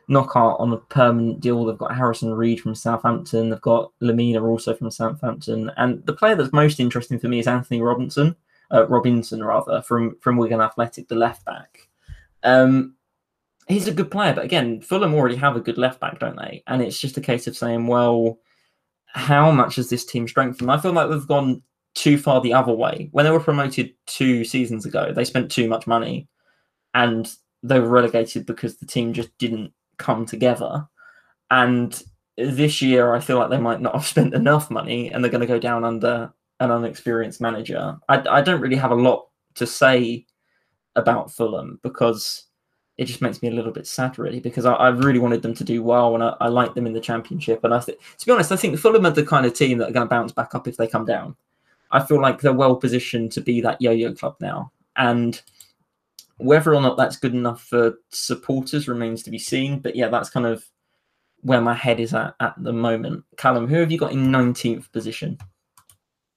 [0.10, 1.66] Knockaert on a permanent deal.
[1.66, 3.50] They've got Harrison Reed from Southampton.
[3.50, 5.72] They've got Lemina also from Southampton.
[5.78, 8.36] And the player that's most interesting for me is Anthony Robinson,
[8.72, 11.88] uh, Robinson rather, from from Wigan Athletic, the left back.
[12.44, 12.96] Um,
[13.68, 16.64] he's a good player, but again, Fulham already have a good left back, don't they?
[16.68, 18.40] And it's just a case of saying, well,
[19.08, 20.72] how much has this team strengthened?
[20.72, 21.64] I feel like they've gone
[21.98, 23.10] too far the other way.
[23.12, 26.28] When they were promoted two seasons ago, they spent too much money
[26.94, 27.30] and
[27.64, 30.88] they were relegated because the team just didn't come together.
[31.50, 32.02] And
[32.38, 35.42] this year, I feel like they might not have spent enough money and they're going
[35.42, 37.98] to go down under an unexperienced manager.
[38.08, 40.28] I, I don't really have a lot to say
[40.96, 42.44] about Fulham because
[42.98, 45.56] it just makes me a little bit sad, really, because I, I really wanted them
[45.56, 47.64] to do well and I, I like them in the championship.
[47.64, 49.90] And I think, to be honest, I think Fulham are the kind of team that
[49.90, 51.36] are going to bounce back up if they come down.
[51.92, 55.42] I feel like they're well positioned to be that yo-yo club now, and
[56.38, 59.80] whether or not that's good enough for supporters remains to be seen.
[59.80, 60.66] But yeah, that's kind of
[61.42, 63.24] where my head is at at the moment.
[63.38, 65.38] Callum, who have you got in nineteenth position?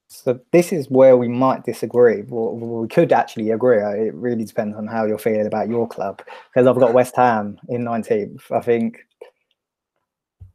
[0.08, 2.22] So this is where we might disagree.
[2.22, 3.78] Well, we could actually agree.
[3.78, 6.20] It really depends on how you're feeling about your club.
[6.52, 8.50] Because I've got West Ham in 19th.
[8.50, 9.06] I think.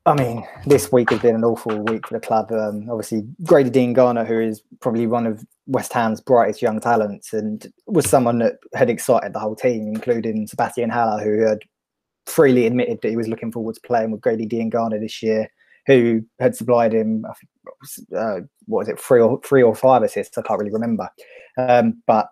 [0.08, 2.52] I mean, this week has been an awful week for the club.
[2.52, 7.72] Um, obviously, Grady Diangana, who is probably one of West Ham's brightest young talents, and
[7.88, 11.60] was someone that had excited the whole team, including Sebastian Haller, who had
[12.28, 15.50] freely admitted that he was looking forward to playing with Grady Diangana this year
[15.88, 17.26] who had supplied him,
[18.16, 20.38] uh, what was it, three or three or five assists?
[20.38, 21.10] I can't really remember.
[21.58, 22.30] Um, but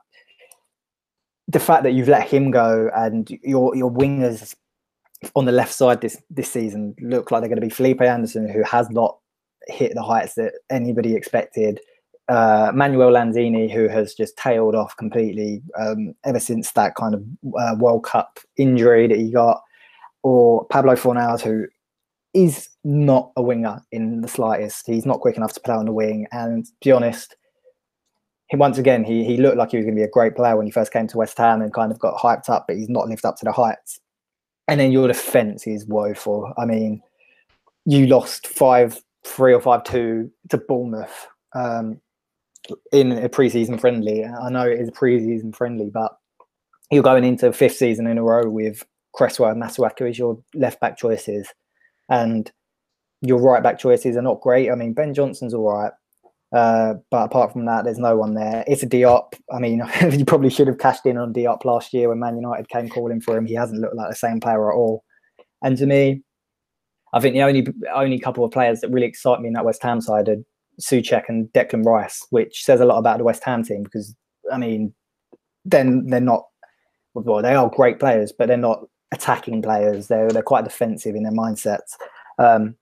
[1.48, 4.56] the fact that you've let him go and your your wingers
[5.36, 8.50] on the left side this this season look like they're going to be Felipe Anderson,
[8.50, 9.18] who has not
[9.68, 11.80] hit the heights that anybody expected.
[12.30, 17.24] Uh, Manuel Lanzini, who has just tailed off completely um, ever since that kind of
[17.60, 19.62] uh, World Cup injury that he got,
[20.24, 21.68] or Pablo Fornals, who
[22.34, 24.88] is not a winger in the slightest.
[24.88, 26.28] He's not quick enough to play on the wing.
[26.32, 27.36] And to be honest,
[28.48, 30.56] he once again he he looked like he was going to be a great player
[30.56, 32.90] when he first came to West Ham and kind of got hyped up, but he's
[32.90, 34.00] not lived up to the heights.
[34.68, 36.54] And then your defense is woeful.
[36.58, 37.02] I mean,
[37.86, 42.00] you lost five three or five two to Bournemouth um,
[42.92, 44.26] in a preseason friendly.
[44.26, 46.18] I know it is a preseason friendly, but
[46.92, 50.80] you're going into fifth season in a row with Cresswell and Masuaku as your left
[50.80, 51.48] back choices
[52.10, 52.52] and
[53.22, 54.70] your right back choices are not great.
[54.70, 55.92] I mean, Ben Johnson's all right.
[56.54, 58.64] Uh, but apart from that, there's no one there.
[58.68, 59.34] It's a Diop.
[59.52, 59.82] I mean,
[60.12, 63.22] you probably should have cashed in on Diop last year when Man United came calling
[63.22, 63.46] for him.
[63.46, 65.04] He hasn't looked like the same player at all.
[65.64, 66.22] And to me,
[67.14, 69.82] I think the only only couple of players that really excite me in that West
[69.84, 70.38] Ham side are
[70.82, 74.16] Soucek and Declan Rice, which says a lot about the West Ham team because
[74.52, 74.94] I mean,
[75.66, 76.44] then they're not
[77.14, 80.08] well, they are great players, but they're not attacking players.
[80.08, 81.94] They're they're quite defensive in their mindsets.
[82.40, 82.76] Um,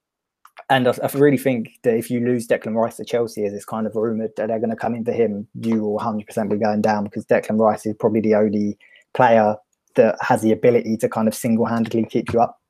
[0.71, 3.65] and I, I, really think that if you lose Declan Rice to Chelsea, as it's
[3.65, 6.55] kind of rumored that they're going to come in for him, you will 100% be
[6.55, 8.77] going down because Declan Rice is probably the only
[9.13, 9.57] player
[9.95, 12.61] that has the ability to kind of single-handedly keep you up.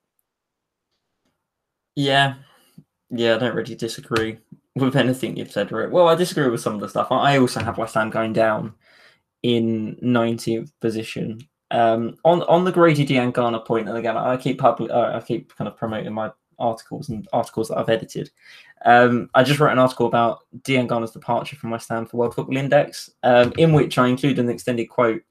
[1.95, 2.35] Yeah,
[3.11, 4.39] yeah, I don't really disagree
[4.75, 5.91] with anything you've said, Rick.
[5.91, 7.11] Well, I disagree with some of the stuff.
[7.11, 8.73] I also have West Ham going down
[9.43, 11.39] in 19th position.
[11.69, 15.55] Um, on on the Grady Diangana point, and again, I keep public, uh, I keep
[15.55, 18.31] kind of promoting my articles and articles that I've edited.
[18.85, 22.57] Um, I just wrote an article about Diangana's departure from West Ham for World Football
[22.57, 25.21] Index, um, in which I include an extended quote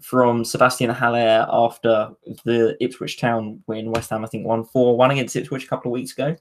[0.00, 2.10] from Sebastian Haller after
[2.44, 3.92] the Ipswich Town win.
[3.92, 6.36] West Ham, I think, won 4 1 against Ipswich a couple of weeks ago.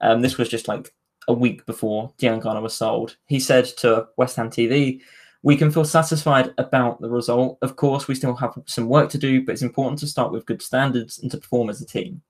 [0.00, 0.92] Um, this was just like
[1.28, 3.16] a week before Diangana was sold.
[3.26, 5.00] He said to West Ham TV,
[5.42, 7.58] we can feel satisfied about the result.
[7.62, 10.46] Of course, we still have some work to do, but it's important to start with
[10.46, 12.22] good standards and to perform as a team.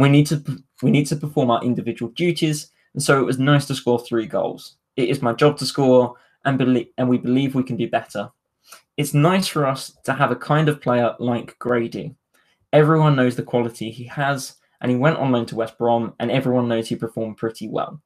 [0.00, 0.42] We need to
[0.82, 4.24] we need to perform our individual duties, and so it was nice to score three
[4.24, 4.76] goals.
[4.96, 6.14] It is my job to score,
[6.46, 8.30] and believe and we believe we can do better.
[8.96, 12.14] It's nice for us to have a kind of player like Grady.
[12.72, 16.30] Everyone knows the quality he has, and he went on loan to West Brom, and
[16.30, 18.00] everyone knows he performed pretty well.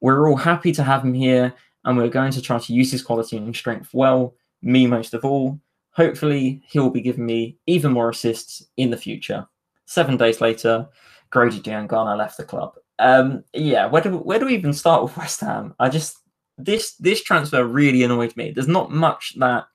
[0.00, 1.52] We're all happy to have him here,
[1.84, 5.24] and we're going to try to use his quality and strength well, me most of
[5.24, 5.58] all.
[5.90, 9.48] Hopefully, he'll be giving me even more assists in the future.
[9.86, 10.88] Seven days later,
[11.30, 12.74] Grady Diangana left the club.
[12.98, 15.74] Um, yeah, where do where do we even start with West Ham?
[15.78, 16.18] I just
[16.58, 18.52] this this transfer really annoyed me.
[18.52, 19.66] There's not much that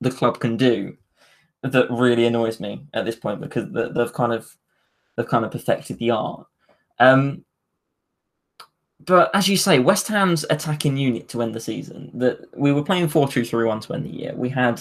[0.00, 0.96] the club can do
[1.62, 4.48] that really annoys me at this point because they've kind of
[5.16, 6.46] they've kind of perfected the art.
[7.00, 7.44] Um,
[9.04, 12.10] but as you say, West Ham's attacking unit to end the season.
[12.14, 14.34] That we were playing 4-2-3-1 to end the year.
[14.34, 14.80] We had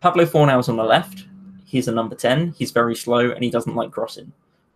[0.00, 1.26] Pablo Fornals on the left.
[1.64, 2.54] He's a number 10.
[2.58, 4.32] He's very slow and he doesn't like crossing.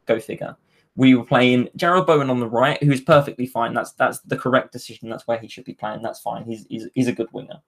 [0.07, 0.57] Go figure.
[0.97, 3.75] We were playing Jarrod Bowen on the right, who's perfectly fine.
[3.75, 5.09] That's that's the correct decision.
[5.09, 6.03] That's where he should be playing.
[6.03, 6.45] That's fine.
[6.45, 7.61] He's he's, he's a good winger.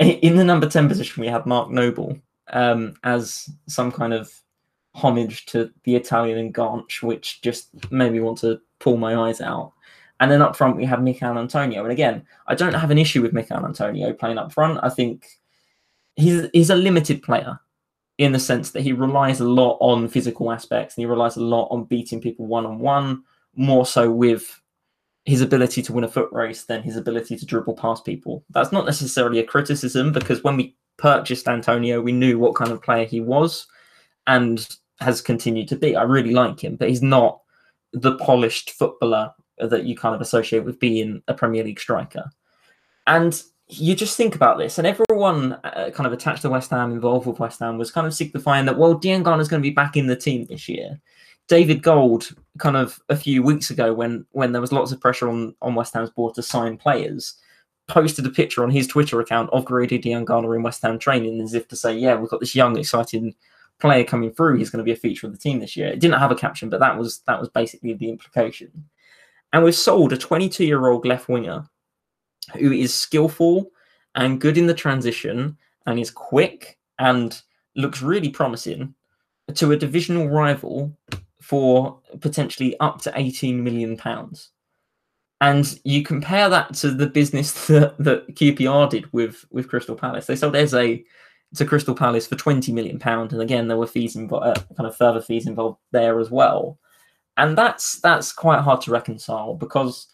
[0.00, 2.16] In the number 10 position, we had Mark Noble
[2.52, 4.32] um, as some kind of
[4.94, 9.72] homage to the Italian Garnch, which just made me want to pull my eyes out.
[10.20, 11.82] And then up front, we have Michail Antonio.
[11.82, 14.80] And again, I don't have an issue with Michail Antonio playing up front.
[14.82, 15.26] I think
[16.16, 17.58] he's, he's a limited player
[18.18, 21.42] in the sense that he relies a lot on physical aspects and he relies a
[21.42, 23.22] lot on beating people one on one,
[23.54, 24.60] more so with
[25.24, 28.44] his ability to win a foot race than his ability to dribble past people.
[28.50, 32.82] That's not necessarily a criticism because when we purchased Antonio, we knew what kind of
[32.82, 33.66] player he was
[34.26, 34.66] and
[35.00, 35.94] has continued to be.
[35.94, 37.40] I really like him, but he's not
[37.92, 42.30] the polished footballer that you kind of associate with being a Premier League striker.
[43.06, 46.92] And you just think about this, and everyone uh, kind of attached to West Ham,
[46.92, 49.74] involved with West Ham, was kind of signifying that, well, Diangana is going to be
[49.74, 50.98] back in the team this year.
[51.48, 55.28] David Gold, kind of a few weeks ago, when when there was lots of pressure
[55.28, 57.34] on, on West Ham's board to sign players,
[57.88, 61.54] posted a picture on his Twitter account of Grady Diangana in West Ham training, as
[61.54, 63.34] if to say, yeah, we've got this young, exciting
[63.80, 64.56] player coming through.
[64.56, 65.88] He's going to be a feature of the team this year.
[65.88, 68.88] It didn't have a caption, but that was that was basically the implication.
[69.52, 71.64] And we've sold a 22 year old left winger
[72.54, 73.70] who is skillful
[74.14, 75.56] and good in the transition
[75.86, 77.42] and is quick and
[77.76, 78.94] looks really promising
[79.54, 80.96] to a divisional rival
[81.40, 84.50] for potentially up to 18 million pounds.
[85.40, 90.26] And you compare that to the business that, that QPR did with, with Crystal Palace.
[90.26, 91.00] They sold Eze
[91.54, 94.86] to Crystal Palace for 20 million pounds, and again there were fees involved, uh, kind
[94.86, 96.78] of further fees involved there as well
[97.38, 100.08] and that's that's quite hard to reconcile because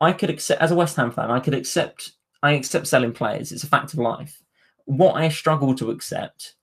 [0.00, 2.12] I could accept as a West Ham fan, I could accept
[2.42, 3.52] I accept selling players.
[3.52, 4.42] It's a fact of life.
[4.86, 6.54] What I struggle to accept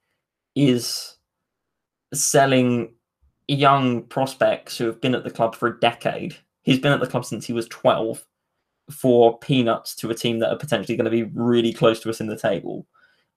[0.55, 1.17] is
[2.13, 2.93] selling
[3.47, 6.35] young prospects who have been at the club for a decade.
[6.63, 8.23] He's been at the club since he was 12
[8.91, 12.19] for peanuts to a team that are potentially going to be really close to us
[12.19, 12.87] in the table.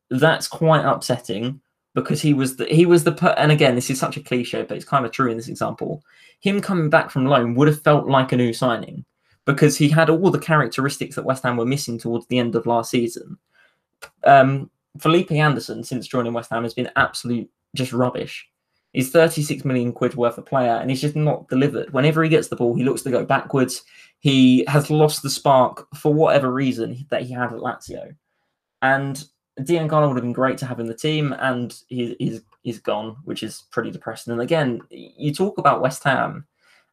[0.08, 1.60] That's quite upsetting
[1.94, 4.76] because he was the he was the and again this is such a cliche but
[4.76, 6.02] it's kind of true in this example
[6.38, 9.04] him coming back from loan would have felt like a new signing
[9.52, 12.66] because he had all the characteristics that West Ham were missing towards the end of
[12.66, 13.36] last season.
[14.24, 18.48] Um, Felipe Anderson since joining West Ham has been absolute just rubbish.
[18.92, 21.92] He's 36 million quid worth of player and he's just not delivered.
[21.92, 23.82] Whenever he gets the ball he looks to go backwards.
[24.18, 28.14] He has lost the spark for whatever reason that he had at Lazio.
[28.82, 29.24] And
[29.60, 33.16] Diangana would have been great to have in the team, and he, he's he's gone,
[33.24, 34.32] which is pretty depressing.
[34.32, 36.46] And again, you talk about West Ham,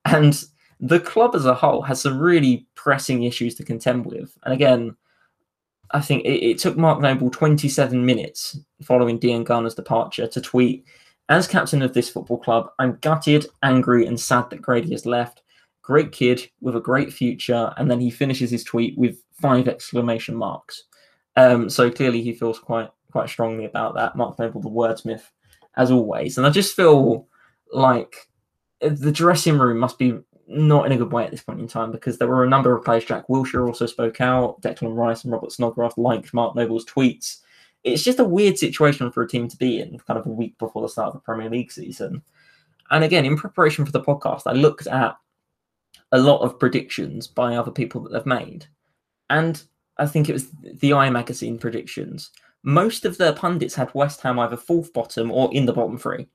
[0.05, 0.41] and
[0.79, 4.37] the club as a whole has some really pressing issues to contend with.
[4.43, 4.95] And again,
[5.91, 10.85] I think it, it took Mark Noble 27 minutes following Diangana's departure to tweet,
[11.29, 15.41] "As captain of this football club, I'm gutted, angry, and sad that Grady has left.
[15.81, 20.35] Great kid with a great future." And then he finishes his tweet with five exclamation
[20.35, 20.83] marks.
[21.35, 24.15] Um, so clearly he feels quite quite strongly about that.
[24.15, 25.23] Mark Noble, the wordsmith,
[25.77, 26.37] as always.
[26.37, 27.27] And I just feel
[27.71, 28.27] like
[28.81, 31.91] the dressing room must be not in a good way at this point in time
[31.91, 33.05] because there were a number of players.
[33.05, 34.61] Jack Wilshere also spoke out.
[34.61, 37.37] Declan Rice and Robert Snodgrass liked Mark Noble's tweets.
[37.83, 40.57] It's just a weird situation for a team to be in, kind of a week
[40.57, 42.21] before the start of the Premier League season.
[42.89, 45.17] And again, in preparation for the podcast, I looked at
[46.11, 48.65] a lot of predictions by other people that they've made.
[49.29, 49.61] And
[49.97, 52.31] I think it was the i magazine predictions.
[52.63, 56.27] Most of the pundits had West Ham either fourth bottom or in the bottom three.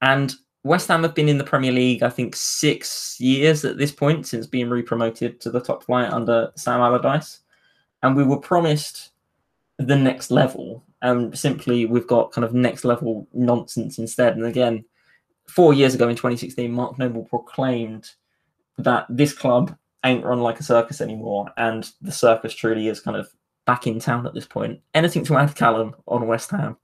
[0.00, 0.34] And
[0.66, 4.26] West Ham have been in the Premier League, I think, six years at this point
[4.26, 7.40] since being re-promoted to the top flight under Sam Allardyce.
[8.02, 9.12] And we were promised
[9.78, 10.82] the next level.
[11.02, 14.36] And simply we've got kind of next level nonsense instead.
[14.36, 14.84] And again,
[15.46, 18.10] four years ago in 2016, Mark Noble proclaimed
[18.78, 23.16] that this club ain't run like a circus anymore, and the circus truly is kind
[23.16, 23.28] of
[23.66, 24.80] back in town at this point.
[24.94, 26.76] Anything to add, Callum, on West Ham?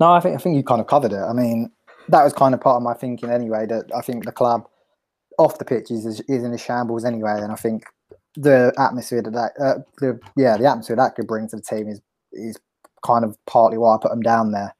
[0.00, 1.22] No, I think I think you kind of covered it.
[1.22, 1.70] I mean,
[2.08, 3.66] that was kind of part of my thinking anyway.
[3.66, 4.68] That I think the club
[5.38, 7.84] off the pitch is is in a shambles anyway, and I think
[8.36, 11.88] the atmosphere that, that uh, the yeah the atmosphere that could bring to the team
[11.88, 12.00] is
[12.32, 12.58] is
[13.04, 14.74] kind of partly why I put them down there,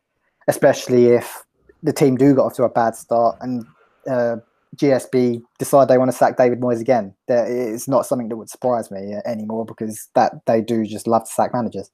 [0.49, 1.45] especially if
[1.83, 3.67] the team do get off to a bad start and
[4.09, 4.37] uh,
[4.77, 7.15] GSB decide they want to sack David Moyes again.
[7.29, 11.31] It's not something that would surprise me anymore because that they do just love to
[11.31, 11.91] sack managers.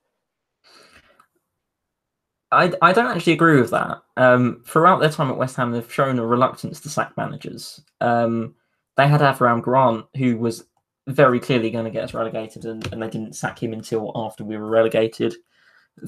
[2.53, 4.03] I, I don't actually agree with that.
[4.17, 7.81] Um, throughout their time at West Ham, they've shown a reluctance to sack managers.
[8.01, 8.55] Um,
[8.97, 10.65] they had Avram Grant, who was
[11.07, 14.45] very clearly going to get us relegated, and, and they didn't sack him until after
[14.45, 15.35] we were relegated.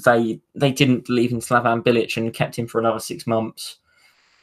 [0.04, 3.78] They they didn't leave in Slaven Bilic and kept him for another six months.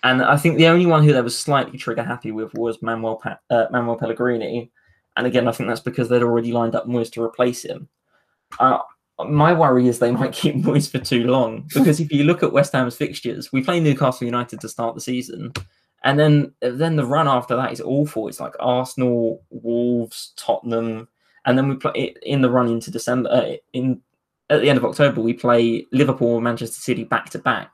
[0.03, 3.17] And I think the only one who they were slightly trigger happy with was Manuel
[3.17, 4.71] pa- uh, Manuel Pellegrini.
[5.17, 7.89] And again, I think that's because they'd already lined up Moyes to replace him.
[8.59, 8.79] Uh,
[9.27, 12.53] my worry is they might keep Moyes for too long because if you look at
[12.53, 15.53] West Ham's fixtures, we play Newcastle United to start the season,
[16.03, 18.27] and then then the run after that is awful.
[18.27, 21.07] It's like Arsenal, Wolves, Tottenham,
[21.45, 23.29] and then we play in the run into December.
[23.29, 24.01] Uh, in
[24.49, 27.71] at the end of October, we play Liverpool, Manchester City back to back,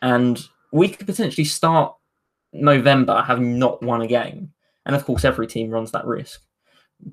[0.00, 1.94] and we could potentially start
[2.52, 4.52] November having not won a game.
[4.84, 6.42] And of course, every team runs that risk,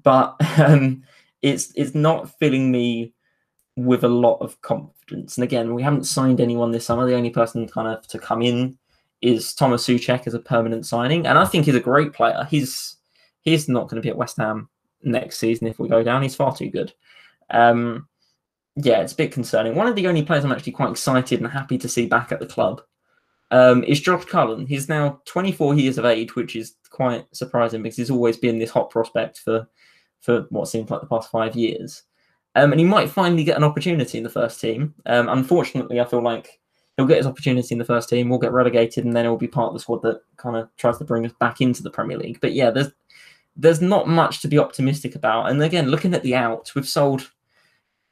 [0.04, 1.04] but um,
[1.42, 3.14] it's it's not filling me
[3.86, 5.38] with a lot of confidence.
[5.38, 7.06] And again, we haven't signed anyone this summer.
[7.06, 8.78] The only person kind of to come in
[9.22, 12.48] is Thomas Soucek as a permanent signing, and I think he's a great player.
[12.50, 12.98] He's
[13.42, 14.70] he's not going to be at West Ham
[15.04, 16.22] next season if we go down.
[16.22, 16.94] He's far too good.
[17.50, 18.08] Um,
[18.76, 19.76] yeah, it's a bit concerning.
[19.76, 22.40] One of the only players I'm actually quite excited and happy to see back at
[22.40, 22.82] the club
[23.52, 24.66] um, is Josh Cullen.
[24.66, 28.72] He's now 24 years of age, which is quite surprising because he's always been this
[28.72, 29.68] hot prospect for
[30.22, 32.04] for what seems like the past five years.
[32.56, 34.94] Um, and he might finally get an opportunity in the first team.
[35.06, 36.60] Um, unfortunately, I feel like
[36.98, 39.48] he'll get his opportunity in the first team, we'll get relegated, and then he'll be
[39.48, 42.18] part of the squad that kind of tries to bring us back into the Premier
[42.18, 42.40] League.
[42.42, 42.92] But yeah, there's
[43.56, 45.50] there's not much to be optimistic about.
[45.50, 47.30] And again, looking at the out, we've sold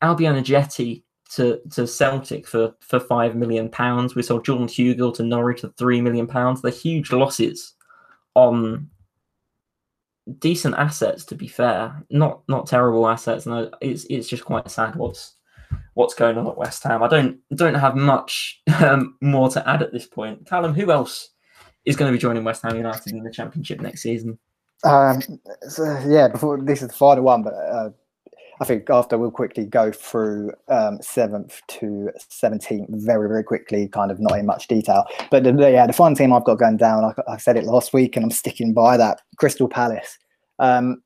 [0.02, 4.16] Albian Ajeti to, to Celtic for, for five million pounds.
[4.16, 6.62] We sold Jordan Hugill to Norwich for three million pounds.
[6.62, 7.74] They're huge losses
[8.36, 8.90] on
[10.40, 12.04] decent assets to be fair.
[12.10, 13.46] Not not terrible assets.
[13.46, 15.36] No, it's it's just quite sad what's
[15.94, 17.04] what's going on at West Ham.
[17.04, 20.46] I don't don't have much um, more to add at this point.
[20.48, 21.30] Callum, who else
[21.86, 24.38] is going to be joining West Ham United in the Championship next season?
[24.84, 25.22] Um,
[25.68, 27.90] so, yeah, before this is the final one, but uh,
[28.60, 34.12] I think after we'll quickly go through um, seventh to seventeenth very very quickly, kind
[34.12, 35.06] of not in much detail.
[35.30, 37.94] But the, yeah, the final team I've got going down, I, I, said it last
[37.94, 39.22] week, and I'm sticking by that.
[39.38, 40.18] Crystal Palace.
[40.60, 41.04] Um,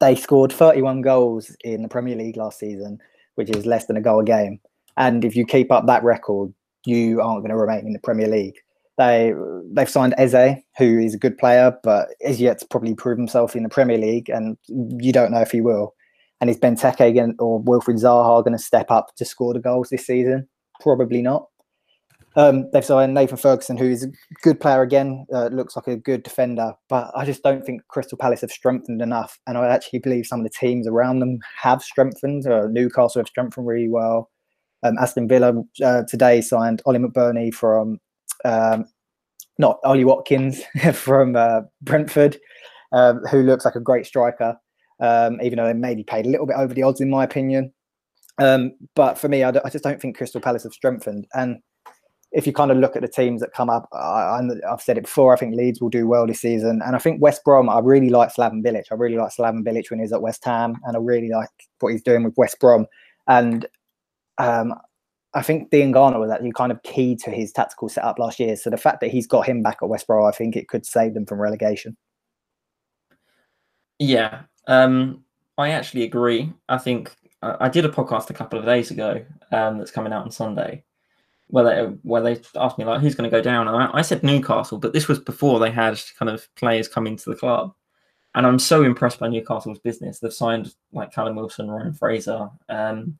[0.00, 2.98] they scored 31 goals in the Premier League last season,
[3.36, 4.60] which is less than a goal a game.
[4.96, 6.52] And if you keep up that record,
[6.84, 8.56] you aren't going to remain in the Premier League.
[8.98, 9.32] They
[9.72, 13.56] they've signed Eze, who is a good player, but is yet to probably prove himself
[13.56, 15.94] in the Premier League, and you don't know if he will.
[16.42, 20.04] And is Benteke or Wilfried Zaha going to step up to score the goals this
[20.04, 20.48] season?
[20.80, 21.46] Probably not.
[22.34, 24.08] Um, they've signed Nathan Ferguson, who is a
[24.42, 28.18] good player again, uh, looks like a good defender, but I just don't think Crystal
[28.18, 29.38] Palace have strengthened enough.
[29.46, 32.44] And I actually believe some of the teams around them have strengthened.
[32.44, 34.28] Uh, Newcastle have strengthened really well.
[34.82, 38.00] Um, Aston Villa uh, today signed Oli McBurnie from,
[38.44, 38.86] um,
[39.60, 40.60] not Ollie Watkins
[40.92, 42.36] from uh, Brentford,
[42.90, 44.58] um, who looks like a great striker
[45.00, 47.72] um, even though they maybe paid a little bit over the odds, in my opinion.
[48.38, 51.26] Um, but for me, I, just don't think Crystal Palace have strengthened.
[51.34, 51.58] And
[52.32, 55.02] if you kind of look at the teams that come up, I, have said it
[55.04, 55.34] before.
[55.34, 57.68] I think Leeds will do well this season, and I think West Brom.
[57.68, 58.84] I really like Slaven Bilic.
[58.90, 61.50] I really like Slaven Bilic when he's at West Ham, and I really like
[61.80, 62.86] what he's doing with West Brom.
[63.28, 63.66] And
[64.38, 64.74] um,
[65.34, 68.56] I think Diangana was actually kind of key to his tactical setup last year.
[68.56, 70.86] So the fact that he's got him back at West Brom, I think it could
[70.86, 71.96] save them from relegation.
[73.98, 75.24] Yeah, um,
[75.58, 76.52] I actually agree.
[76.68, 80.12] I think I, I, did a podcast a couple of days ago um, that's coming
[80.12, 80.84] out on Sunday,
[81.48, 84.02] where they where they asked me like who's going to go down, and I, I,
[84.02, 87.74] said Newcastle, but this was before they had kind of players coming to the club,
[88.34, 90.18] and I'm so impressed by Newcastle's business.
[90.18, 92.48] They've signed like Callum Wilson, Ryan Fraser.
[92.68, 93.18] Um,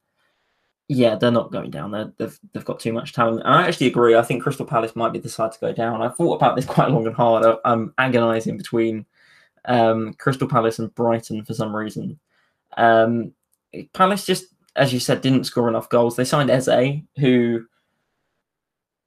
[0.88, 1.90] yeah, they're not going down.
[1.90, 3.40] they they've they've got too much talent.
[3.44, 4.14] And I actually agree.
[4.14, 6.02] I think Crystal Palace might be the side to go down.
[6.02, 7.44] I thought about this quite long and hard.
[7.44, 9.06] I, I'm agonising between
[9.64, 12.18] um, Crystal Palace and Brighton for some reason.
[12.76, 13.32] Um,
[13.92, 16.16] Palace just, as you said, didn't score enough goals.
[16.16, 17.64] They signed Eze, who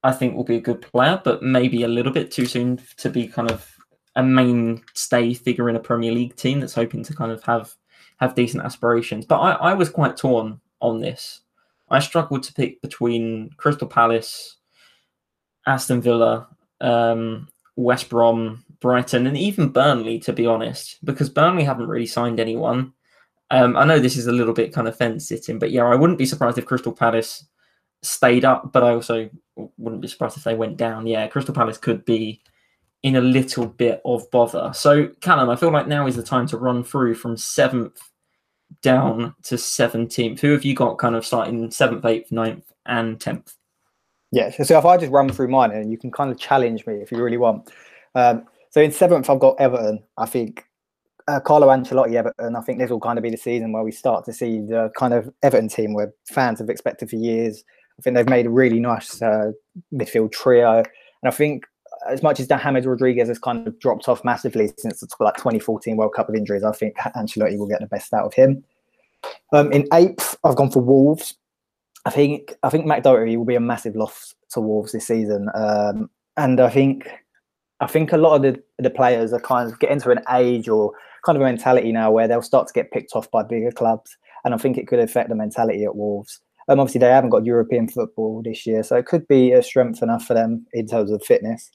[0.03, 3.09] I think will be a good player, but maybe a little bit too soon to
[3.09, 3.75] be kind of
[4.15, 7.73] a mainstay figure in a Premier League team that's hoping to kind of have
[8.17, 9.25] have decent aspirations.
[9.25, 11.41] But I, I was quite torn on this.
[11.89, 14.57] I struggled to pick between Crystal Palace,
[15.67, 16.47] Aston Villa,
[16.81, 22.39] um, West Brom, Brighton, and even Burnley, to be honest, because Burnley haven't really signed
[22.39, 22.93] anyone.
[23.49, 25.95] Um, I know this is a little bit kind of fence sitting, but yeah, I
[25.95, 27.47] wouldn't be surprised if Crystal Palace
[28.03, 31.07] stayed up, but I also wouldn't be surprised if they went down.
[31.07, 32.43] Yeah, Crystal Palace could be
[33.01, 34.69] in a little bit of bother.
[34.75, 37.99] So, Callum, I feel like now is the time to run through from seventh
[38.83, 40.41] down to 17th.
[40.41, 43.55] Who have you got kind of starting seventh, eighth, ninth, and 10th?
[44.31, 46.97] Yeah, so if I just run through mine and you can kind of challenge me
[46.97, 47.71] if you really want.
[48.13, 48.45] Um,
[48.75, 50.03] So in seventh, I've got Everton.
[50.17, 50.65] I think
[51.29, 52.57] uh, Carlo Ancelotti Everton.
[52.57, 54.91] I think this will kind of be the season where we start to see the
[54.97, 57.63] kind of Everton team where fans have expected for years.
[57.97, 59.53] I think they've made a really nice uh,
[59.93, 60.85] midfield trio, and
[61.23, 61.63] I think
[62.09, 65.95] as much as James Rodriguez has kind of dropped off massively since the like 2014
[65.95, 68.61] World Cup of injuries, I think Ancelotti will get the best out of him.
[69.53, 71.35] Um, in eighth, I've gone for Wolves.
[72.03, 75.47] I think I think Matt Doherty will be a massive loss to Wolves this season,
[75.55, 77.07] um, and I think
[77.81, 80.69] I think a lot of the, the players are kind of getting to an age
[80.69, 80.93] or
[81.25, 84.15] kind of a mentality now where they'll start to get picked off by bigger clubs,
[84.43, 86.39] and I think it could affect the mentality at Wolves.
[86.67, 90.01] Um, obviously, they haven't got European football this year, so it could be a strength
[90.01, 91.69] enough for them in terms of fitness.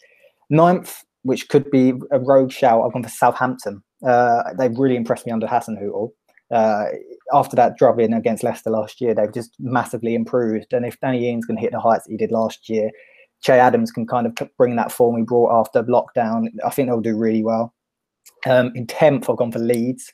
[0.48, 3.82] Ninth, which could be a rogue shout, I've gone for Southampton.
[4.06, 6.10] Uh, they've really impressed me under Hasenhüttl.
[6.51, 6.86] Uh,
[7.32, 10.72] after that drubbing against Leicester last year, they've just massively improved.
[10.72, 12.90] And if Danny Ings can hit the heights he did last year,
[13.43, 16.49] Che Adams can kind of bring that form he brought after lockdown.
[16.65, 17.75] I think they'll do really well.
[18.47, 20.12] Um, in tenth, I've gone for Leeds.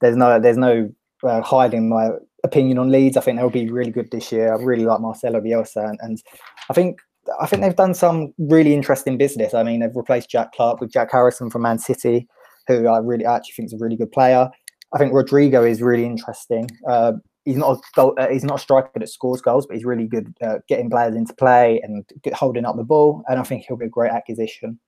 [0.00, 0.90] There's no, there's no
[1.24, 2.10] uh, hiding my
[2.44, 3.16] opinion on Leeds.
[3.16, 4.52] I think they'll be really good this year.
[4.52, 6.22] I really like Marcelo Bielsa, and, and
[6.70, 7.00] I think
[7.40, 9.54] I think they've done some really interesting business.
[9.54, 12.26] I mean, they've replaced Jack Clarke with Jack Harrison from Man City,
[12.66, 14.48] who I really actually think is a really good player.
[14.94, 16.70] I think Rodrigo is really interesting.
[16.88, 17.12] Uh,
[17.48, 20.06] he's not a goal, uh, he's not a striker that scores goals, but he's really
[20.06, 22.04] good uh, getting players into play and
[22.34, 23.22] holding up the ball.
[23.26, 24.78] And I think he'll be a great acquisition.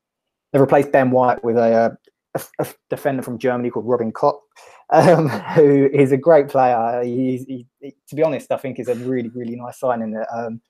[0.52, 1.96] They've replaced Ben White with a,
[2.34, 4.42] a, a defender from Germany called Robin Koch,
[4.90, 7.02] um, who is a great player.
[7.02, 10.12] He, he, to be honest, I think is a really really nice signing.
[10.12, 10.60] That um,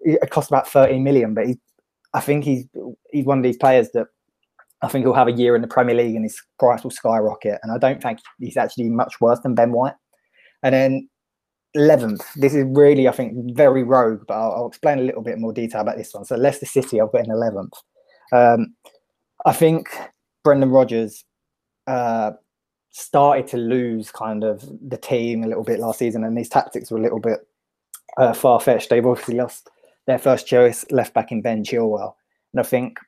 [0.00, 1.46] it cost about 13 million, but
[2.12, 2.66] I think he's
[3.10, 4.08] he's one of these players that
[4.82, 7.58] I think he'll have a year in the Premier League and his price will skyrocket.
[7.62, 9.94] And I don't think he's actually much worse than Ben White.
[10.64, 11.08] And then
[11.76, 15.38] 11th, this is really, I think, very rogue, but I'll, I'll explain a little bit
[15.38, 16.24] more detail about this one.
[16.24, 17.72] So Leicester City, I've got in 11th.
[18.32, 18.74] Um,
[19.44, 19.88] I think
[20.44, 21.24] Brendan Rodgers
[21.86, 22.32] uh,
[22.90, 26.90] started to lose kind of the team a little bit last season, and these tactics
[26.90, 27.40] were a little bit
[28.18, 28.90] uh, far fetched.
[28.90, 29.70] They've obviously lost
[30.06, 32.14] their first choice left back in Ben Chilwell.
[32.52, 32.98] And I think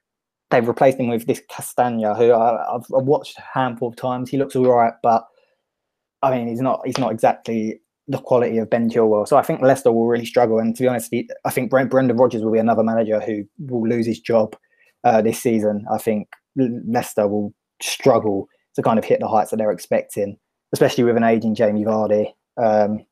[0.50, 4.30] they've replaced him with this Castagne, who I, have watched a handful of times.
[4.30, 5.26] He looks all right, but
[6.22, 9.26] I mean, he's not he's not exactly the quality of Ben Chilwell.
[9.26, 10.58] So I think Leicester will really struggle.
[10.58, 11.14] And to be honest,
[11.44, 14.56] I think Brendan Rodgers will be another manager who will lose his job
[15.04, 15.86] uh, this season.
[15.90, 20.36] I think Leicester will struggle to kind of hit the heights that they're expecting,
[20.72, 22.32] especially with an aging Jamie Vardy.
[22.62, 23.06] Um,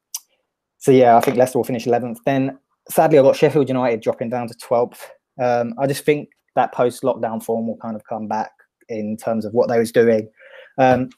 [0.78, 2.18] so yeah, I think Leicester will finish 11th.
[2.26, 2.58] Then
[2.90, 5.00] sadly, I've got Sheffield United dropping down to 12th.
[5.40, 8.50] Um, I just think that post lockdown form will kind of come back
[8.88, 10.28] in terms of what they was doing.
[10.78, 11.10] Um,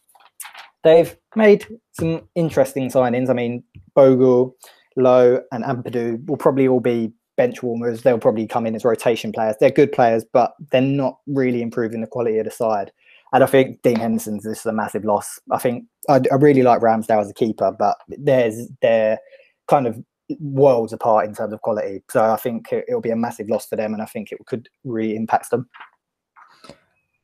[0.85, 3.31] they've made some interesting signings.
[3.31, 3.63] I mean,
[3.95, 4.57] Bogle,
[4.97, 8.03] Lowe, and Ampadu will probably all be bench warmers.
[8.03, 9.57] They'll probably come in as rotation players.
[9.61, 12.93] They're good players, but they're not really improving the quality of the side.
[13.33, 15.41] And I think Dean Henderson's this is a massive loss.
[15.51, 19.19] I think I, I really like Ramsdale as a keeper, but there's they're
[19.67, 19.99] kind of
[20.39, 22.03] worlds apart in terms of quality.
[22.11, 24.39] So I think it, will be a massive loss for them, and I think it
[24.47, 25.69] could really impact them.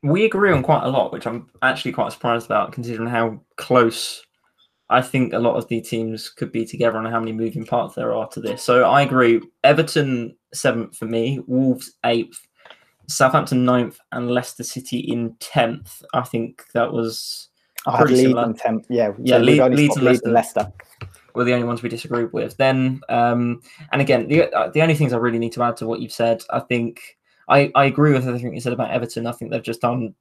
[0.02, 4.24] We agree on quite a lot, which I'm actually quite surprised about, considering how close
[4.90, 7.94] I think a lot of the teams could be together and how many moving parts
[7.94, 8.62] there are to this.
[8.62, 9.40] So I agree.
[9.62, 12.40] Everton seventh for me, Wolves eighth,
[13.06, 16.02] Southampton ninth, and Leicester City in tenth.
[16.12, 17.48] I think that was.
[17.86, 18.86] I had Leeds in tenth.
[18.90, 19.36] Yeah, yeah.
[19.36, 20.30] So Leeds, Leeds and Leicester.
[20.30, 20.72] Leicester
[21.36, 22.56] were the only ones we disagreed with.
[22.56, 23.62] Then, um,
[23.92, 26.12] and again, the uh, the only things I really need to add to what you've
[26.12, 27.16] said, I think
[27.50, 29.26] I, I agree with everything you said about Everton.
[29.26, 30.14] I think they've just done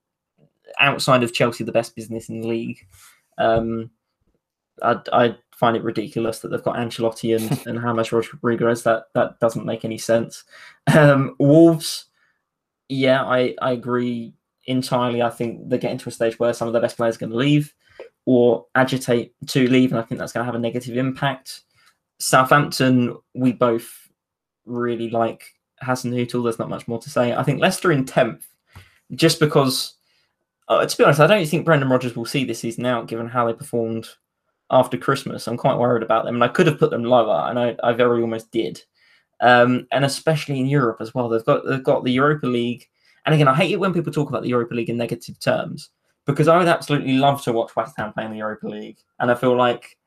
[0.79, 2.85] outside of Chelsea the best business in the league.
[3.37, 3.91] Um,
[4.81, 8.83] I, I find it ridiculous that they've got Ancelotti and, and James Rodriguez.
[8.83, 10.43] That that doesn't make any sense.
[10.93, 12.05] Um, Wolves,
[12.87, 14.33] yeah, I, I agree
[14.65, 15.21] entirely.
[15.21, 17.31] I think they're getting to a stage where some of the best players are going
[17.31, 17.73] to leave
[18.25, 21.61] or agitate to leave, and I think that's going to have a negative impact.
[22.19, 24.09] Southampton, we both
[24.65, 26.43] really like Hasenhüttl.
[26.43, 27.33] There's not much more to say.
[27.33, 28.47] I think Leicester in tenth,
[29.15, 29.95] just because.
[30.67, 33.27] Uh, to be honest, I don't think Brendan Rodgers will see this season out, given
[33.27, 34.07] how they performed
[34.69, 35.47] after Christmas.
[35.47, 37.93] I'm quite worried about them, and I could have put them lower, and I, I
[37.93, 38.81] very almost did.
[39.41, 42.87] Um, and especially in Europe as well, they've got they've got the Europa League.
[43.25, 45.89] And again, I hate it when people talk about the Europa League in negative terms
[46.25, 48.97] because I would absolutely love to watch West Ham play in the Europa League.
[49.19, 49.97] And I feel like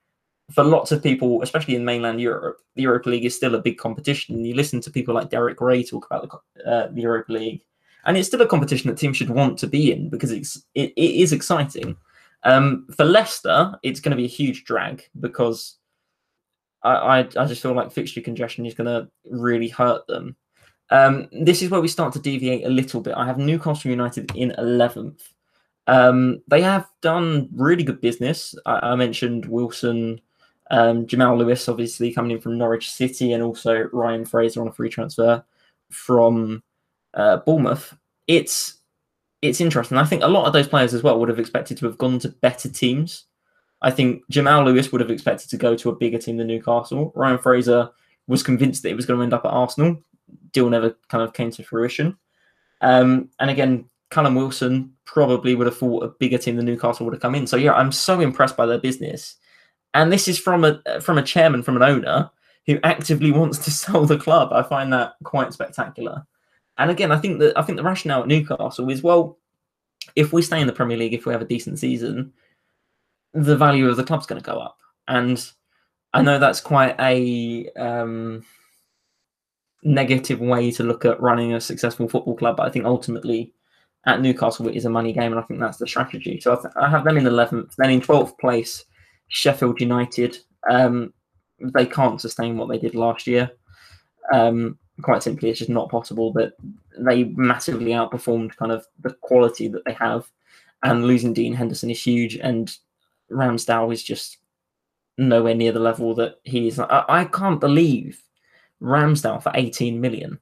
[0.54, 3.78] for lots of people, especially in mainland Europe, the Europa League is still a big
[3.78, 4.44] competition.
[4.44, 7.62] You listen to people like Derek Rae talk about the, uh, the Europa League,
[8.04, 10.92] and it's still a competition that teams should want to be in because it's it,
[10.96, 11.96] it is exciting.
[12.44, 15.78] Um, for Leicester, it's going to be a huge drag because
[16.82, 20.36] I, I, I just feel like fixture congestion is going to really hurt them.
[20.90, 23.14] Um, this is where we start to deviate a little bit.
[23.16, 25.22] I have Newcastle United in 11th.
[25.86, 28.54] Um, they have done really good business.
[28.66, 30.20] I, I mentioned Wilson,
[30.73, 34.73] um, Jamal Lewis, obviously coming in from Norwich City, and also Ryan Fraser on a
[34.73, 35.44] free transfer
[35.90, 36.62] from
[37.15, 37.97] uh, Bournemouth.
[38.27, 38.78] It's
[39.43, 39.99] it's interesting.
[39.99, 42.19] I think a lot of those players as well would have expected to have gone
[42.20, 43.27] to better teams.
[43.82, 47.12] I think Jamal Lewis would have expected to go to a bigger team than Newcastle.
[47.15, 47.90] Ryan Fraser
[48.28, 50.01] was convinced that he was going to end up at Arsenal.
[50.53, 52.16] Deal never kind of came to fruition.
[52.81, 57.15] Um, and again, Callum Wilson probably would have thought a bigger team than Newcastle would
[57.15, 57.47] have come in.
[57.47, 59.36] So yeah, I'm so impressed by their business.
[59.94, 62.31] And this is from a from a chairman, from an owner
[62.66, 64.52] who actively wants to sell the club.
[64.52, 66.27] I find that quite spectacular.
[66.78, 69.39] And again, I think that I think the rationale at Newcastle is well,
[70.16, 72.32] if we stay in the Premier League, if we have a decent season,
[73.35, 74.78] the value of the club's going to go up.
[75.09, 75.44] And
[76.14, 78.44] I know that's quite a um,
[79.82, 83.52] negative way to look at running a successful football club, but I think ultimately
[84.05, 86.40] at Newcastle it is a money game, and I think that's the strategy.
[86.40, 87.74] So I, th- I have them in 11th.
[87.77, 88.85] Then in 12th place,
[89.28, 90.39] Sheffield United.
[90.70, 91.12] Um,
[91.61, 93.51] they can't sustain what they did last year.
[94.32, 96.53] Um, quite simply, it's just not possible that
[96.99, 100.31] they massively outperformed kind of the quality that they have.
[100.85, 102.77] And losing Dean Henderson is huge, and
[103.31, 104.39] Ramsdale is just
[105.16, 106.78] nowhere near the level that he is.
[106.78, 108.20] I, I can't believe
[108.82, 110.40] Ramsdale for 18 million.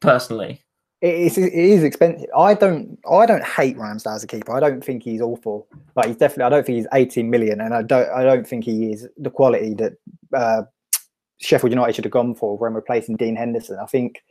[0.00, 0.62] Personally,
[1.00, 2.28] it is, it is expensive.
[2.36, 4.52] I don't I don't hate Ramsdale as a keeper.
[4.52, 7.74] I don't think he's awful, but he's definitely I don't think he's 18 million, and
[7.74, 9.92] I don't I don't think he is the quality that
[10.34, 10.62] uh,
[11.40, 13.78] Sheffield United should have gone for when replacing Dean Henderson.
[13.80, 14.22] I think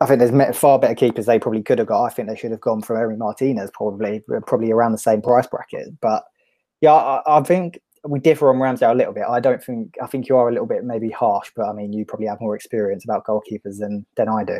[0.00, 2.04] I think there's far better keepers they probably could have got.
[2.04, 5.46] I think they should have gone for Emi Martinez, probably probably around the same price
[5.46, 5.88] bracket.
[6.00, 6.24] But
[6.80, 9.24] yeah, I, I think we differ on Ramsdale a little bit.
[9.28, 11.92] I don't think I think you are a little bit maybe harsh, but I mean
[11.92, 14.58] you probably have more experience about goalkeepers than than I do.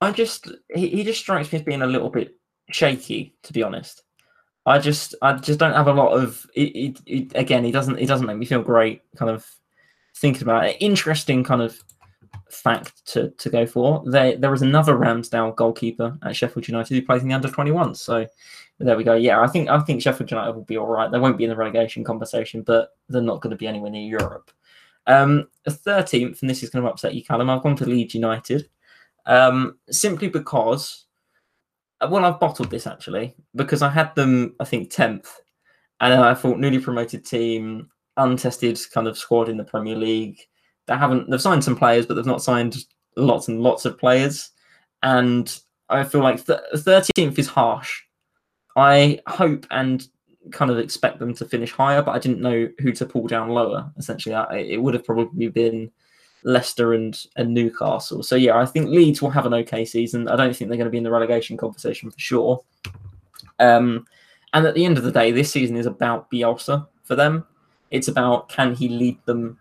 [0.00, 2.36] I just he, he just strikes me as being a little bit
[2.70, 4.02] shaky, to be honest.
[4.66, 7.98] I just I just don't have a lot of it, it, it, again he doesn't
[7.98, 9.46] he doesn't make me feel great kind of
[10.16, 10.76] thinking about it.
[10.80, 11.78] Interesting kind of
[12.50, 14.02] fact to, to go for.
[14.06, 17.94] There there was another Ramsdale goalkeeper at Sheffield United who plays in the under 21.
[17.94, 18.26] So
[18.78, 19.14] there we go.
[19.14, 21.10] Yeah, I think I think Sheffield United will be all right.
[21.10, 24.06] They won't be in the relegation conversation, but they're not going to be anywhere near
[24.06, 24.50] Europe.
[25.06, 27.48] Um, 13th, and this is going to upset you, Callum.
[27.48, 28.68] I've gone to Leeds United
[29.26, 31.06] um, simply because,
[32.08, 35.28] well, I've bottled this actually because I had them, I think, 10th,
[36.00, 40.40] and I thought newly promoted team, untested kind of squad in the Premier League.
[40.86, 42.76] They haven't, they've signed some players, but they've not signed
[43.16, 44.50] lots and lots of players.
[45.02, 45.58] And
[45.88, 48.02] I feel like th- 13th is harsh
[48.76, 50.06] I hope and
[50.52, 53.48] kind of expect them to finish higher, but I didn't know who to pull down
[53.48, 53.90] lower.
[53.96, 55.90] Essentially, I, it would have probably been
[56.46, 58.22] Leicester and, and Newcastle.
[58.22, 60.28] So yeah, I think Leeds will have an okay season.
[60.28, 62.64] I don't think they're going to be in the relegation conversation for sure.
[63.58, 64.06] Um,
[64.54, 67.44] and at the end of the day, this season is about Bielsa for them.
[67.90, 69.58] It's about can he lead them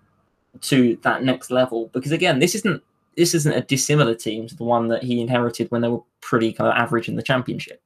[0.61, 1.89] to that next level?
[1.91, 2.83] Because again, this isn't
[3.17, 6.53] this isn't a dissimilar team to the one that he inherited when they were pretty
[6.53, 7.81] kind of average in the championship.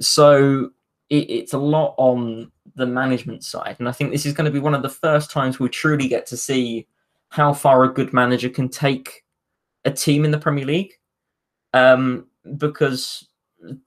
[0.00, 0.70] So
[1.08, 3.76] it, it's a lot on the management side.
[3.78, 6.08] And I think this is going to be one of the first times we truly
[6.08, 6.86] get to see
[7.32, 9.24] how far a good manager can take
[9.86, 10.92] a team in the Premier League
[11.72, 12.26] um,
[12.58, 13.26] because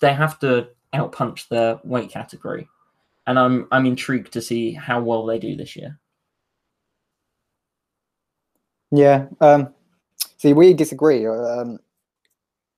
[0.02, 2.68] they have to outpunch their weight category.
[3.28, 6.00] And I'm I'm intrigued to see how well they do this year.
[8.92, 9.28] Yeah.
[9.42, 9.74] Um,
[10.38, 11.28] see, we disagree.
[11.28, 11.78] Um,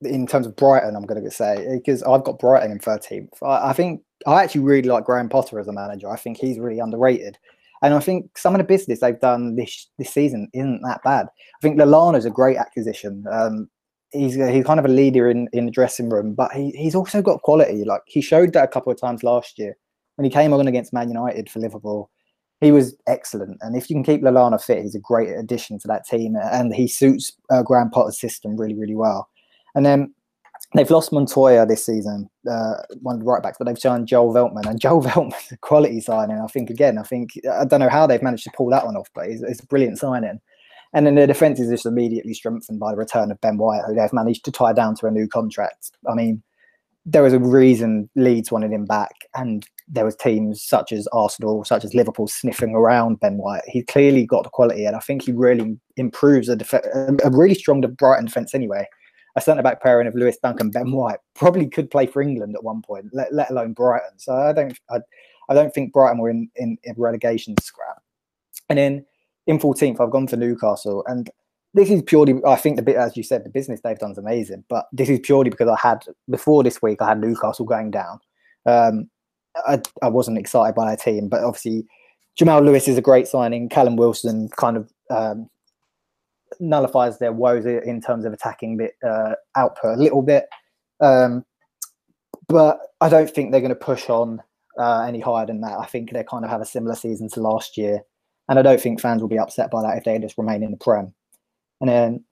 [0.02, 3.42] in terms of Brighton, I'm going to say because I've got Brighton in 13th.
[3.42, 6.10] I, I, think I actually really like Graham Potter as a manager.
[6.10, 7.38] I think he's really underrated,
[7.82, 11.26] and I think some of the business they've done this this season isn't that bad.
[11.26, 13.24] I think is a great acquisition.
[13.30, 13.68] Um,
[14.12, 17.22] he's he's kind of a leader in in the dressing room, but he, he's also
[17.22, 17.84] got quality.
[17.84, 19.76] Like he showed that a couple of times last year
[20.16, 22.10] when he came on against Man United for Liverpool.
[22.60, 25.88] He was excellent, and if you can keep Lallana fit, he's a great addition to
[25.88, 29.28] that team, and he suits uh, Graham Potter's system really, really well.
[29.76, 30.12] And then
[30.74, 34.34] they've lost Montoya this season, uh, one of the right backs, but they've signed Joel
[34.34, 36.38] Veltman, and Joel Veltman's a quality signing.
[36.38, 38.96] I think again, I think I don't know how they've managed to pull that one
[38.96, 40.40] off, but it's, it's a brilliant signing.
[40.94, 43.94] And then their defence is just immediately strengthened by the return of Ben White, who
[43.94, 45.90] they've managed to tie down to a new contract.
[46.08, 46.42] I mean,
[47.04, 51.64] there was a reason Leeds wanted him back, and there was teams such as Arsenal,
[51.64, 53.62] such as Liverpool, sniffing around Ben White.
[53.66, 57.54] He clearly got the quality, and I think he really improves a, def- a really
[57.54, 58.86] strong Brighton defence anyway
[59.38, 62.54] a centre back pairing of Lewis Dunk and Ben White probably could play for England
[62.54, 64.18] at one point, let, let alone Brighton.
[64.18, 64.98] So I don't I,
[65.48, 68.02] I don't think Brighton were in, in, in relegation scrap.
[68.68, 69.06] And then
[69.46, 71.04] in 14th, I've gone for Newcastle.
[71.06, 71.30] And
[71.74, 74.18] this is purely, I think the bit, as you said, the business they've done is
[74.18, 77.90] amazing, but this is purely because I had, before this week, I had Newcastle going
[77.90, 78.20] down.
[78.66, 79.08] Um,
[79.66, 81.86] I, I wasn't excited by their team, but obviously
[82.36, 83.68] Jamal Lewis is a great signing.
[83.68, 85.48] Callum Wilson kind of um,
[86.60, 90.46] nullifies their woes in terms of attacking bit uh, output a little bit.
[91.00, 91.44] Um,
[92.48, 94.42] but I don't think they're going to push on
[94.78, 95.78] uh, any higher than that.
[95.78, 98.00] I think they kind of have a similar season to last year,
[98.48, 100.70] and I don't think fans will be upset by that if they just remain in
[100.70, 101.12] the Prem.
[101.80, 102.24] And then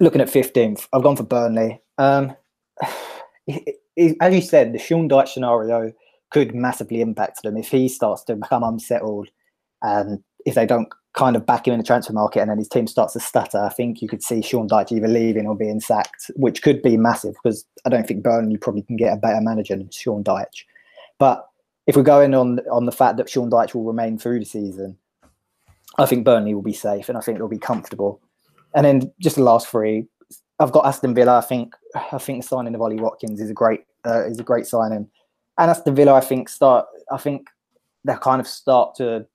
[0.00, 1.80] looking at 15th, I've gone for Burnley.
[1.98, 2.34] Um,
[3.46, 5.92] it, it, as you said, the Sean Dyche scenario
[6.30, 9.28] could massively impact them if he starts to become unsettled
[9.82, 12.68] and if they don't kind of back him in the transfer market and then his
[12.68, 15.80] team starts to stutter, I think you could see Sean Dyche either leaving or being
[15.80, 19.40] sacked, which could be massive because I don't think Burnley probably can get a better
[19.40, 20.64] manager than Sean Dyche.
[21.18, 21.44] But
[21.88, 24.96] if we're going on on the fact that Sean Dyche will remain through the season,
[25.98, 28.20] I think Burnley will be safe and I think they'll be comfortable.
[28.76, 30.06] And then just the last three,
[30.60, 31.38] I've got Aston Villa.
[31.38, 31.74] I think
[32.12, 35.08] I think the signing of Ollie Watkins is a great uh, is a great signing,
[35.58, 37.48] and Aston Villa I think start I think
[38.04, 39.26] they kind of start to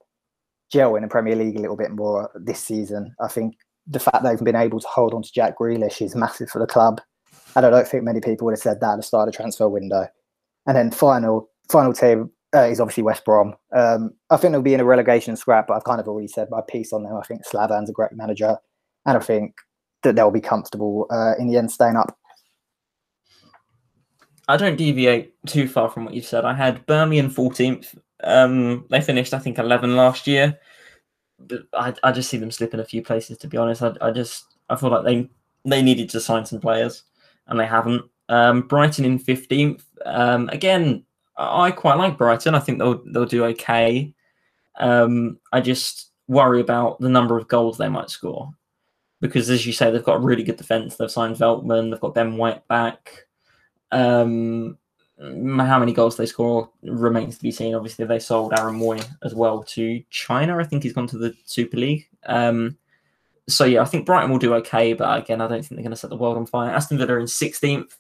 [0.74, 3.16] gel in the Premier League a little bit more this season.
[3.22, 3.56] I think
[3.86, 6.68] the fact they've been able to hold on to Jack Grealish is massive for the
[6.68, 7.00] club,
[7.56, 9.38] and I don't think many people would have said that at the start of the
[9.38, 10.08] transfer window.
[10.66, 13.56] And then final final team uh, is obviously West Brom.
[13.76, 16.50] Um, I think they'll be in a relegation scrap, but I've kind of already said
[16.50, 17.16] my piece on them.
[17.16, 18.58] I think Slaven's a great manager,
[19.06, 19.56] and I think
[20.04, 22.18] that they'll be comfortable uh, in the end staying up.
[24.48, 26.44] I don't deviate too far from what you've said.
[26.44, 27.96] I had in 14th.
[28.24, 30.60] Um, they finished, I think, 11 last year.
[31.74, 33.82] I, I just see them slipping a few places, to be honest.
[33.82, 35.30] I, I just I feel like they
[35.66, 37.04] they needed to sign some players,
[37.48, 38.04] and they haven't.
[38.30, 39.84] Um, Brighton in 15th.
[40.06, 41.04] Um, again,
[41.38, 42.56] I quite like Brighton.
[42.56, 44.14] I think they'll they'll do okay.
[44.80, 48.52] Um, I just worry about the number of goals they might score
[49.20, 50.96] because, as you say, they've got a really good defense.
[50.96, 51.92] They've signed Veltman.
[51.92, 53.26] They've got Ben White back.
[53.92, 54.78] Um,
[55.24, 57.76] how many goals they score remains to be seen.
[57.76, 60.58] Obviously, they sold Aaron Mooy as well to China.
[60.58, 62.08] I think he's gone to the Super League.
[62.26, 62.78] Um,
[63.48, 65.92] so yeah, I think Brighton will do okay, but again, I don't think they're going
[65.92, 66.72] to set the world on fire.
[66.72, 67.98] Aston Villa in 16th.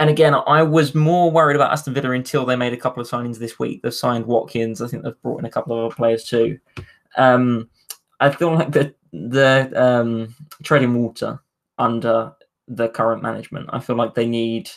[0.00, 3.08] And again, I was more worried about Aston Villa until they made a couple of
[3.08, 3.82] signings this week.
[3.82, 4.80] They've signed Watkins.
[4.80, 6.58] I think they've brought in a couple of other players too.
[7.16, 7.68] Um,
[8.20, 11.40] I feel like the the um, treading water
[11.78, 12.32] under
[12.68, 13.70] the current management.
[13.72, 14.70] I feel like they need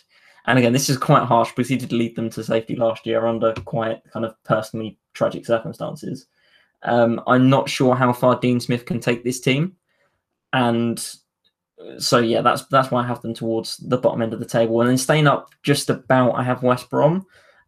[0.45, 3.25] and again, this is quite harsh because he did lead them to safety last year
[3.25, 6.25] under quite kind of personally tragic circumstances.
[6.83, 9.75] Um, I'm not sure how far Dean Smith can take this team,
[10.51, 11.03] and
[11.97, 14.81] so yeah, that's that's why I have them towards the bottom end of the table,
[14.81, 16.31] and then staying up just about.
[16.31, 17.25] I have West Brom.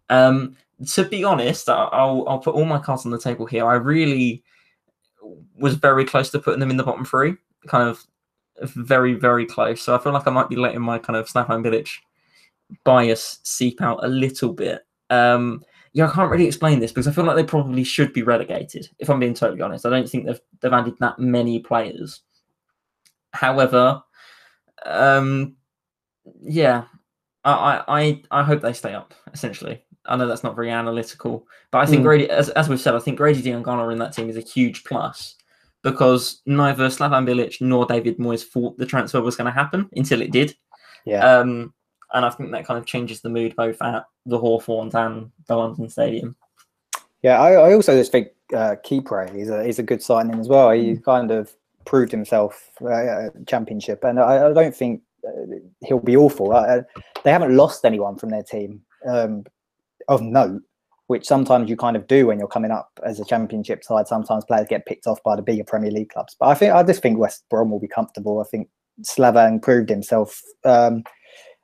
[0.09, 0.55] Um,
[0.93, 3.67] to be honest, I'll I'll put all my cards on the table here.
[3.67, 4.43] I really
[5.55, 7.35] was very close to putting them in the bottom three,
[7.67, 8.03] kind of
[8.61, 9.81] very very close.
[9.81, 11.89] So I feel like I might be letting my kind of Slaven Bilic
[12.83, 14.85] bias seep out a little bit.
[15.09, 15.63] Um,
[15.93, 18.89] yeah, I can't really explain this because I feel like they probably should be relegated.
[18.99, 22.21] If I'm being totally honest, I don't think they've they've added that many players.
[23.31, 24.01] However,
[24.85, 25.55] um,
[26.41, 26.85] yeah,
[27.43, 29.13] I, I I hope they stay up.
[29.33, 32.05] Essentially, I know that's not very analytical, but I think mm.
[32.05, 34.83] Grady, as, as we've said, I think Grady Diangana in that team is a huge
[34.83, 35.35] plus
[35.83, 40.21] because neither Slaven Bilic nor David Moyes thought the transfer was going to happen until
[40.21, 40.55] it did.
[41.05, 41.19] Yeah.
[41.19, 41.73] Um,
[42.13, 45.55] and I think that kind of changes the mood both at the Hawthorns and the
[45.55, 46.35] London Stadium.
[47.21, 50.47] Yeah, I, I also just think uh, Kipre is a is a good signing as
[50.47, 50.69] well.
[50.71, 51.53] He kind of
[51.85, 56.49] proved himself uh, championship, and I, I don't think uh, he'll be awful.
[57.23, 59.45] They haven't lost anyone from their team um,
[60.07, 60.61] of note,
[61.07, 64.07] which sometimes you kind of do when you're coming up as a championship side.
[64.07, 66.83] Sometimes players get picked off by the bigger Premier League clubs, but I think I
[66.83, 68.41] just think West Brom will be comfortable.
[68.41, 68.69] I think
[69.01, 70.41] Slaven proved himself.
[70.65, 71.03] Um,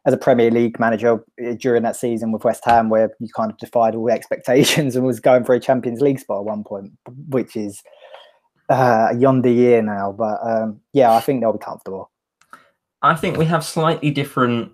[0.10, 3.52] as a Premier League manager eh, during that season with West Ham, where you kind
[3.52, 6.91] of defied all expectations and was going for a Champions League spot at one point,
[7.27, 7.81] which is
[8.69, 10.11] uh, yonder year now.
[10.11, 12.10] But um, yeah, I think they'll be comfortable.
[13.02, 14.72] I think we have slightly different,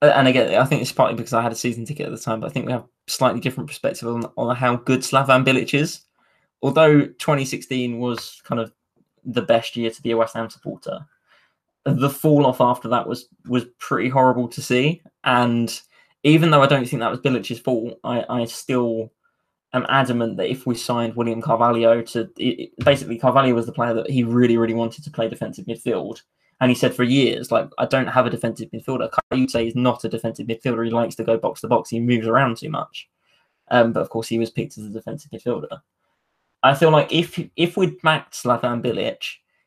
[0.00, 2.40] and again, I think it's partly because I had a season ticket at the time,
[2.40, 6.02] but I think we have slightly different perspective on, on how good Slaven Bilic is.
[6.62, 8.72] Although 2016 was kind of
[9.24, 11.00] the best year to be a West Ham supporter,
[11.86, 15.02] the fall off after that was was pretty horrible to see.
[15.24, 15.80] And
[16.22, 19.12] even though I don't think that was Bilic's fault, I, I still
[19.72, 23.94] am adamant that if we signed William Carvalho to it, basically Carvalho was the player
[23.94, 26.22] that he really really wanted to play defensive midfield.
[26.60, 29.10] And he said for years, like, I don't have a defensive midfielder.
[29.50, 30.86] Say is not a defensive midfielder.
[30.86, 31.90] He likes to go box to box.
[31.90, 33.10] He moves around too much.
[33.70, 35.80] Um, but of course, he was picked as a defensive midfielder.
[36.62, 39.22] I feel like if if we'd backed Slaven Bilic,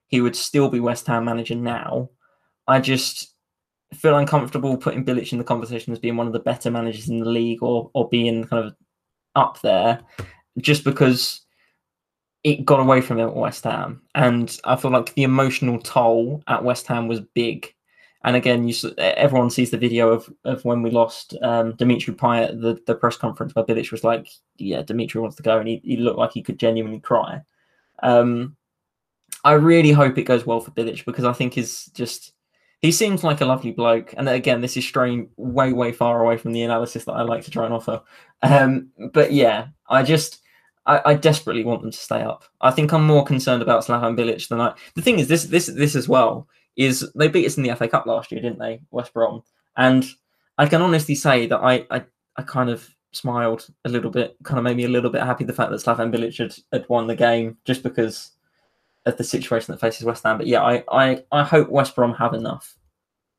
[0.10, 2.10] he would still be West Ham manager now.
[2.68, 3.34] I just
[3.94, 7.20] feel uncomfortable putting Bilic in the conversation as being one of the better managers in
[7.20, 8.76] the league or or being kind of
[9.36, 10.02] up there,
[10.60, 11.42] just because
[12.44, 16.44] it got away from him at West Ham, and I feel like the emotional toll
[16.48, 17.74] at West Ham was big.
[18.26, 22.50] And again, you everyone sees the video of, of when we lost um, Dimitri Payet
[22.50, 24.28] at the, the press conference where Bilic was like,
[24.58, 27.42] "Yeah, Dimitri wants to go," and he, he looked like he could genuinely cry.
[28.04, 28.58] Um,
[29.44, 32.34] I really hope it goes well for Bilic because I think he's just
[32.82, 34.14] he seems like a lovely bloke.
[34.16, 37.44] And again, this is straying way way far away from the analysis that I like
[37.46, 38.02] to try and offer.
[38.42, 40.42] Um, but yeah, I just
[40.86, 42.46] I, I, desperately want them to stay up.
[42.62, 44.74] I think I'm more concerned about Slaven Bilic than I.
[44.96, 46.48] The thing is, this this this as well
[46.78, 49.44] is they beat us in the FA Cup last year, didn't they, West Brom?
[49.76, 50.06] And
[50.58, 52.06] I can honestly say that I I,
[52.38, 55.44] I kind of smiled a little bit, kind of made me a little bit happy
[55.44, 58.32] the fact that Slaven Bilic had, had won the game just because
[59.10, 60.38] of the situation that faces West Ham.
[60.38, 62.76] But yeah, I I, I hope West Brom have enough.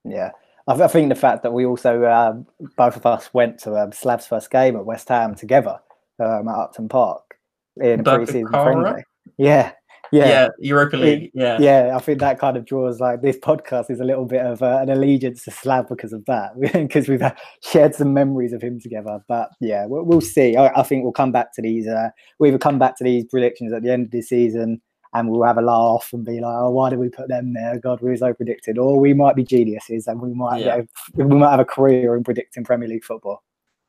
[0.04, 0.30] Yeah.
[0.68, 2.34] I, think the fact that we also uh,
[2.76, 5.80] both of us went to um, Slav's first game at West Ham together
[6.20, 7.38] um, at Upton Park
[7.80, 9.02] in pre-season friendly.
[9.36, 9.72] Yeah,
[10.12, 11.30] yeah, yeah, Europa League.
[11.34, 11.96] Yeah, yeah.
[11.96, 14.78] I think that kind of draws like this podcast is a little bit of uh,
[14.80, 18.80] an allegiance to Slav because of that, because we've uh, shared some memories of him
[18.80, 19.20] together.
[19.28, 20.56] But yeah, we'll, we'll see.
[20.56, 21.86] I, I, think we'll come back to these.
[21.86, 24.80] Uh, we either come back to these predictions at the end of the season,
[25.12, 27.78] and we'll have a laugh and be like, "Oh, why did we put them there?
[27.78, 30.82] God, we were so predicted." Or we might be geniuses and we might yeah.
[31.14, 33.42] we might have a career in predicting Premier League football.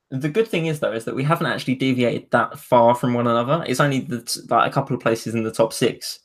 [0.10, 3.28] The good thing is though is that we haven't actually deviated that far from one
[3.28, 3.64] another.
[3.68, 6.20] It's only the, like a couple of places in the top six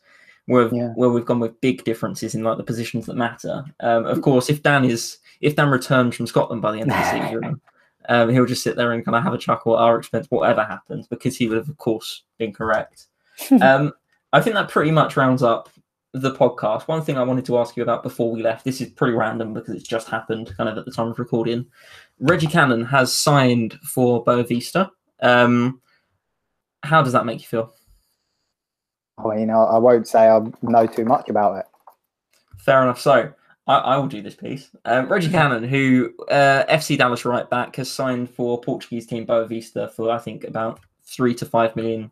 [0.46, 0.92] where yeah.
[0.94, 3.64] where we've gone with big differences in like the positions that matter.
[3.80, 6.96] Um, of course, if Dan is if Dan returns from Scotland by the end of
[6.96, 7.60] the season,
[8.08, 10.64] um, he'll just sit there and kind of have a chuckle at our expense, whatever
[10.64, 13.06] happens, because he would have, of course, been correct.
[13.60, 13.92] um,
[14.32, 15.68] I think that pretty much rounds up
[16.12, 16.88] the podcast.
[16.88, 19.52] One thing I wanted to ask you about before we left, this is pretty random
[19.52, 21.66] because it's just happened kind of at the time of recording.
[22.18, 24.90] Reggie Cannon has signed for Boavista.
[25.20, 25.80] Um,
[26.82, 27.74] how does that make you feel?
[29.18, 31.66] I mean, I, I won't say I know too much about it.
[32.58, 33.00] Fair enough.
[33.00, 33.32] So
[33.66, 34.70] I, I will do this piece.
[34.84, 39.90] Um, Reggie Cannon, who uh, FC Dallas right back, has signed for Portuguese team Boavista
[39.90, 42.10] for I think about three to five million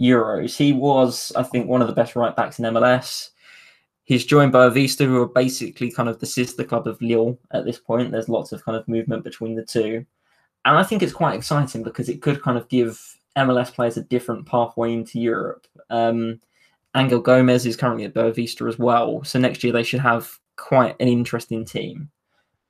[0.00, 0.56] euros.
[0.56, 3.30] He was, I think, one of the best right backs in MLS.
[4.04, 7.78] He's joined Boavista, who are basically kind of the sister club of Lille at this
[7.78, 8.12] point.
[8.12, 10.06] There's lots of kind of movement between the two.
[10.64, 13.00] And I think it's quite exciting because it could kind of give
[13.36, 15.66] MLS players a different pathway into Europe.
[15.90, 16.40] Um,
[16.96, 19.22] Angel Gomes is currently at Boavista as well.
[19.24, 22.10] So next year they should have quite an interesting team.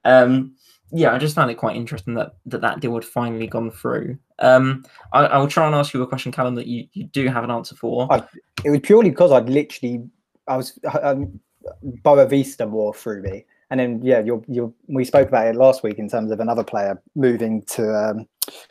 [0.05, 0.57] Um,
[0.93, 4.19] yeah, I just found it quite interesting that that, that deal had finally gone through.
[4.39, 7.27] Um, I, I, will try and ask you a question, Callum, that you, you do
[7.29, 8.13] have an answer for.
[8.13, 8.23] I,
[8.65, 10.05] it was purely because I'd literally,
[10.47, 11.41] I was, um,
[12.03, 13.47] Boavista wore through me.
[13.71, 16.63] And then, yeah, you're, you're, we spoke about it last week in terms of another
[16.63, 18.27] player moving to um,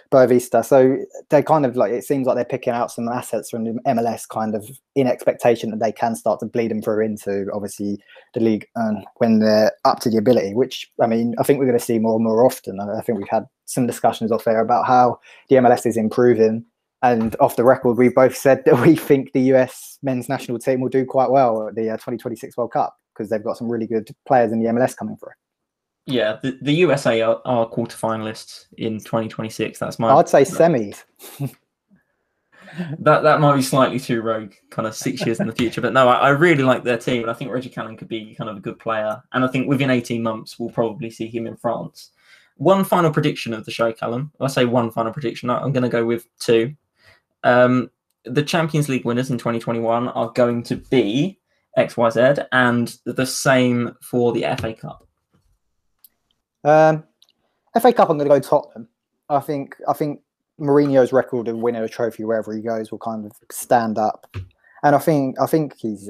[0.10, 0.64] Boavista.
[0.64, 0.98] So
[1.30, 4.28] they're kind of like, it seems like they're picking out some assets from the MLS
[4.28, 4.66] kind of
[4.96, 7.98] in expectation that they can start to bleed them through into obviously
[8.34, 11.66] the league and when they're up to the ability, which I mean, I think we're
[11.66, 12.80] going to see more and more often.
[12.80, 15.20] I think we've had some discussions off there about how
[15.50, 16.64] the MLS is improving.
[17.02, 20.80] And off the record, we both said that we think the US men's national team
[20.80, 23.88] will do quite well at the uh, 2026 World Cup because they've got some really
[23.88, 25.32] good players in the MLS coming through.
[26.08, 29.80] Yeah, the, the USA are, are quarterfinalists in 2026.
[29.80, 30.14] That's my.
[30.14, 31.04] I'd say semis.
[33.00, 35.82] that that might be slightly too rogue, kind of six years in the future.
[35.82, 38.36] But no, I, I, really like their team, and I think Reggie Cannon could be
[38.36, 39.22] kind of a good player.
[39.34, 42.12] And I think within 18 months, we'll probably see him in France.
[42.58, 44.32] One final prediction of the show, Callum.
[44.40, 45.50] I say one final prediction.
[45.50, 46.76] I'm going to go with two.
[47.44, 47.90] Um,
[48.26, 51.40] the Champions League winners in 2021 are going to be
[51.78, 55.08] XYZ, and the same for the FA Cup.
[56.64, 57.04] Um,
[57.80, 58.88] FA Cup, I'm going to go Tottenham.
[59.30, 60.22] I think I think
[60.60, 64.28] Mourinho's record of winning a trophy wherever he goes will kind of stand up,
[64.84, 66.10] and I think I think he's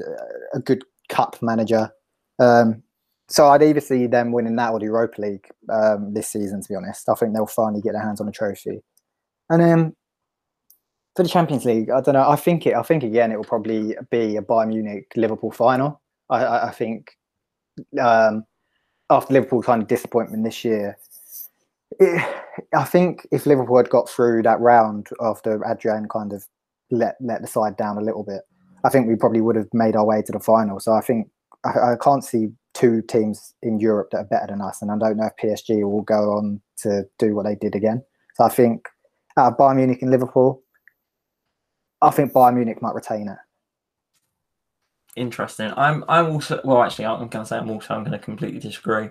[0.54, 1.90] a good cup manager.
[2.38, 2.82] Um,
[3.28, 6.62] so I'd either see them winning that or the Europa League um, this season.
[6.62, 8.82] To be honest, I think they'll finally get their hands on a trophy.
[9.50, 9.96] And then
[11.16, 12.28] for the Champions League, I don't know.
[12.28, 12.74] I think it.
[12.74, 16.02] I think again, it will probably be a Bayern Munich Liverpool final.
[16.28, 17.16] I, I, I think
[18.00, 18.44] um,
[19.08, 20.98] after Liverpool kind of disappointment this year,
[21.98, 22.22] it,
[22.74, 26.44] I think if Liverpool had got through that round after Adrian kind of
[26.90, 28.42] let let the side down a little bit,
[28.84, 30.80] I think we probably would have made our way to the final.
[30.80, 31.28] So I think
[31.64, 34.98] I, I can't see two teams in Europe that are better than us, and I
[34.98, 38.02] don't know if PSG will go on to do what they did again.
[38.34, 38.86] So I think
[39.38, 40.62] out of Bayern Munich and Liverpool,
[42.06, 43.38] I think Bayern Munich might retain it.
[45.16, 45.72] Interesting.
[45.76, 46.04] I'm.
[46.08, 46.60] I'm also.
[46.64, 47.94] Well, actually, I'm going to say I'm also.
[47.94, 49.08] I'm going to completely disagree.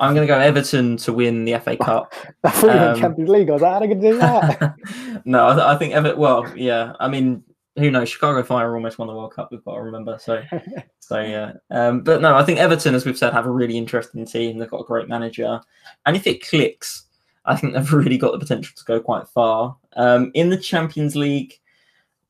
[0.00, 2.14] I'm going to go Everton to win the FA Cup.
[2.44, 3.50] I thought you Um, Champions League.
[3.50, 4.74] I was like, how are they to do that?
[5.24, 6.18] no, I, th- I think Everton.
[6.20, 6.92] Well, yeah.
[7.00, 7.42] I mean,
[7.76, 8.08] who knows?
[8.08, 9.48] Chicago Fire almost won the World Cup.
[9.50, 10.16] We've got to remember.
[10.20, 10.40] So,
[11.00, 11.54] so yeah.
[11.70, 14.58] Um, but no, I think Everton, as we've said, have a really interesting team.
[14.58, 15.60] They've got a great manager,
[16.06, 17.06] and if it clicks,
[17.46, 19.76] I think they've really got the potential to go quite far.
[19.96, 21.54] Um, in the Champions League,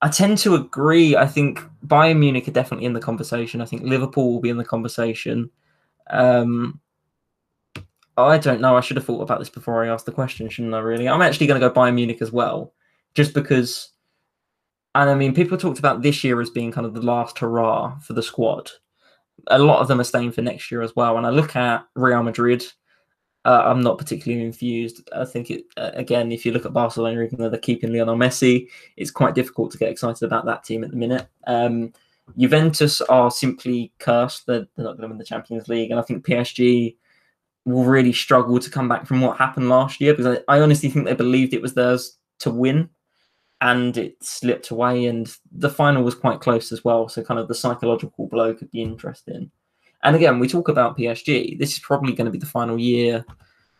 [0.00, 1.16] I tend to agree.
[1.16, 3.60] I think Bayern Munich are definitely in the conversation.
[3.60, 5.50] I think Liverpool will be in the conversation.
[6.10, 6.80] Um,
[8.16, 8.76] I don't know.
[8.76, 10.78] I should have thought about this before I asked the question, shouldn't I?
[10.78, 12.74] Really, I'm actually going to go Bayern Munich as well,
[13.14, 13.90] just because.
[14.94, 17.98] And I mean, people talked about this year as being kind of the last hurrah
[18.00, 18.70] for the squad.
[19.48, 21.14] A lot of them are staying for next year as well.
[21.14, 22.64] When I look at Real Madrid,
[23.48, 25.08] uh, I'm not particularly infused.
[25.16, 28.14] I think it uh, again, if you look at Barcelona, even though they're keeping Lionel
[28.14, 28.68] Messi,
[28.98, 31.26] it's quite difficult to get excited about that team at the minute.
[31.46, 31.94] Um,
[32.36, 36.02] Juventus are simply cursed; they're, they're not going to win the Champions League, and I
[36.02, 36.96] think PSG
[37.64, 40.90] will really struggle to come back from what happened last year because I, I honestly
[40.90, 42.90] think they believed it was theirs to win,
[43.62, 45.06] and it slipped away.
[45.06, 48.70] And the final was quite close as well, so kind of the psychological blow could
[48.70, 49.50] be interesting.
[50.02, 51.58] And again, we talk about PSG.
[51.58, 53.24] This is probably going to be the final year,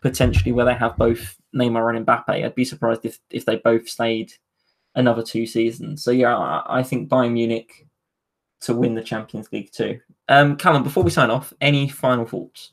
[0.01, 2.45] potentially, where they have both Neymar and Mbappe.
[2.45, 4.33] I'd be surprised if if they both stayed
[4.95, 6.03] another two seasons.
[6.03, 7.87] So yeah, I, think Bayern Munich
[8.63, 10.01] to win the Champions League too.
[10.29, 12.73] Um, Callum, before we sign off, any final thoughts?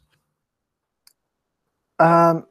[1.99, 2.45] Um,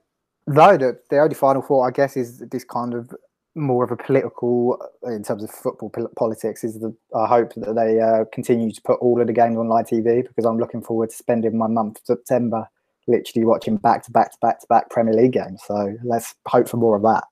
[0.47, 3.13] no, the, the only final thought, I guess, is this kind of
[3.55, 7.75] more of a political, in terms of football pol- politics, is the I hope that
[7.75, 10.83] they uh, continue to put all of the games on live TV because I'm looking
[10.83, 12.69] forward to spending my month September
[13.07, 15.63] literally watching back to back to back to back Premier League games.
[15.67, 17.25] So let's hope for more of that.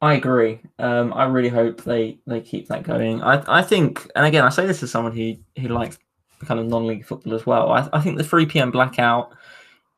[0.00, 0.60] I agree.
[0.78, 3.22] Um, I really hope they they keep that going.
[3.22, 5.98] I I think, and again, I say this as someone who who likes
[6.44, 7.72] kind of non-league football as well.
[7.72, 8.70] I, I think the 3 p.m.
[8.70, 9.34] blackout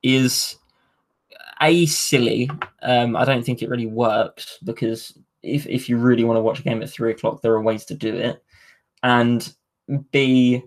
[0.05, 0.57] is
[1.61, 2.51] a silly.
[2.83, 6.61] Um, I don't think it really works because if if you really want to watch
[6.61, 8.43] a game at three o'clock, there are ways to do it,
[9.03, 9.53] and
[10.11, 10.63] B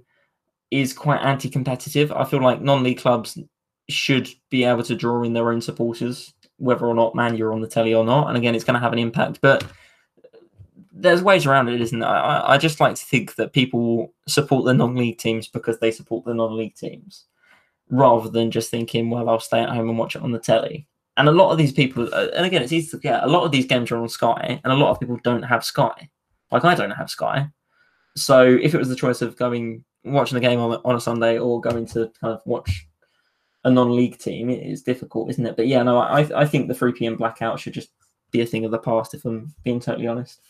[0.71, 2.11] is quite anti-competitive.
[2.13, 3.37] I feel like non-league clubs
[3.89, 7.61] should be able to draw in their own supporters, whether or not man you're on
[7.61, 8.29] the telly or not.
[8.29, 9.65] And again, it's going to have an impact, but
[10.93, 12.09] there's ways around it, isn't there?
[12.09, 16.25] I, I just like to think that people support the non-league teams because they support
[16.25, 17.25] the non-league teams,
[17.91, 20.87] rather than just thinking, well, I'll stay at home and watch it on the telly.
[21.17, 23.23] And a lot of these people, uh, and again, it's easy to get.
[23.23, 25.63] A lot of these games are on Sky, and a lot of people don't have
[25.63, 26.09] Sky.
[26.51, 27.47] Like I don't have Sky,
[28.15, 31.37] so if it was the choice of going watching the game on, on a Sunday
[31.37, 32.87] or going to kind of watch
[33.63, 35.55] a non-league team, it is difficult, isn't it?
[35.55, 37.15] But yeah, no, I I think the 3 p.m.
[37.15, 37.89] blackout should just
[38.31, 39.13] be a thing of the past.
[39.13, 40.41] If I'm being totally honest,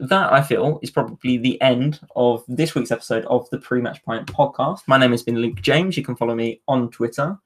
[0.00, 4.26] that I feel is probably the end of this week's episode of the Pre-Match Pint
[4.26, 4.80] podcast.
[4.86, 5.96] My name has been Luke James.
[5.96, 7.36] You can follow me on Twitter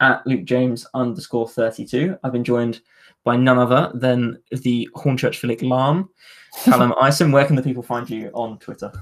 [0.00, 2.16] at Luke James underscore 32.
[2.22, 2.80] I've been joined
[3.24, 6.08] by none other than the Hornchurch Philipp Lahm,
[6.64, 7.32] Callum Ison.
[7.32, 8.92] Where can the people find you on Twitter?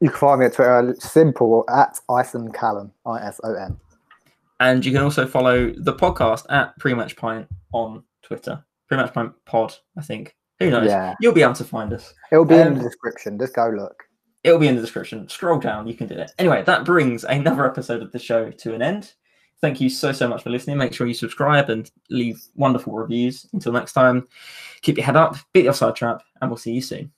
[0.00, 3.76] You can find me at Twitter, simple at Ison Callum, I S O N.
[4.60, 8.64] And you can also follow the podcast at Pre-Match Pint on Twitter.
[8.88, 10.36] Pre-Match Pint Pod, I think.
[10.64, 10.86] Who knows?
[10.86, 11.14] Yeah.
[11.20, 12.12] You'll be able to find us.
[12.32, 13.38] It'll be in Um, the description.
[13.38, 14.04] Just go look.
[14.42, 15.28] It'll be in the description.
[15.28, 16.30] Scroll down, you can do it.
[16.38, 19.14] Anyway, that brings another episode of the show to an end.
[19.60, 20.76] Thank you so, so much for listening.
[20.76, 23.46] Make sure you subscribe and leave wonderful reviews.
[23.54, 24.26] Until next time,
[24.82, 27.10] keep your head up, beat the offside trap, and we'll see you soon.